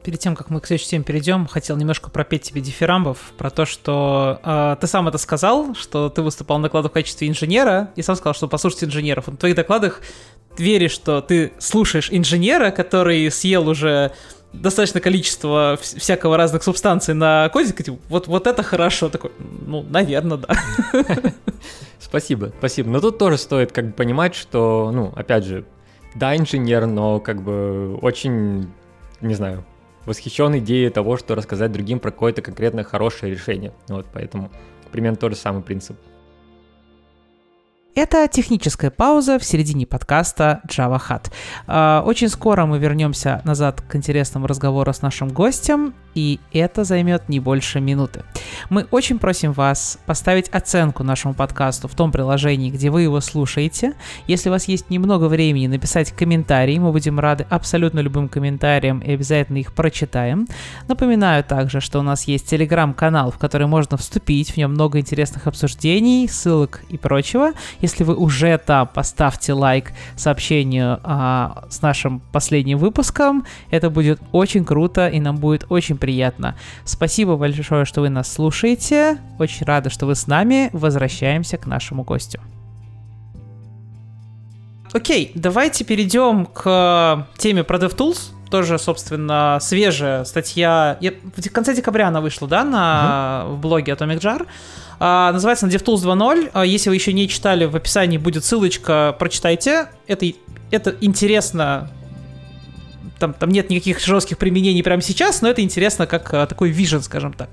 [0.03, 3.65] Перед тем, как мы к следующей теме перейдем, хотел немножко пропеть тебе дифирамбов про то,
[3.65, 8.01] что э, ты сам это сказал, что ты выступал на докладах в качестве инженера, и
[8.01, 9.27] сам сказал, что послушать инженеров.
[9.27, 10.01] В твоих докладах
[10.57, 14.11] веришь, что ты слушаешь инженера, который съел уже
[14.53, 19.31] достаточное количество всякого разных субстанций на кодике, типа, вот, вот это хорошо, такой,
[19.65, 20.55] ну, наверное, да.
[21.99, 22.89] Спасибо, спасибо.
[22.89, 25.65] Но тут тоже стоит как бы понимать, что, ну, опять же,
[26.15, 28.69] да, инженер, но как бы очень,
[29.21, 29.63] не знаю,
[30.05, 33.71] восхищен идеей того, что рассказать другим про какое-то конкретно хорошее решение.
[33.87, 34.51] Вот, поэтому
[34.91, 35.95] примерно тот же самый принцип.
[37.93, 41.29] Это техническая пауза в середине подкаста Java Hut.
[41.67, 47.27] А, очень скоро мы вернемся назад к интересному разговору с нашим гостем, и это займет
[47.27, 48.23] не больше минуты.
[48.69, 53.93] Мы очень просим вас поставить оценку нашему подкасту в том приложении, где вы его слушаете.
[54.27, 59.11] Если у вас есть немного времени, написать комментарий, мы будем рады абсолютно любым комментариям и
[59.11, 60.47] обязательно их прочитаем.
[60.87, 65.47] Напоминаю также, что у нас есть телеграм-канал, в который можно вступить, в нем много интересных
[65.47, 67.51] обсуждений, ссылок и прочего.
[67.81, 73.45] Если вы уже там, поставьте лайк сообщению а, с нашим последним выпуском.
[73.69, 76.55] Это будет очень круто и нам будет очень приятно.
[76.85, 79.17] Спасибо большое, что вы нас слушаете.
[79.39, 80.69] Очень рада, что вы с нами.
[80.73, 82.39] Возвращаемся к нашему гостю.
[84.93, 88.40] Окей, давайте перейдем к теме про DevTools.
[88.51, 90.99] Тоже, собственно, свежая статья.
[91.01, 93.55] В конце декабря она вышла, да, на, uh-huh.
[93.55, 94.45] в блоге Atomic Jar.
[94.99, 96.51] А, называется она DevTools 2.0.
[96.53, 99.87] А, если вы еще не читали, в описании будет ссылочка, прочитайте.
[100.05, 100.25] Это,
[100.69, 101.89] это интересно
[103.21, 107.01] там, там нет никаких жестких применений прямо сейчас, но это интересно как а, такой вижен,
[107.01, 107.49] скажем так,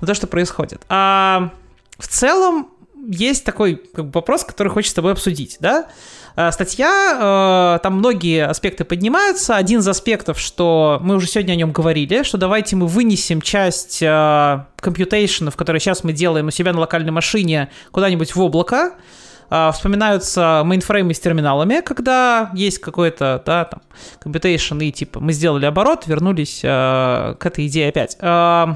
[0.00, 0.82] на то, что происходит.
[0.88, 1.52] А
[1.98, 2.68] в целом
[3.06, 5.88] есть такой как бы, вопрос, который хочется с тобой обсудить, да?
[6.36, 9.56] А, статья, э, там многие аспекты поднимаются.
[9.56, 14.02] Один из аспектов, что мы уже сегодня о нем говорили, что давайте мы вынесем часть
[14.02, 18.94] э, компьютейшенов, которые сейчас мы делаем у себя на локальной машине, куда-нибудь в облако,
[19.72, 23.82] вспоминаются мейнфреймы с терминалами, когда есть какой-то, да, там,
[24.24, 28.16] computation, и типа мы сделали оборот, вернулись э, к этой идее опять.
[28.20, 28.74] Э,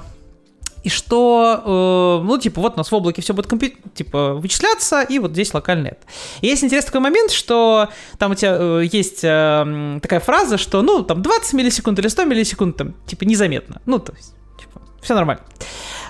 [0.85, 5.03] и что, э, ну, типа, вот у нас в облаке все будет компью- типа, вычисляться,
[5.03, 6.01] и вот здесь локальный это.
[6.41, 10.83] И есть интересный такой момент, что там у тебя э, есть э, такая фраза, что,
[10.83, 13.81] ну, там 20 миллисекунд или 100 миллисекунд, там, типа, незаметно.
[13.87, 15.43] Ну, то есть, типа, все нормально.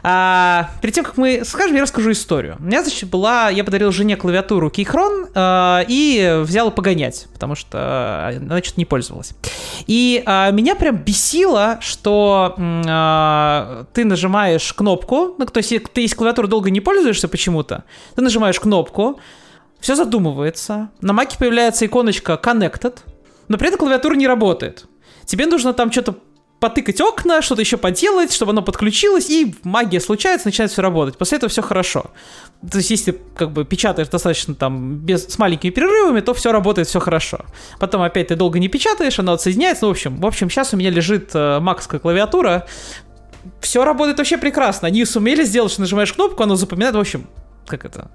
[0.03, 2.57] А, перед тем, как мы скажем, я расскажу историю.
[2.59, 3.51] У меня, значит, была...
[3.51, 9.35] Я подарил жене клавиатуру Keychron а, и взял погонять, потому что она что-то не пользовалась.
[9.87, 16.15] И а, меня прям бесило, что а, ты нажимаешь кнопку, ну, то есть ты из
[16.15, 17.85] клавиатуры долго не пользуешься почему-то,
[18.15, 19.21] ты нажимаешь кнопку,
[19.81, 22.99] все задумывается, на маке появляется иконочка Connected,
[23.49, 24.87] но при этом клавиатура не работает.
[25.25, 26.17] Тебе нужно там что-то
[26.61, 31.17] потыкать окна, что-то еще поделать, чтобы оно подключилось, и магия случается, начинает все работать.
[31.17, 32.11] После этого все хорошо.
[32.69, 36.89] То есть, если как бы печатаешь достаточно там без, с маленькими перерывами, то все работает,
[36.89, 37.45] все хорошо.
[37.79, 39.85] Потом опять ты долго не печатаешь, оно отсоединяется.
[39.85, 42.67] Ну, в общем, в общем, сейчас у меня лежит э, маковская клавиатура.
[43.61, 44.89] Все работает вообще прекрасно.
[44.89, 46.97] Они сумели сделать, что нажимаешь кнопку, оно запоминает.
[46.97, 47.29] В общем,
[47.67, 48.11] как это?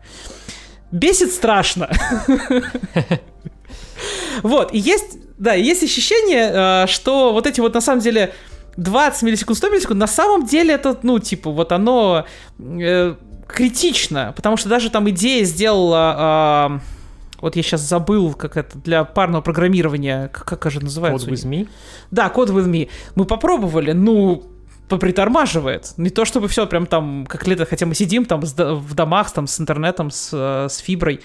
[0.91, 1.89] Бесит страшно.
[4.41, 8.33] Вот, и есть да, есть ощущение, э, что вот эти вот на самом деле
[8.77, 12.25] 20 миллисекунд, 100 миллисекунд, на самом деле это, ну, типа, вот оно
[12.59, 13.15] э,
[13.47, 16.69] критично, потому что даже там идея сделала...
[16.71, 16.79] Э,
[17.41, 21.27] вот я сейчас забыл, как это для парного программирования, как, как же называется?
[21.27, 21.67] Code with me?
[22.09, 22.89] Да, Code with me.
[23.15, 24.43] Мы попробовали, ну,
[24.87, 25.93] попритормаживает.
[25.97, 29.47] Не то чтобы все прям там, как лето, хотя мы сидим там в домах, там
[29.47, 31.19] с интернетом, с, э, с фиброй.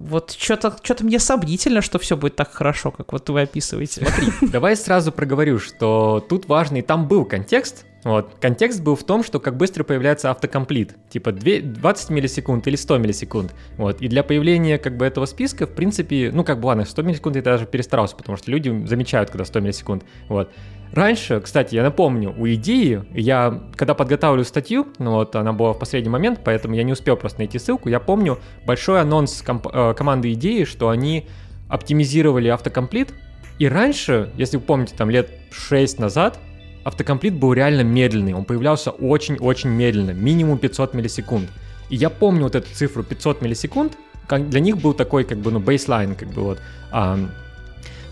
[0.00, 4.04] Вот что-то что мне сомнительно, что все будет так хорошо, как вот вы описываете.
[4.04, 8.34] Смотри, давай сразу проговорю, что тут важный, там был контекст, вот.
[8.40, 10.96] Контекст был в том, что как быстро появляется автокомплит.
[11.10, 13.54] Типа 20 миллисекунд или 100 миллисекунд.
[13.76, 14.00] Вот.
[14.00, 17.36] И для появления как бы этого списка, в принципе, ну как бы ладно, 100 миллисекунд
[17.36, 20.04] я даже перестарался, потому что люди замечают, когда 100 миллисекунд.
[20.28, 20.50] Вот.
[20.92, 25.78] Раньше, кстати, я напомню, у идеи, я когда подготавливаю статью, ну вот она была в
[25.78, 29.94] последний момент, поэтому я не успел просто найти ссылку, я помню большой анонс комп- э,
[29.94, 31.28] команды идеи, что они
[31.68, 33.14] оптимизировали автокомплит,
[33.60, 36.40] и раньше, если вы помните, там лет 6 назад,
[36.82, 41.48] автокомплит был реально медленный, он появлялся очень-очень медленно, минимум 500 миллисекунд.
[41.88, 45.50] И я помню вот эту цифру 500 миллисекунд, как для них был такой как бы,
[45.50, 46.58] ну, бейслайн, как бы вот.
[46.90, 47.18] А,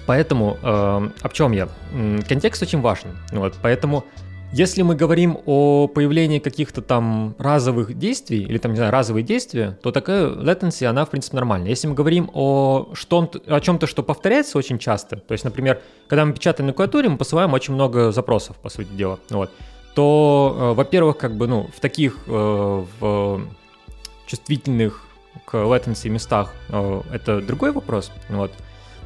[0.08, 0.66] Поэтому э,
[1.20, 1.68] о чем я?
[2.26, 3.10] Контекст очень важен.
[3.30, 4.06] Вот, поэтому
[4.52, 9.78] если мы говорим о появлении каких-то там разовых действий, или там, не знаю, разовые действия,
[9.82, 11.68] то такая latency, она, в принципе, нормальная.
[11.68, 16.24] Если мы говорим о, что, о чем-то, что повторяется очень часто, то есть, например, когда
[16.24, 19.50] мы печатаем на клавиатуре, мы посылаем очень много запросов, по сути дела, вот,
[19.94, 23.42] то, э, во-первых, как бы, ну, в таких, э, в
[24.26, 25.04] чувствительных
[25.44, 28.52] к latency местах э, это другой вопрос, вот,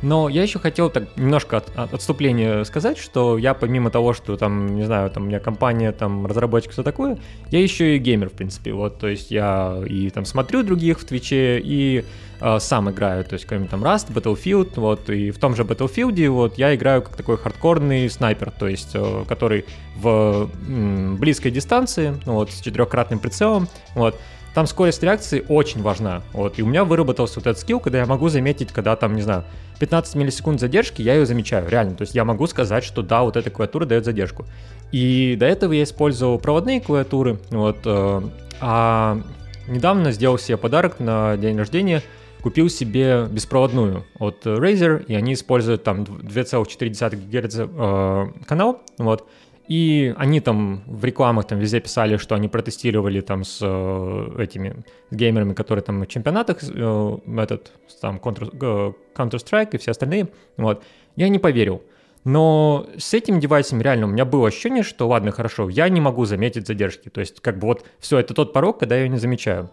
[0.03, 4.37] Но я еще хотел так немножко от, от отступления сказать, что я помимо того, что
[4.37, 7.19] там, не знаю, там у меня компания, там разработчик, все такое,
[7.51, 8.73] я еще и геймер, в принципе.
[8.73, 12.05] Вот, то есть я и там смотрю других в Твиче, и
[12.41, 16.29] э, сам играю, то есть какой-нибудь там Rust, Battlefield, вот, и в том же Battlefield,
[16.31, 19.65] вот, я играю как такой хардкорный снайпер, то есть, э, который
[19.97, 24.19] в м, близкой дистанции, вот, с четырехкратным прицелом, вот,
[24.55, 26.23] там скорость реакции очень важна.
[26.33, 26.59] Вот.
[26.59, 29.45] И у меня выработался вот этот скилл, когда я могу заметить, когда там, не знаю,
[29.81, 31.95] 15 миллисекунд задержки, я ее замечаю, реально.
[31.95, 34.45] То есть я могу сказать, что да, вот эта клавиатура дает задержку.
[34.93, 37.39] И до этого я использовал проводные клавиатуры.
[37.51, 38.23] Вот, э,
[38.61, 39.21] а
[39.67, 42.03] недавно сделал себе подарок на день рождения,
[42.43, 48.83] купил себе беспроводную от Razer, и они используют там 2,4 ГГц э, канал.
[48.99, 49.27] Вот.
[49.73, 54.85] И они там в рекламах там везде писали, что они протестировали там с э, этими
[55.11, 60.29] геймерами, которые там в чемпионатах, э, этот, там Counter, э, Counter-Strike и все остальные.
[60.59, 60.85] Вот.
[61.17, 61.83] Я не поверил.
[62.25, 66.27] Но с этим девайсом реально у меня было ощущение, что ладно, хорошо, я не могу
[66.27, 67.09] заметить задержки.
[67.09, 69.71] То есть как бы вот все, это тот порог, когда я ее не замечаю.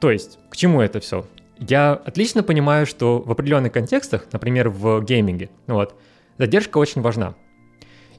[0.00, 1.24] То есть к чему это все?
[1.60, 5.94] Я отлично понимаю, что в определенных контекстах, например, в гейминге, вот,
[6.38, 7.36] задержка очень важна.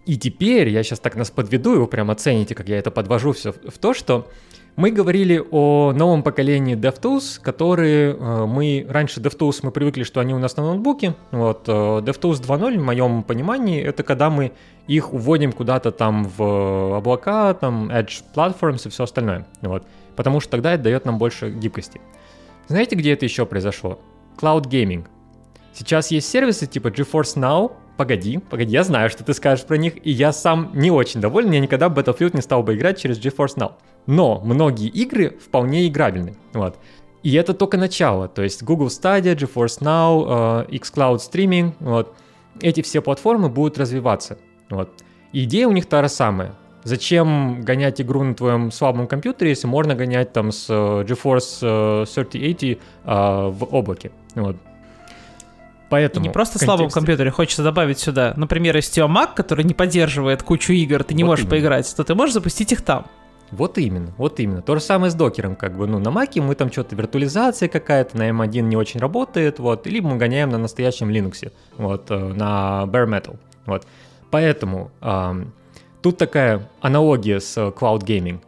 [0.06, 3.34] И теперь я сейчас так нас подведу, и вы прям оцените, как я это подвожу
[3.34, 4.28] все в то, что
[4.80, 8.86] мы говорили о новом поколении DevTools, которые э, мы...
[8.90, 11.16] Раньше DevTools мы привыкли, что они у нас на ноутбуке.
[11.32, 14.54] Вот, э, DevTools 2.0, в моем понимании, это когда мы
[14.88, 19.46] их уводим куда-то там в облака, там Edge Platforms и все остальное.
[19.62, 19.84] Вот,
[20.16, 22.00] потому что тогда это дает нам больше гибкости.
[22.70, 24.00] Знаете, где это еще произошло?
[24.38, 25.06] Cloud Gaming.
[25.74, 29.96] Сейчас есть сервисы типа GeForce Now, погоди, погоди, я знаю, что ты скажешь про них,
[30.08, 33.20] и я сам не очень доволен, я никогда в Battlefield не стал бы играть через
[33.20, 33.74] GeForce Now.
[34.08, 36.78] Но многие игры вполне играбельны, вот.
[37.24, 42.16] И это только начало, то есть Google Stadia, GeForce Now, uh, xCloud Streaming, вот.
[42.62, 44.38] Эти все платформы будут развиваться,
[44.70, 44.90] вот.
[45.34, 46.56] И идея у них та же самая.
[46.86, 52.06] Зачем гонять игру на твоем слабом компьютере, если можно гонять там с uh, GeForce uh,
[52.06, 54.12] 3080 uh, в облаке?
[54.36, 54.56] Вот.
[55.90, 58.34] Поэтому и не просто в слабом компьютере, хочется добавить сюда.
[58.38, 61.56] Например, если у тебя Mac, который не поддерживает кучу игр, ты не вот можешь именно.
[61.56, 63.08] поиграть, то ты можешь запустить их там.
[63.52, 64.62] Вот именно, вот именно.
[64.62, 68.16] То же самое с докером, как бы, ну, на Маке мы там что-то, виртуализация какая-то
[68.16, 72.84] на M1 не очень работает, вот, либо мы гоняем на настоящем Linux, вот, э, на
[72.86, 73.88] Bare Metal, вот.
[74.30, 75.54] Поэтому эм,
[76.04, 78.40] тут такая аналогия с Cloud Gaming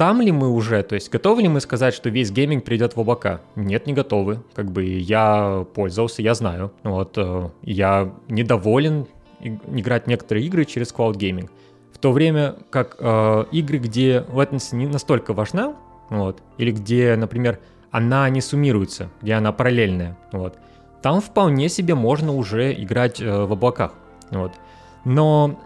[0.00, 3.00] там ли мы уже, то есть готовы ли мы сказать, что весь гейминг придет в
[3.00, 3.42] облака?
[3.54, 4.42] Нет, не готовы.
[4.54, 6.72] Как бы я пользовался, я знаю.
[6.84, 9.06] Вот, э, я недоволен
[9.40, 11.50] играть некоторые игры через Cloud Gaming.
[11.92, 15.76] В то время как э, игры, где latency не настолько важна,
[16.08, 17.58] вот, или где, например,
[17.90, 20.56] она не суммируется, где она параллельная, вот,
[21.02, 23.92] там вполне себе можно уже играть э, в облаках.
[24.30, 24.52] Вот.
[25.04, 25.60] Но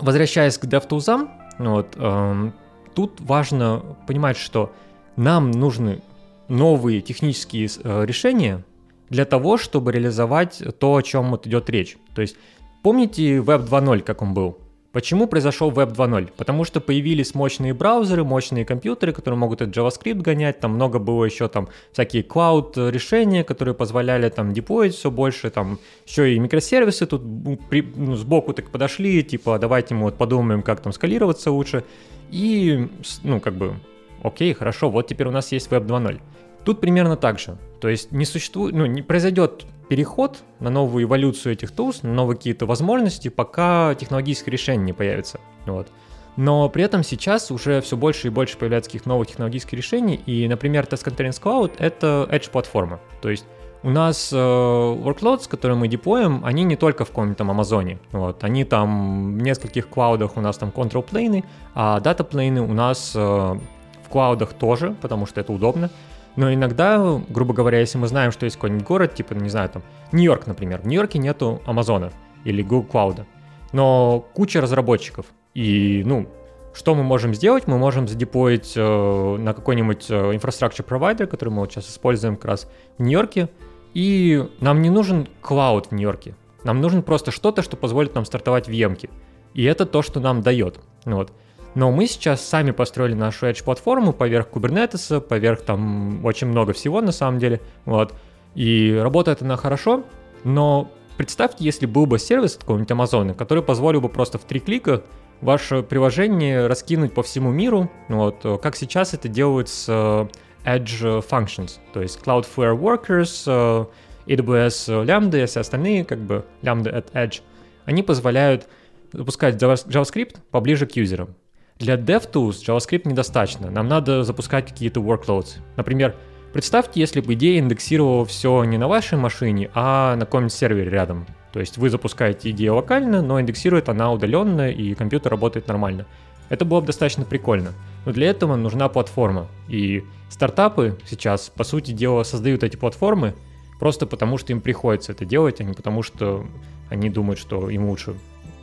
[0.00, 1.28] возвращаясь к DevTools,
[1.60, 2.50] вот, э,
[2.96, 4.72] тут важно понимать, что
[5.16, 6.00] нам нужны
[6.48, 8.64] новые технические э, решения
[9.10, 11.98] для того, чтобы реализовать то, о чем вот идет речь.
[12.14, 12.36] То есть
[12.82, 14.58] помните Web 2.0, как он был?
[14.92, 16.30] Почему произошел Web 2.0?
[16.38, 21.26] Потому что появились мощные браузеры, мощные компьютеры, которые могут этот JavaScript гонять, там много было
[21.26, 27.04] еще там всякие cloud решения, которые позволяли там деплоить все больше, там еще и микросервисы
[27.04, 27.22] тут
[27.68, 31.84] при, ну, сбоку так подошли, типа давайте мы вот подумаем, как там скалироваться лучше.
[32.30, 32.88] И,
[33.22, 33.74] ну, как бы,
[34.22, 36.20] окей, хорошо, вот теперь у нас есть Web 2.0.
[36.64, 37.56] Тут примерно так же.
[37.80, 42.36] То есть не существует, ну, не произойдет переход на новую эволюцию этих tools, на новые
[42.36, 45.38] какие-то возможности, пока технологические решения не появятся.
[45.64, 45.88] Вот.
[46.36, 50.46] Но при этом сейчас уже все больше и больше появляется каких новых технологических решений, и,
[50.48, 53.00] например, Test Containers Cloud— это Edge-платформа.
[53.22, 53.46] То есть
[53.86, 58.00] у нас э, workloads, которые мы деплоим, они не только в каком-нибудь там Амазоне.
[58.10, 62.72] Вот, они там в нескольких клаудах у нас там control плейны, а дата плейны у
[62.72, 65.90] нас э, в клаудах тоже, потому что это удобно.
[66.34, 69.84] Но иногда, грубо говоря, если мы знаем, что есть какой-нибудь город, типа, не знаю, там,
[70.10, 70.80] Нью-Йорк, например.
[70.80, 72.10] В Нью-Йорке нету Амазона
[72.42, 73.24] или Google Cloud,
[73.70, 75.26] но куча разработчиков.
[75.54, 76.26] И, ну,
[76.74, 77.68] что мы можем сделать?
[77.68, 82.46] Мы можем задеплоить э, на какой-нибудь э, infrastructure provider, который мы вот сейчас используем как
[82.46, 82.68] раз
[82.98, 83.48] в Нью-Йорке,
[83.96, 86.34] и нам не нужен клауд в Нью-Йорке.
[86.64, 89.08] Нам нужен просто что-то, что позволит нам стартовать VM.
[89.54, 90.80] И это то, что нам дает.
[91.06, 91.32] Вот.
[91.74, 97.10] Но мы сейчас сами построили нашу Edge-платформу поверх Kubernetes, поверх там очень много всего на
[97.10, 97.62] самом деле.
[97.86, 98.12] Вот.
[98.54, 100.04] И работает она хорошо,
[100.44, 105.04] но представьте, если был бы сервис какого-нибудь Amazon, который позволил бы просто в три клика
[105.40, 110.28] ваше приложение раскинуть по всему миру, вот, как сейчас это делают с
[110.66, 113.88] Edge Functions, то есть Cloudflare Workers,
[114.26, 117.40] AWS Lambda и все остальные, как бы Lambda at Edge,
[117.84, 118.68] они позволяют
[119.12, 121.36] запускать JavaScript поближе к юзерам.
[121.78, 123.70] Для DevTools JavaScript недостаточно.
[123.70, 125.58] Нам надо запускать какие-то workloads.
[125.76, 126.16] Например,
[126.52, 131.26] представьте, если бы идея индексировала все не на вашей машине, а на каком-нибудь сервере рядом.
[131.52, 136.06] То есть вы запускаете идею локально, но индексирует она удаленно, и компьютер работает нормально.
[136.48, 137.72] Это было бы достаточно прикольно.
[138.04, 139.48] Но для этого нужна платформа.
[139.68, 143.34] И стартапы сейчас, по сути дела, создают эти платформы
[143.78, 146.46] просто потому, что им приходится это делать, а не потому, что
[146.88, 148.14] они думают, что им лучше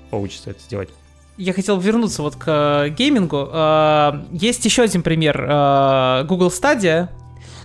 [0.10, 0.90] получится это сделать.
[1.38, 3.50] Я хотел вернуться вот к э, геймингу.
[3.52, 5.44] Э, есть еще один пример.
[5.50, 7.10] Э, Google Stadia,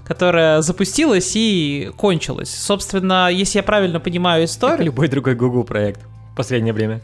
[0.06, 2.48] которая запустилась и кончилась.
[2.48, 4.78] Собственно, если я правильно понимаю историю...
[4.78, 6.00] Как любой другой Google проект
[6.32, 7.02] в последнее время.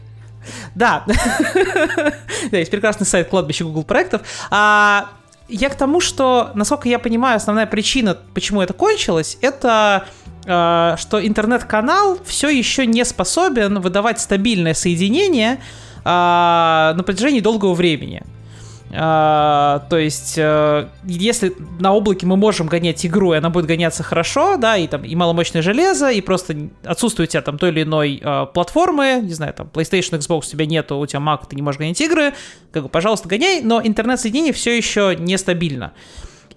[0.75, 1.05] Да.
[2.51, 4.21] да, есть прекрасный сайт кладбища Google проектов.
[4.51, 5.09] А
[5.47, 10.05] я к тому, что, насколько я понимаю, основная причина, почему это кончилось, это
[10.45, 15.59] что интернет-канал все еще не способен выдавать стабильное соединение
[16.03, 18.21] а, на протяжении долгого времени.
[18.97, 24.03] А, то есть, а, если на облаке мы можем гонять игру, и она будет гоняться
[24.03, 27.83] хорошо, да, и там и маломощное железо, и просто отсутствует у тебя там той или
[27.83, 31.55] иной а, платформы, не знаю, там PlayStation, Xbox у тебя нету, у тебя Mac, ты
[31.55, 32.33] не можешь гонять игры,
[32.71, 35.93] как бы, пожалуйста, гоняй, но интернет-соединение все еще нестабильно.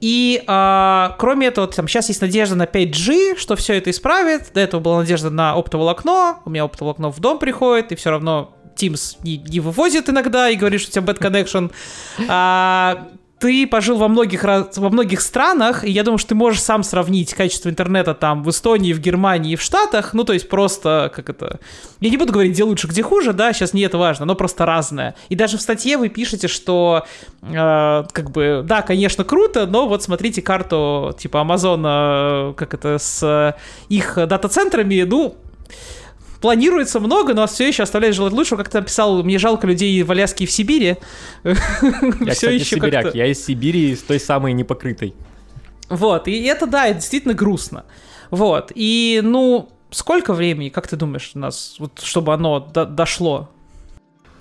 [0.00, 4.52] И а, кроме этого, там сейчас есть надежда на 5G, что все это исправит.
[4.54, 6.38] До этого была надежда на оптоволокно.
[6.44, 10.56] У меня оптоволокно в дом приходит, и все равно Teams не, не вывозит иногда и
[10.56, 11.70] говорит, что у тебя bad connection.
[12.28, 13.08] А,
[13.38, 17.34] ты пожил во многих, во многих странах, и я думаю, что ты можешь сам сравнить
[17.34, 20.12] качество интернета там в Эстонии, в Германии в Штатах.
[20.12, 21.60] Ну, то есть просто, как это...
[22.00, 24.66] Я не буду говорить, где лучше, где хуже, да, сейчас не это важно, но просто
[24.66, 25.14] разное.
[25.28, 27.06] И даже в статье вы пишете, что,
[27.42, 33.56] э, как бы, да, конечно, круто, но вот смотрите карту, типа, Амазона, как это, с
[33.88, 35.36] их дата-центрами, ну,
[36.40, 38.58] планируется много, но все еще оставляет желать лучшего.
[38.58, 40.96] Как ты написал, мне жалко людей в Аляске и в Сибири.
[41.44, 45.14] Я, все еще сибиряк, я из Сибири, из той самой непокрытой.
[45.88, 47.84] Вот, и это, да, это действительно грустно.
[48.30, 53.48] Вот, и, ну, сколько времени, как ты думаешь, у нас, вот, чтобы оно до дошло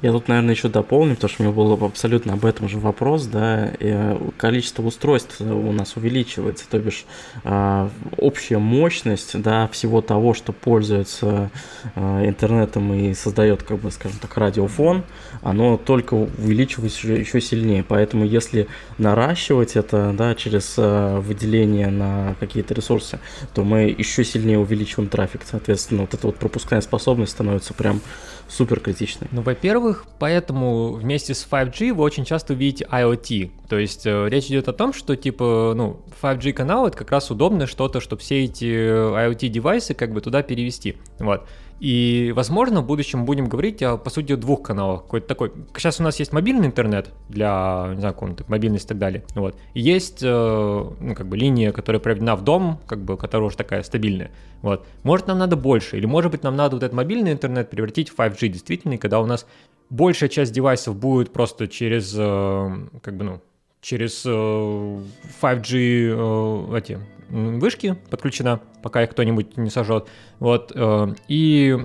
[0.01, 3.25] я тут, наверное, еще дополню, потому что у меня был абсолютно об этом же вопрос,
[3.25, 7.05] да, э, количество устройств у нас увеличивается, то бишь
[7.43, 11.49] э, общая мощность, да, всего того, что пользуется
[11.95, 15.03] э, интернетом и создает, как бы, скажем так, радиофон,
[15.41, 18.67] оно только увеличивается еще, сильнее, поэтому если
[18.99, 23.19] наращивать это, да, через э, выделение на какие-то ресурсы,
[23.55, 28.01] то мы еще сильнее увеличиваем трафик, соответственно, вот эта вот пропускная способность становится прям
[28.47, 29.27] супер критичной.
[29.31, 33.51] Ну, во-первых, поэтому вместе с 5G вы очень часто увидите IoT.
[33.69, 37.29] То есть э, речь идет о том, что типа, ну, 5G канал это как раз
[37.31, 40.97] удобное что-то, чтобы все эти IoT девайсы как бы туда перевести.
[41.19, 41.47] Вот.
[41.80, 45.03] И, возможно, в будущем будем говорить о, по сути, двух каналах.
[45.03, 45.51] Какой-то такой...
[45.75, 49.23] Сейчас у нас есть мобильный интернет для, не знаю, какой-то мобильности и так далее.
[49.36, 49.55] Вот.
[49.73, 53.57] И есть, э, ну, как бы, линия, которая проведена в дом, как бы, которая уже
[53.57, 54.32] такая стабильная.
[54.61, 54.88] Вот.
[55.03, 58.15] Может, нам надо больше, или, может быть, нам надо вот этот мобильный интернет превратить в
[58.15, 59.45] 5G, действительно, когда у нас
[59.89, 63.41] большая часть девайсов будет просто через, э, как бы, ну,
[63.82, 66.99] через 5G э, эти
[67.30, 70.07] вышки подключена, пока их кто-нибудь не сожжет.
[70.39, 71.78] Вот, э, и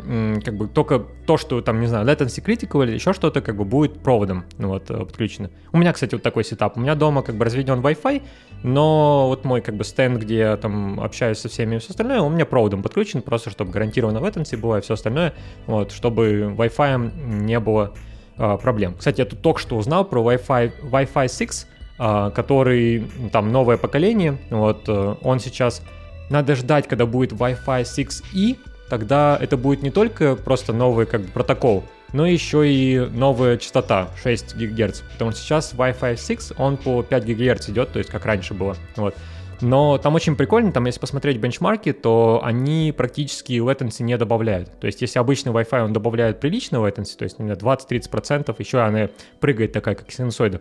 [0.44, 3.64] как бы только то, что там, не знаю, latency critical или еще что-то, как бы
[3.64, 5.50] будет проводом ну, вот, э, подключено.
[5.72, 6.76] У меня, кстати, вот такой сетап.
[6.76, 8.22] У меня дома как бы разведен Wi-Fi,
[8.62, 12.20] но вот мой как бы стенд, где я там общаюсь со всеми и все остальное,
[12.20, 15.34] у меня проводом подключен, просто чтобы гарантированно latency было и все остальное,
[15.66, 17.92] вот, чтобы Wi-Fi не было
[18.36, 18.94] э, проблем.
[18.94, 24.38] Кстати, я тут только что узнал про Wi-Fi, Wi-Fi 6, а, который там новое поколение,
[24.50, 25.82] вот э, он сейчас
[26.30, 28.56] надо ждать, когда будет Wi-Fi 6E,
[28.88, 34.08] тогда это будет не только просто новый как бы протокол, но еще и новая частота
[34.22, 38.24] 6 ГГц, потому что сейчас Wi-Fi 6, он по 5 ГГц идет, то есть как
[38.24, 39.14] раньше было, вот.
[39.60, 44.68] Но там очень прикольно, там если посмотреть бенчмарки, то они практически latency не добавляют.
[44.80, 49.72] То есть если обычный Wi-Fi он добавляет приличный latency, то есть 20-30%, еще она прыгает
[49.72, 50.60] такая, как синусоида,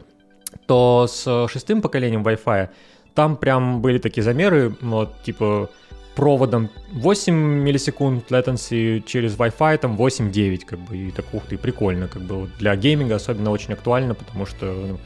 [0.66, 2.70] то с шестым поколением Wi-Fi
[3.14, 5.70] там прям были такие замеры, вот, типа,
[6.16, 12.08] проводом 8 миллисекунд latency через Wi-Fi там 8-9, как бы, и так, ух ты, прикольно,
[12.08, 15.00] как бы, для гейминга особенно очень актуально, потому что, ну,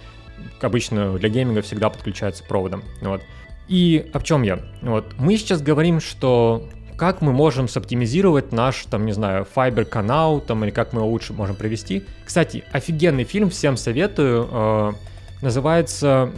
[0.61, 3.21] обычно для гейминга всегда подключается проводом, вот.
[3.67, 4.59] И о чем я?
[4.81, 10.39] Вот, мы сейчас говорим, что как мы можем соптимизировать наш, там, не знаю, Fiber канал,
[10.39, 12.03] там, или как мы его лучше можем провести.
[12.23, 14.47] Кстати, офигенный фильм, всем советую.
[14.49, 14.91] Э,
[15.41, 16.31] Называется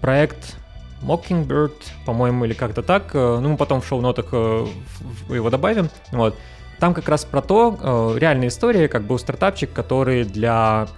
[0.00, 0.56] проект
[1.02, 3.14] Mockingbird, по-моему, или как-то так.
[3.14, 4.66] Э, ну, мы потом в шоу-нотах э,
[5.28, 5.90] его добавим.
[6.12, 6.36] Вот.
[6.78, 10.88] Там как раз про то, э, реальная история, как был стартапчик, который для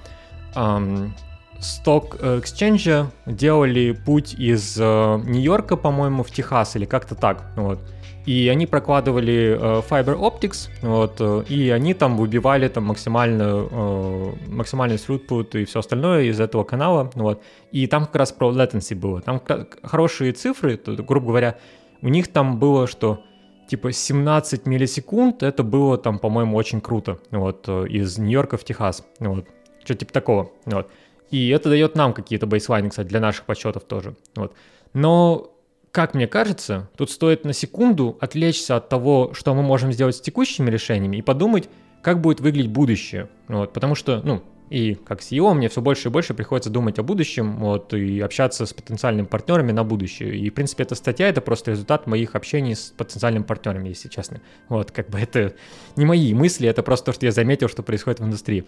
[0.54, 1.14] эм,
[1.58, 7.44] Stock Exchange делали путь из Нью-Йорка, по-моему, в Техас или как-то так.
[7.56, 7.80] Вот.
[8.26, 14.32] И они прокладывали э, Fiber Optics, вот, э, и они там выбивали там максимально, э,
[14.48, 17.42] максимальный throughput и все остальное из этого канала, вот.
[17.72, 19.22] И там как раз про latency было.
[19.22, 19.40] Там
[19.82, 21.56] хорошие цифры, то, грубо говоря,
[22.02, 23.20] у них там было, что
[23.68, 29.04] типа 17 миллисекунд, это было там, по-моему, очень круто, вот, э, из Нью-Йорка в Техас,
[29.18, 29.46] вот,
[29.84, 30.90] что типа такого, вот.
[31.30, 34.52] И это дает нам какие-то бейслайны, кстати, для наших подсчетов тоже, вот.
[34.92, 35.52] Но
[35.93, 40.20] как мне кажется, тут стоит на секунду отвлечься от того, что мы можем сделать с
[40.20, 41.68] текущими решениями и подумать,
[42.03, 43.28] как будет выглядеть будущее.
[43.49, 47.03] Вот, потому что, ну, и как CEO мне все больше и больше приходится думать о
[47.03, 50.36] будущем, вот, и общаться с потенциальными партнерами на будущее.
[50.36, 54.41] И, в принципе, эта статья— это просто результат моих общений с потенциальными партнерами, если честно.
[54.68, 55.55] Вот, как бы это
[55.97, 58.64] не мои мысли, это просто то, что я заметил, что происходит в индустрии.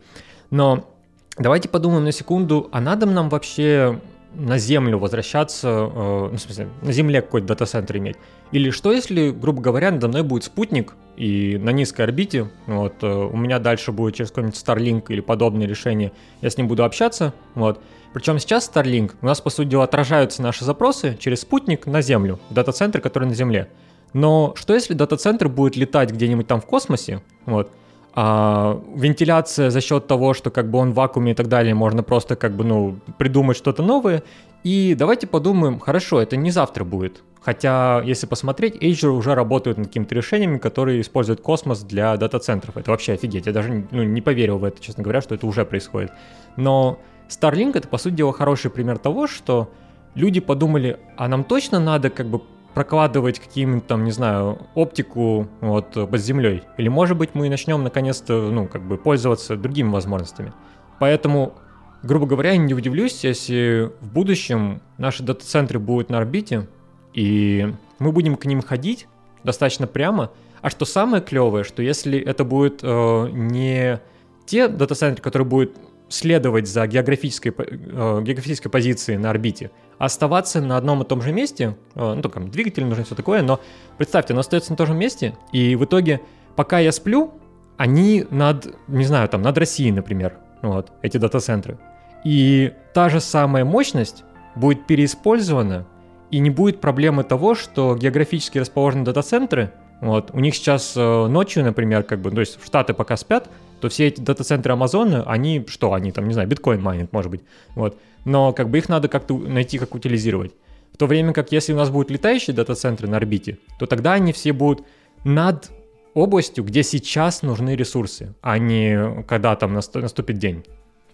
[0.51, 0.93] Но
[1.39, 4.01] давайте подумаем на секунду, а надо нам вообще
[4.35, 8.17] на Землю возвращаться, э, ну, в смысле, на Земле какой-то дата-центр иметь?
[8.51, 13.07] Или что, если, грубо говоря, надо мной будет спутник, и на низкой орбите, вот, э,
[13.07, 17.35] у меня дальше будет через какой-нибудь Starlink или подобное решение, я с ним буду общаться,
[17.55, 17.81] вот.
[18.13, 22.41] Причем сейчас Starlink, у нас, по сути дела, отражаются наши запросы через спутник на Землю,
[22.51, 23.69] дата-центр, который на Земле.
[24.13, 27.71] Но что если дата-центр будет летать где-нибудь там в космосе, вот,
[28.15, 32.03] а, вентиляция за счет того, что как бы он в вакууме и так далее, можно
[32.03, 34.23] просто как бы, ну, придумать что-то новое.
[34.65, 37.23] И давайте подумаем, хорошо, это не завтра будет.
[37.41, 42.77] Хотя, если посмотреть, Azure уже работают над какими-то решениями, которые используют космос для дата-центров.
[42.77, 43.47] Это вообще офигеть.
[43.47, 46.13] Я даже ну, не поверил в это, честно говоря, что это уже происходит.
[46.57, 49.73] Но Starlink это, по сути дела, хороший пример того, что
[50.15, 52.43] люди подумали, а нам точно надо как бы
[52.75, 56.63] прокладывать каким-нибудь там, не знаю, оптику вот под землей.
[56.79, 60.53] Или, может быть, мы начнем наконец-то, ну, как бы пользоваться другими возможностями.
[60.99, 61.55] Поэтому,
[62.03, 66.69] грубо говоря, не удивлюсь, если в будущем наши дата-центры будут на орбите,
[67.15, 69.07] и мы будем к ним ходить
[69.45, 70.31] достаточно прямо.
[70.61, 74.01] А что самое клевое, что если это будет э, не
[74.47, 75.77] те дата-центры, которые будут
[76.09, 79.71] следовать за географической, э, географической позицией на орбите,
[80.03, 83.61] оставаться на одном и том же месте, э, ну, только двигатель нужен, все такое, но
[83.99, 86.21] представьте, он остается на том же месте, и в итоге,
[86.57, 87.35] пока я сплю,
[87.77, 91.79] они над, не знаю, там, над Россией, например, вот, эти дата-центры.
[92.25, 94.25] И та же самая мощность
[94.57, 95.87] будет переиспользована,
[96.33, 99.73] и не будет проблемы того, что географически расположенные дата-центры,
[100.03, 103.49] вот, у них сейчас э, ночью, например, как бы, то есть Штаты пока спят,
[103.81, 107.43] то все эти дата-центры Амазона, они что, они там, не знаю, биткоин майнят, может быть,
[107.77, 107.97] вот.
[108.25, 110.55] Но как бы их надо как-то найти, как утилизировать.
[110.93, 114.33] В то время как если у нас будут летающие дата-центры на орбите, то тогда они
[114.33, 114.85] все будут
[115.23, 115.71] над
[116.15, 120.65] областью, где сейчас нужны ресурсы, а не когда там наступит день.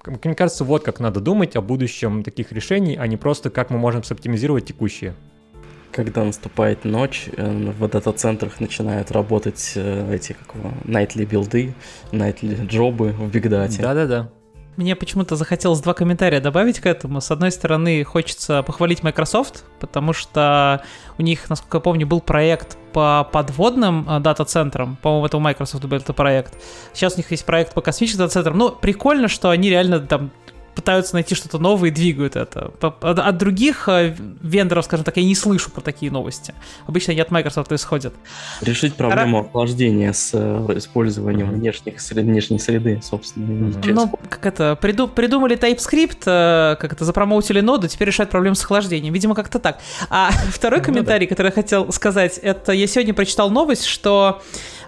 [0.06, 3.76] Мне кажется, вот как надо думать о будущем таких решений, а не просто как мы
[3.76, 5.14] можем соптимизировать текущие
[5.98, 11.74] когда наступает ночь, э, в дата-центрах начинают работать э, эти как его, nightly билды,
[12.12, 13.82] nightly джобы в бигдате.
[13.82, 14.30] Да-да-да.
[14.76, 17.20] Мне почему-то захотелось два комментария добавить к этому.
[17.20, 20.84] С одной стороны, хочется похвалить Microsoft, потому что
[21.18, 24.98] у них, насколько я помню, был проект по подводным э, дата-центрам.
[25.02, 26.54] По-моему, это у Microsoft был этот проект.
[26.92, 28.56] Сейчас у них есть проект по космическим дата-центрам.
[28.56, 30.30] Ну, прикольно, что они реально там
[30.88, 32.72] пытаются найти что-то новое и двигают это.
[32.80, 36.54] От других э, вендоров, скажем так, я не слышу про такие новости.
[36.86, 38.14] Обычно они от Microsoft исходят.
[38.62, 43.70] Решить проблему охлаждения с э, использованием внешних, внешней среды, собственно.
[43.84, 48.64] Ну, как это, приду, придумали TypeScript, э, как это, запромоутили ноду, теперь решают проблему с
[48.64, 49.12] охлаждением.
[49.12, 49.80] Видимо, как-то так.
[50.08, 54.40] А второй ну комментарий, который я хотел сказать, это я сегодня прочитал новость, что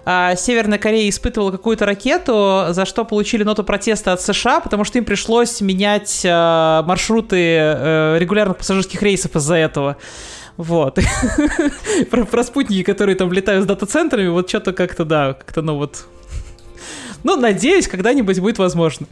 [0.03, 4.97] а, Северная Корея испытывала какую-то ракету, за что получили ноту протеста от США, потому что
[4.97, 5.90] им пришлось менять
[6.25, 9.97] а, маршруты а, регулярных пассажирских рейсов из-за этого.
[10.57, 10.99] Вот.
[12.11, 16.05] про, про спутники, которые там летают с дата-центрами, вот что-то как-то, да, как-то, ну вот...
[17.23, 19.07] Ну, надеюсь, когда-нибудь будет возможно.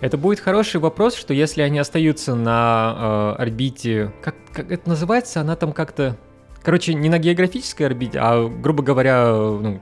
[0.00, 5.40] Это будет хороший вопрос, что если они остаются на э, орбите, как, как это называется,
[5.40, 6.16] она там как-то,
[6.62, 9.80] короче, не на географической орбите, а, грубо говоря, ну,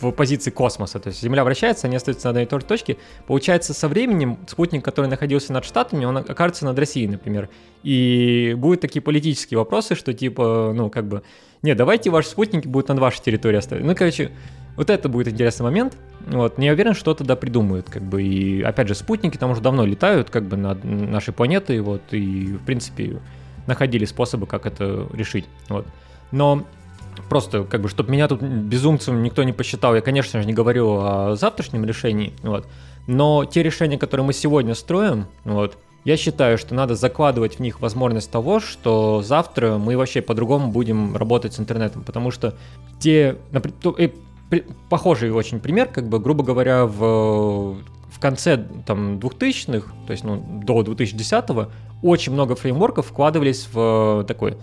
[0.00, 2.96] в позиции космоса, то есть Земля вращается, они остаются на одной и той же точке.
[3.26, 7.48] Получается, со временем спутник, который находился над Штатами, он окажется над Россией, например.
[7.82, 11.22] И будут такие политические вопросы, что типа, ну, как бы,
[11.62, 13.84] не, давайте ваши спутники будут над вашей территорией оставить.
[13.84, 14.30] Ну, короче,
[14.76, 15.96] вот это будет интересный момент.
[16.26, 19.84] Вот, не уверен, что тогда придумают, как бы, и, опять же, спутники там уже давно
[19.84, 23.20] летают, как бы, над нашей планетой, вот, и, в принципе,
[23.66, 25.44] находили способы, как это решить.
[25.68, 25.86] Вот.
[26.32, 26.64] Но
[27.28, 30.98] просто, как бы, чтобы меня тут безумцем никто не посчитал, я, конечно же, не говорю
[31.00, 32.66] о завтрашнем решении, вот,
[33.06, 37.80] но те решения, которые мы сегодня строим, вот, я считаю, что надо закладывать в них
[37.80, 42.54] возможность того, что завтра мы вообще по-другому будем работать с интернетом, потому что
[42.98, 44.12] те, например,
[44.90, 47.78] похожий очень пример, как бы, грубо говоря, в,
[48.10, 51.70] в конце там 2000-х, то есть ну, до 2010-го,
[52.02, 54.58] очень много фреймворков вкладывались в такой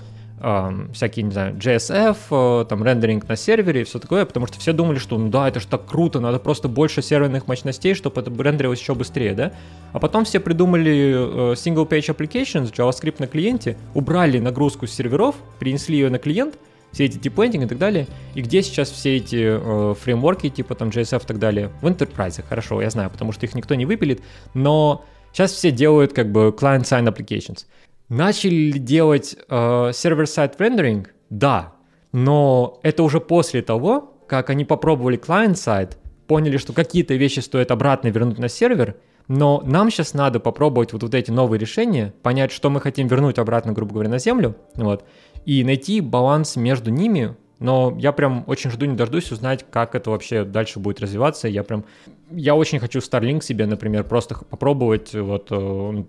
[0.93, 4.73] всякие, не знаю, JSF, э, там рендеринг на сервере и все такое, потому что все
[4.73, 8.31] думали, что ну да, это же так круто, надо просто больше серверных мощностей, чтобы это
[8.31, 9.53] рендерилось еще быстрее, да?
[9.93, 15.35] А потом все придумали э, single page applications, JavaScript на клиенте, убрали нагрузку с серверов,
[15.59, 16.57] перенесли ее на клиент,
[16.91, 18.07] все эти типлендинг и так далее.
[18.33, 21.71] И где сейчас все эти э, фреймворки, типа там JSF и так далее?
[21.81, 24.21] В Enterprise, хорошо, я знаю, потому что их никто не выпилит,
[24.53, 27.65] но сейчас все делают как бы client-side applications.
[28.11, 31.07] Начали ли делать э, server-side rendering?
[31.29, 31.75] Да,
[32.11, 35.93] но это уже после того, как они попробовали client-side,
[36.27, 38.97] поняли, что какие-то вещи стоит обратно вернуть на сервер,
[39.29, 43.39] но нам сейчас надо попробовать вот, вот эти новые решения, понять, что мы хотим вернуть
[43.39, 45.05] обратно, грубо говоря, на землю, вот,
[45.45, 50.09] и найти баланс между ними, но я прям очень жду, не дождусь узнать, как это
[50.09, 51.47] вообще дальше будет развиваться.
[51.47, 51.85] Я прям,
[52.29, 56.03] я очень хочу Starlink себе, например, просто попробовать, вот, э,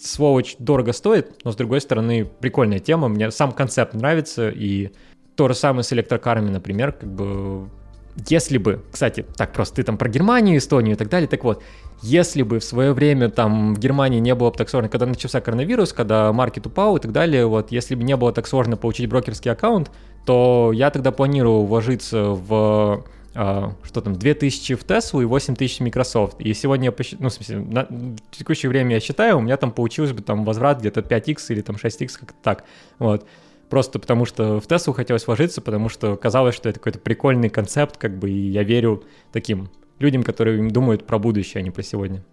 [0.00, 4.90] сволочь дорого стоит, но с другой стороны прикольная тема, мне сам концепт нравится, и
[5.36, 7.68] то же самое с электрокарами, например, как бы
[8.28, 11.62] если бы, кстати, так просто ты там про Германию, Эстонию и так далее, так вот,
[12.02, 15.40] если бы в свое время там в Германии не было бы так сложно, когда начался
[15.40, 19.08] коронавирус, когда маркет упал и так далее, вот, если бы не было так сложно получить
[19.08, 19.90] брокерский аккаунт,
[20.26, 26.40] то я тогда планировал вложиться в что там, 2000 в Tesla и 8000 в Microsoft.
[26.40, 27.88] И сегодня я посчитал, ну, в смысле, на
[28.30, 31.76] текущее время я считаю, у меня там получилось бы там возврат где-то 5x или там
[31.76, 32.64] 6x, как-то так.
[32.98, 33.26] Вот.
[33.68, 37.96] Просто потому что в Теслу хотелось вложиться, потому что казалось, что это какой-то прикольный концепт,
[37.96, 39.70] как бы, и я верю таким
[40.00, 42.24] людям, которые думают про будущее, а не про сегодня.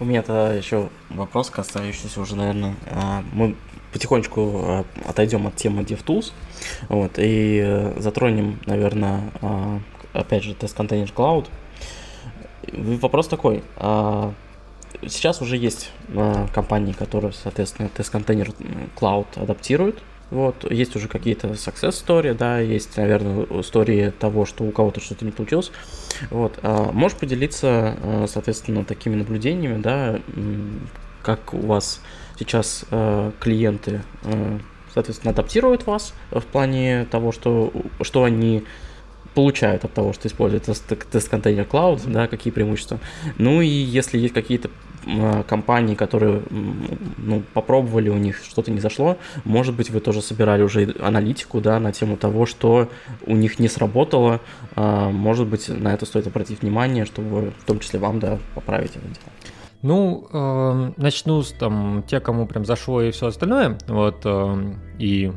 [0.00, 3.56] У меня то еще вопрос, касающийся уже, наверное, а, мы
[3.92, 6.32] потихонечку а, отойдем от темы DevTools,
[6.88, 9.80] вот, и э, затронем, наверное, а,
[10.12, 11.46] опять же, Test Container Cloud.
[12.72, 13.62] Вопрос такой,
[15.06, 15.90] сейчас уже есть
[16.52, 18.54] компании, которые, соответственно, Test Container
[18.94, 24.70] Cloud адаптируют, вот, есть уже какие-то success story, да, есть, наверное, истории того, что у
[24.70, 25.72] кого-то что-то не получилось.
[26.30, 30.20] Вот, а можешь поделиться, а, соответственно, такими наблюдениями, да,
[31.22, 32.02] как у вас
[32.38, 34.58] сейчас а, клиенты, а,
[34.94, 38.64] соответственно, адаптируют вас в плане того, что, что они
[39.34, 42.98] получают от того, что используют тест-контейнер Cloud, да, какие преимущества.
[43.36, 44.70] Ну и если есть какие-то
[45.06, 50.62] а, компании, которые ну, попробовали, у них что-то не зашло, может быть, вы тоже собирали
[50.62, 52.88] уже аналитику да, на тему того, что
[53.26, 54.40] у них не сработало,
[54.74, 58.96] а, может быть, на это стоит обратить внимание, чтобы в том числе вам да, поправить
[58.96, 59.37] это дело.
[59.82, 65.32] Ну, э, начну с там, те, кому прям зашло и все остальное, вот, э, и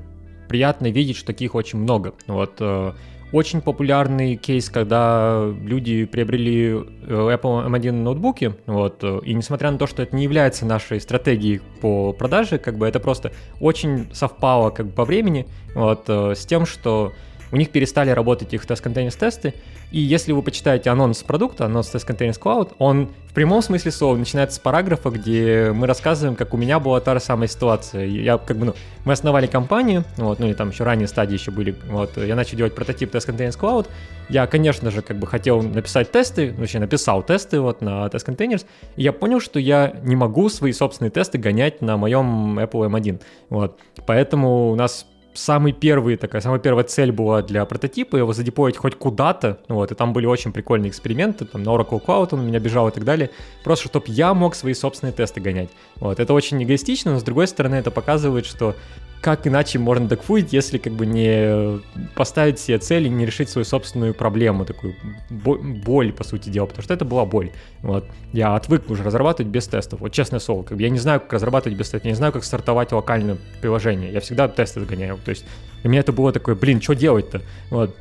[0.49, 2.13] приятно видеть, что таких очень много.
[2.27, 2.93] Вот, э,
[3.31, 9.77] очень популярный кейс, когда люди приобрели э, Apple M1 ноутбуки, вот, э, и несмотря на
[9.77, 14.71] то, что это не является нашей стратегией по продаже, как бы это просто очень совпало
[14.71, 17.13] как бы по времени, вот, э, с тем, что
[17.51, 19.53] у них перестали работать их тест-контейнер тесты,
[19.91, 24.57] и если вы почитаете анонс продукта, анонс Containers Cloud, он в прямом смысле слова начинается
[24.57, 28.05] с параграфа, где мы рассказываем, как у меня была та же самая ситуация.
[28.05, 28.73] Я как бы, ну,
[29.05, 32.57] мы основали компанию, вот, ну и там еще ранние стадии еще были, вот, я начал
[32.57, 33.87] делать прототип Containers Cloud.
[34.29, 38.27] Я, конечно же, как бы хотел написать тесты, ну, вообще написал тесты вот на Test
[38.27, 38.65] Containers,
[38.95, 43.21] и я понял, что я не могу свои собственные тесты гонять на моем Apple M1,
[43.49, 43.77] вот.
[44.05, 48.95] Поэтому у нас самый первый, такая, самая первая цель была для прототипа, его задепоить хоть
[48.95, 52.59] куда-то, вот, и там были очень прикольные эксперименты, там на Oracle Cloud он у меня
[52.59, 53.29] бежал и так далее,
[53.63, 55.69] просто чтобы я мог свои собственные тесты гонять.
[55.97, 58.75] Вот, это очень эгоистично, но с другой стороны это показывает, что
[59.21, 61.79] как иначе можно докфуить, если как бы не
[62.15, 64.95] поставить себе цели, не решить свою собственную проблему, такую
[65.29, 67.51] боль, по сути дела, потому что это была боль.
[67.81, 68.05] Вот.
[68.33, 69.99] Я отвык уже разрабатывать без тестов.
[69.99, 72.33] Вот честное слово, как бы я не знаю, как разрабатывать без тестов, я не знаю,
[72.33, 74.11] как стартовать локальное приложение.
[74.11, 75.19] Я всегда тесты загоняю.
[75.23, 75.45] То есть
[75.81, 77.43] для меня это было такое, блин, что делать-то?
[77.69, 77.95] Вот.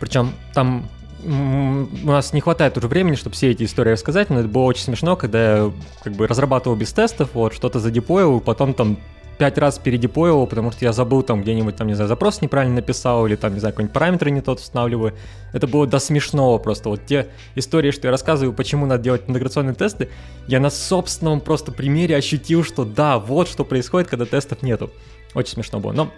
[0.00, 0.88] Причем там
[1.24, 4.82] у нас не хватает уже времени, чтобы все эти истории рассказать, но это было очень
[4.82, 8.98] смешно, когда я как бы разрабатывал без тестов, вот, что-то задепоил, потом там
[9.38, 13.26] пять раз передеплоивал, потому что я забыл там где-нибудь, там, не знаю, запрос неправильно написал,
[13.26, 15.14] или там, не знаю, какой-нибудь параметр не тот устанавливаю.
[15.52, 16.88] Это было до смешного просто.
[16.88, 20.08] Вот те истории, что я рассказываю, почему надо делать интеграционные тесты,
[20.46, 24.90] я на собственном просто примере ощутил, что да, вот что происходит, когда тестов нету.
[25.34, 25.92] Очень смешно было.
[25.92, 26.10] Но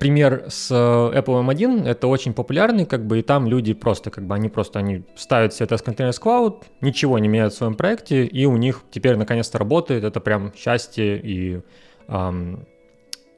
[0.00, 0.74] пример с э,
[1.18, 4.78] Apple M1, это очень популярный, как бы, и там люди просто, как бы, они просто,
[4.78, 8.80] они ставят себе Test Containers Cloud, ничего не меняют в своем проекте, и у них
[8.90, 11.60] теперь наконец-то работает, это прям счастье и
[12.10, 12.66] эм,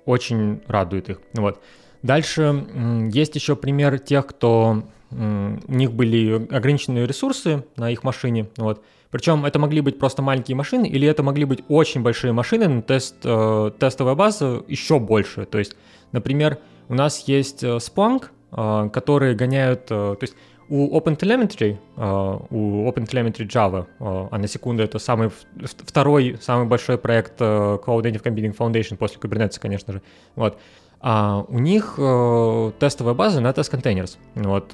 [0.05, 1.21] очень радует их.
[1.35, 1.63] Вот.
[2.03, 2.67] Дальше
[3.13, 4.83] есть еще пример тех, кто
[5.13, 8.83] у них были ограниченные ресурсы на их машине, вот.
[9.13, 12.81] Причем это могли быть просто маленькие машины, или это могли быть очень большие машины, но
[12.81, 15.45] тест, э, тестовая база еще больше.
[15.45, 15.77] То есть,
[16.13, 16.59] например,
[16.89, 20.35] у нас есть э, Splunk, э, которые гоняют, э, то есть
[20.69, 25.31] у OpenTelemetry, э, у OpenTelemetry Java, э, а на секунду это самый
[25.65, 30.03] второй самый большой проект э, Cloud Native Computing Foundation после Kubernetes, конечно же.
[30.37, 30.59] Вот.
[31.01, 34.19] А у них э, тестовая база на Test Containers.
[34.35, 34.73] Вот,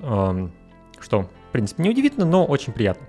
[1.01, 3.07] что, в принципе, не удивительно, но очень приятно.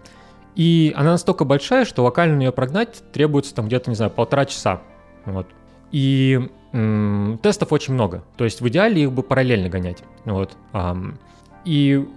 [0.55, 4.81] И она настолько большая, что локально ее прогнать требуется там где-то, не знаю, полтора часа.
[5.25, 5.47] Вот.
[5.91, 6.39] И
[6.71, 8.23] м- тестов очень много.
[8.37, 10.03] То есть в идеале их бы параллельно гонять.
[10.25, 10.55] Вот.
[11.65, 12.07] И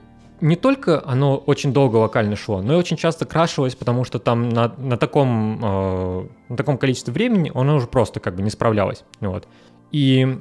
[0.42, 4.48] не только оно очень долго локально шло, но и очень часто крашилось, потому что там
[4.48, 9.04] на, на, таком, э, на таком количестве времени оно уже просто как бы не справлялось.
[9.20, 9.46] Вот.
[9.92, 10.38] И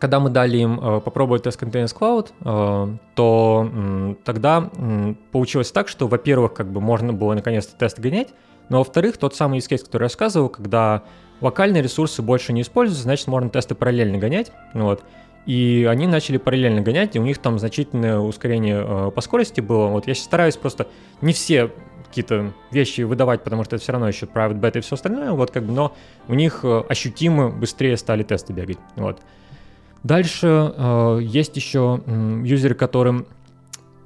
[0.00, 5.70] когда мы дали им э, попробовать Test Containers Cloud, э, то э, тогда э, получилось
[5.70, 8.30] так, что, во-первых, как бы можно было наконец-то тест гонять,
[8.68, 11.04] но во-вторых, тот самый use case, который я рассказывал, когда
[11.40, 14.50] локальные ресурсы больше не используются, значит, можно тесты параллельно гонять.
[14.74, 15.04] Вот.
[15.48, 19.86] И они начали параллельно гонять, и у них там значительное ускорение э, по скорости было.
[19.86, 20.88] Вот я сейчас стараюсь просто
[21.22, 21.70] не все
[22.06, 25.50] какие-то вещи выдавать, потому что это все равно еще private beta и все остальное, вот
[25.50, 25.96] как бы, но
[26.26, 28.76] у них э, ощутимо быстрее стали тесты бегать.
[28.96, 29.22] Вот.
[30.02, 33.24] Дальше э, есть еще э, юзеры, которым,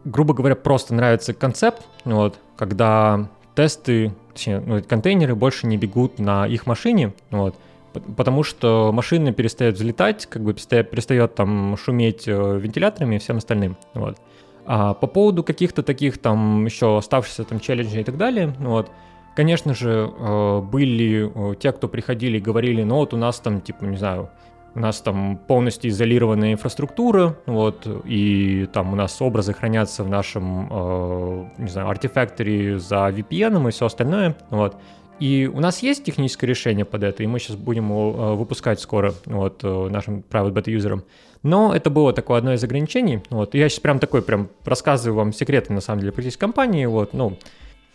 [0.04, 6.46] грубо говоря, просто нравится концепт, вот, когда тесты, точнее, ну, контейнеры больше не бегут на
[6.46, 7.56] их машине, вот,
[7.92, 13.38] потому что машина перестает взлетать, как бы перестает, перестает там шуметь э, вентиляторами и всем
[13.38, 14.16] остальным, вот.
[14.64, 18.90] А по поводу каких-то таких там еще оставшихся там челленджей и так далее, вот,
[19.34, 23.60] конечно же, э, были э, те, кто приходили и говорили, ну вот у нас там,
[23.60, 24.30] типа, не знаю,
[24.74, 30.68] у нас там полностью изолированная инфраструктура, вот, и там у нас образы хранятся в нашем,
[30.70, 34.76] э, не знаю, артефакторе за VPN и все остальное, вот.
[35.20, 38.80] И у нас есть техническое решение под это, и мы сейчас будем его э, выпускать
[38.80, 41.04] скоро вот, э, нашим private beta юзерам.
[41.42, 43.20] Но это было такое одно из ограничений.
[43.30, 43.54] Вот.
[43.54, 46.86] Я сейчас прям такой прям рассказываю вам секреты, на самом деле, здесь компании.
[46.86, 47.36] Вот, ну,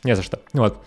[0.03, 0.39] не за что.
[0.53, 0.77] Вот.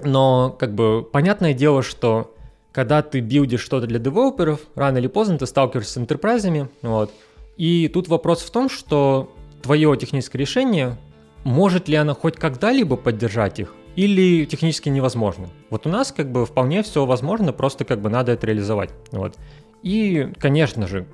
[0.00, 2.34] Но, как бы, понятное дело, что
[2.72, 7.12] когда ты билдишь что-то для девелоперов, рано или поздно ты сталкиваешься с интерпрайзами, вот.
[7.56, 10.96] И тут вопрос в том, что твое техническое решение,
[11.42, 15.48] может ли оно хоть когда-либо поддержать их, или технически невозможно.
[15.70, 18.90] Вот у нас как бы вполне все возможно, просто как бы надо это реализовать.
[19.10, 19.36] Вот.
[19.82, 21.06] И, конечно же,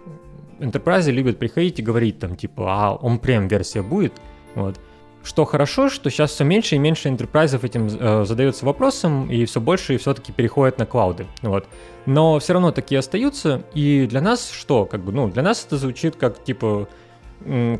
[0.59, 4.15] Enterprise любят приходить и говорить там типа, а он прям версия будет,
[4.55, 4.79] вот.
[5.23, 9.59] Что хорошо, что сейчас все меньше и меньше интерпрайзов этим э, задаются вопросом, и все
[9.59, 11.27] больше и все-таки переходят на клауды.
[11.41, 11.67] Вот.
[12.05, 14.85] Но все равно такие остаются, и для нас что?
[14.85, 16.89] Как бы, ну, для нас это звучит как типа,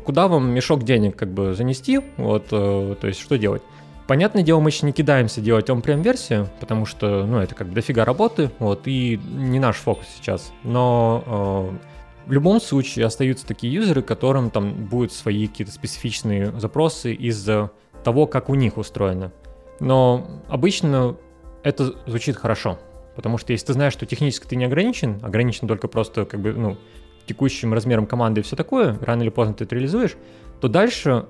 [0.03, 3.61] куда вам мешок денег как бы занести, вот, э, то есть что делать?
[4.07, 7.73] Понятное дело, мы еще не кидаемся делать он прям версию, потому что, ну, это как
[7.73, 10.53] дофига работы, вот, и не наш фокус сейчас.
[10.63, 17.13] Но э, в любом случае остаются такие юзеры, которым там будут свои какие-то специфичные запросы
[17.13, 17.71] из-за
[18.03, 19.31] того, как у них устроено.
[19.79, 21.17] Но обычно
[21.63, 22.77] это звучит хорошо,
[23.15, 26.53] потому что если ты знаешь, что технически ты не ограничен, ограничен только просто как бы,
[26.53, 26.77] ну,
[27.25, 30.15] текущим размером команды и все такое, рано или поздно ты это реализуешь,
[30.61, 31.25] то дальше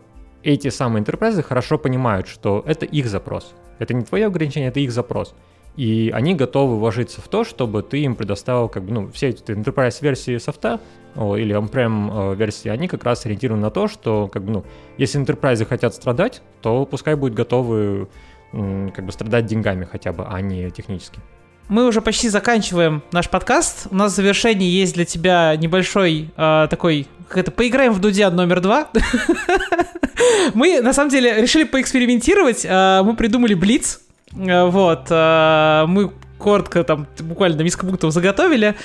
[0.45, 3.53] эти самые enterprise хорошо понимают, что это их запрос.
[3.79, 5.33] Это не твое ограничение, это их запрос.
[5.75, 9.43] И они готовы вложиться в то, чтобы ты им предоставил как бы, ну, все эти
[9.51, 10.79] enterprise версии софта
[11.15, 14.65] или on-prem э, версии, они как раз ориентированы на то, что как бы, ну,
[14.97, 18.07] если enterprise хотят страдать, то пускай будут готовы
[18.51, 21.19] как бы страдать деньгами хотя бы, а не технически.
[21.67, 23.87] Мы уже почти заканчиваем наш подкаст.
[23.89, 28.29] У нас в завершении есть для тебя небольшой э, такой, как это, поиграем в Дудя
[28.29, 28.89] номер два.
[30.53, 32.65] Мы, на самом деле, решили поэкспериментировать.
[32.65, 34.01] Э, мы придумали Блиц.
[34.35, 38.75] Э, вот, э, мы коротко там буквально несколько пунктов заготовили.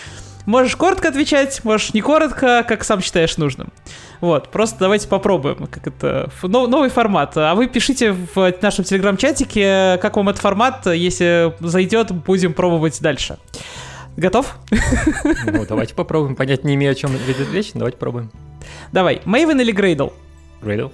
[0.47, 3.73] Можешь коротко отвечать, можешь не коротко, как сам считаешь нужным.
[4.21, 7.37] Вот, просто давайте попробуем, как это, новый формат.
[7.37, 13.39] А вы пишите в нашем телеграм-чатике, как вам этот формат, если зайдет, будем пробовать дальше.
[14.17, 14.57] Готов?
[15.47, 16.37] Ну, давайте попробуем.
[16.37, 18.31] Понять не имею, о чем идет речь, давайте пробуем.
[18.93, 20.13] Давай, Maven или Gradle?
[20.63, 20.91] Gradle.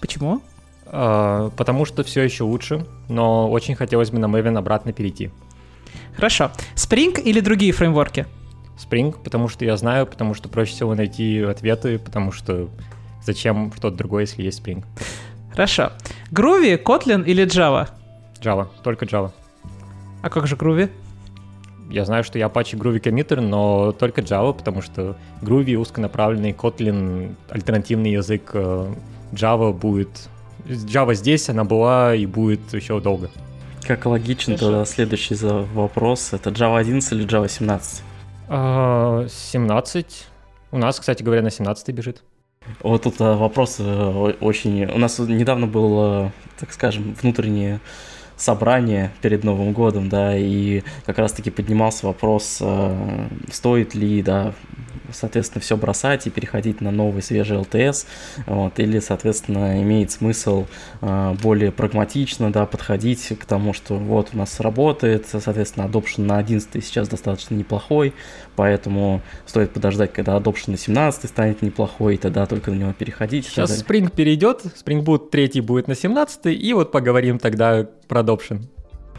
[0.00, 0.42] Почему?
[0.86, 5.30] А, потому что все еще лучше, но очень хотелось бы на Maven обратно перейти.
[6.14, 6.50] Хорошо.
[6.74, 8.26] Spring или другие фреймворки?
[8.78, 12.68] Spring, потому что я знаю, потому что проще всего найти ответы, потому что
[13.22, 14.84] зачем что-то другое, если есть Spring.
[15.50, 15.92] Хорошо.
[16.30, 17.88] Groovy, Kotlin или Java?
[18.40, 19.32] Java, только Java.
[20.22, 20.90] А как же Groovy?
[21.88, 27.34] Я знаю, что я Apache Groovy коммитер, но только Java, потому что Groovy узконаправленный, Kotlin
[27.48, 28.92] альтернативный язык, э,
[29.32, 30.28] Java будет...
[30.64, 33.30] Java здесь, она была и будет еще долго.
[33.82, 38.02] Как логично тогда следующий за вопрос, это Java 11 или Java 17?
[38.48, 40.26] 17.
[40.72, 42.22] У нас, кстати говоря, на 17 бежит.
[42.82, 44.86] Вот тут а, вопрос э, очень...
[44.86, 47.80] У нас недавно был, так скажем, внутреннее
[48.36, 54.52] собрание перед Новым годом, да, и как раз-таки поднимался вопрос, э, стоит ли, да,
[55.16, 58.06] соответственно, все бросать и переходить на новый свежий LTS,
[58.46, 60.66] вот, или, соответственно, имеет смысл
[61.00, 66.38] э, более прагматично, да, подходить к тому, что вот у нас работает, соответственно, adoption на
[66.38, 68.14] 11 сейчас достаточно неплохой,
[68.54, 73.46] поэтому стоит подождать, когда adoption на 17 станет неплохой, и тогда только на него переходить.
[73.46, 78.62] Сейчас Spring перейдет, Spring Boot 3 будет на 17 и вот поговорим тогда про adoption.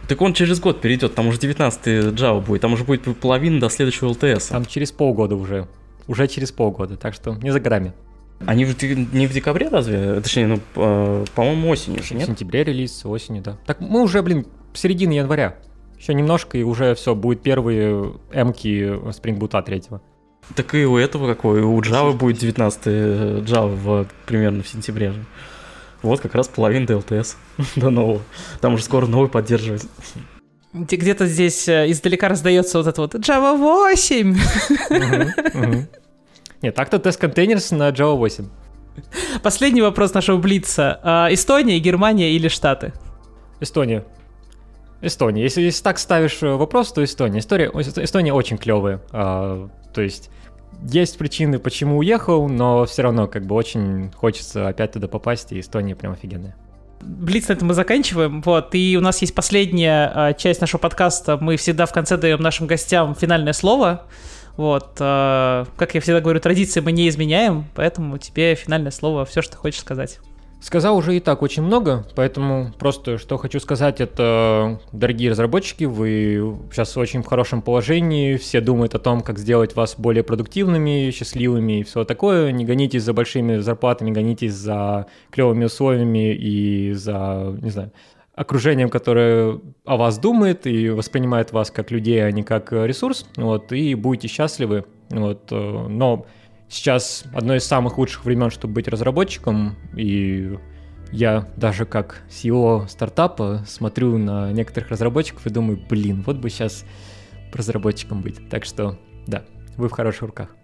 [0.07, 1.87] Так он через год перейдет, там уже 19
[2.17, 4.49] Java будет, там уже будет половина до следующего LTS.
[4.51, 5.67] Там через полгода уже.
[6.07, 7.93] Уже через полгода, так что не за горами.
[8.45, 8.81] Они в,
[9.13, 10.21] не в декабре разве?
[10.21, 12.25] Точнее, ну, э, по-моему, осенью же, нет?
[12.25, 13.57] В сентябре релиз, осенью, да.
[13.65, 15.55] Так мы уже, блин, середина января.
[15.97, 19.83] Еще немножко, и уже все, будет первые эмки Spring Boot 3.
[20.55, 21.61] Так и у этого какой?
[21.61, 25.25] У Java будет 19 Java в, примерно в сентябре же.
[26.03, 27.35] Вот как раз половина DLTS
[27.75, 28.21] до нового.
[28.61, 29.87] Там уже скоро новый поддерживать.
[30.73, 34.37] Где-то здесь э, издалека раздается вот это вот Java 8.
[36.61, 38.47] Нет, так-то тест контейнерс на Java 8.
[39.43, 40.99] Последний вопрос нашего Блица.
[41.03, 42.93] А, Эстония, Германия или Штаты?
[43.59, 44.03] Эстония.
[45.01, 45.43] Эстония.
[45.43, 47.39] Если, если так ставишь э, вопрос, то Эстония.
[47.39, 49.01] История, Эстония очень клевая.
[49.11, 50.29] А, то есть
[50.83, 55.59] есть причины, почему уехал, но все равно как бы очень хочется опять туда попасть, и
[55.59, 56.55] Эстония прям офигенная.
[57.01, 58.41] Блиц на этом мы заканчиваем.
[58.41, 61.37] Вот, и у нас есть последняя а, часть нашего подкаста.
[61.37, 64.03] Мы всегда в конце даем нашим гостям финальное слово.
[64.55, 69.41] Вот, а, как я всегда говорю, традиции мы не изменяем, поэтому тебе финальное слово, все,
[69.41, 70.19] что хочешь сказать.
[70.59, 76.57] Сказал уже и так очень много, поэтому просто что хочу сказать, это, дорогие разработчики, вы
[76.71, 81.79] сейчас в очень хорошем положении, все думают о том, как сделать вас более продуктивными, счастливыми
[81.79, 82.51] и все такое.
[82.51, 87.91] Не гонитесь за большими зарплатами, гонитесь за клевыми условиями и за, не знаю,
[88.33, 93.71] окружением, которое о вас думает и воспринимает вас как людей, а не как ресурс, вот,
[93.71, 96.25] и будете счастливы, вот, но
[96.69, 100.57] сейчас одно из самых лучших времен, чтобы быть разработчиком, и
[101.11, 106.85] я даже как CEO стартапа смотрю на некоторых разработчиков и думаю, блин, вот бы сейчас
[107.53, 108.49] разработчиком быть.
[108.49, 109.43] Так что, да,
[109.77, 110.55] вы в хороших руках.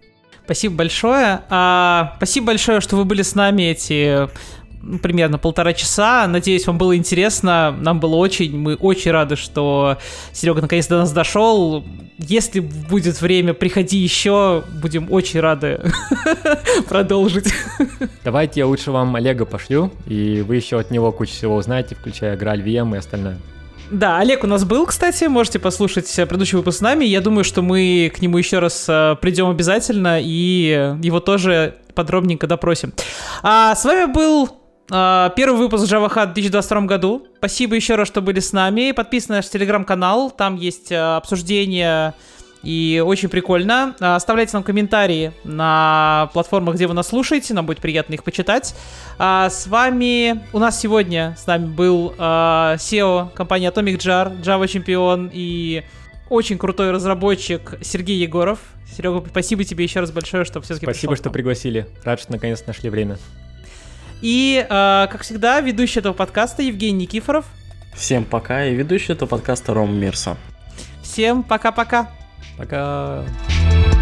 [0.44, 1.42] Спасибо большое.
[1.48, 4.28] А, спасибо большое, что вы были с нами эти
[5.02, 6.26] примерно полтора часа.
[6.26, 7.74] Надеюсь, вам было интересно.
[7.78, 9.98] Нам было очень, мы очень рады, что
[10.32, 11.84] Серега наконец до нас дошел.
[12.18, 14.64] Если будет время, приходи еще.
[14.80, 15.80] Будем очень рады
[16.88, 17.52] продолжить.
[18.24, 22.36] Давайте я лучше вам Олега пошлю, и вы еще от него кучу всего узнаете, включая
[22.36, 23.38] Граль, VM и остальное.
[23.90, 27.04] Да, Олег у нас был, кстати, можете послушать предыдущий выпуск с нами.
[27.04, 32.46] Я думаю, что мы к нему еще раз э, придем обязательно и его тоже подробненько
[32.46, 32.92] допросим.
[33.42, 34.48] А с вами был
[34.88, 37.26] первый выпуск Java Hut в 2022 году.
[37.38, 38.92] Спасибо еще раз, что были с нами.
[38.92, 40.30] Подписывайтесь на наш телеграм-канал.
[40.30, 42.14] Там есть uh, обсуждения
[42.62, 43.94] и очень прикольно.
[43.98, 47.54] Uh, оставляйте нам комментарии на платформах, где вы нас слушаете.
[47.54, 48.74] Нам будет приятно их почитать.
[49.18, 50.44] С вами...
[50.52, 55.84] У нас сегодня с нами был SEO компании Atomic Jar, Java чемпион и
[56.28, 58.58] очень крутой разработчик Сергей Егоров.
[58.96, 61.86] Серега, спасибо тебе еще раз большое, что все-таки Спасибо, что пригласили.
[62.04, 63.18] Рад, что наконец нашли время.
[64.24, 67.44] И, э, как всегда, ведущий этого подкаста Евгений Никифоров.
[67.92, 70.38] Всем пока, и ведущий этого подкаста Ром Мирса.
[71.02, 72.08] Всем пока-пока.
[72.56, 72.76] Пока.
[72.76, 73.24] -пока.
[73.26, 73.93] пока.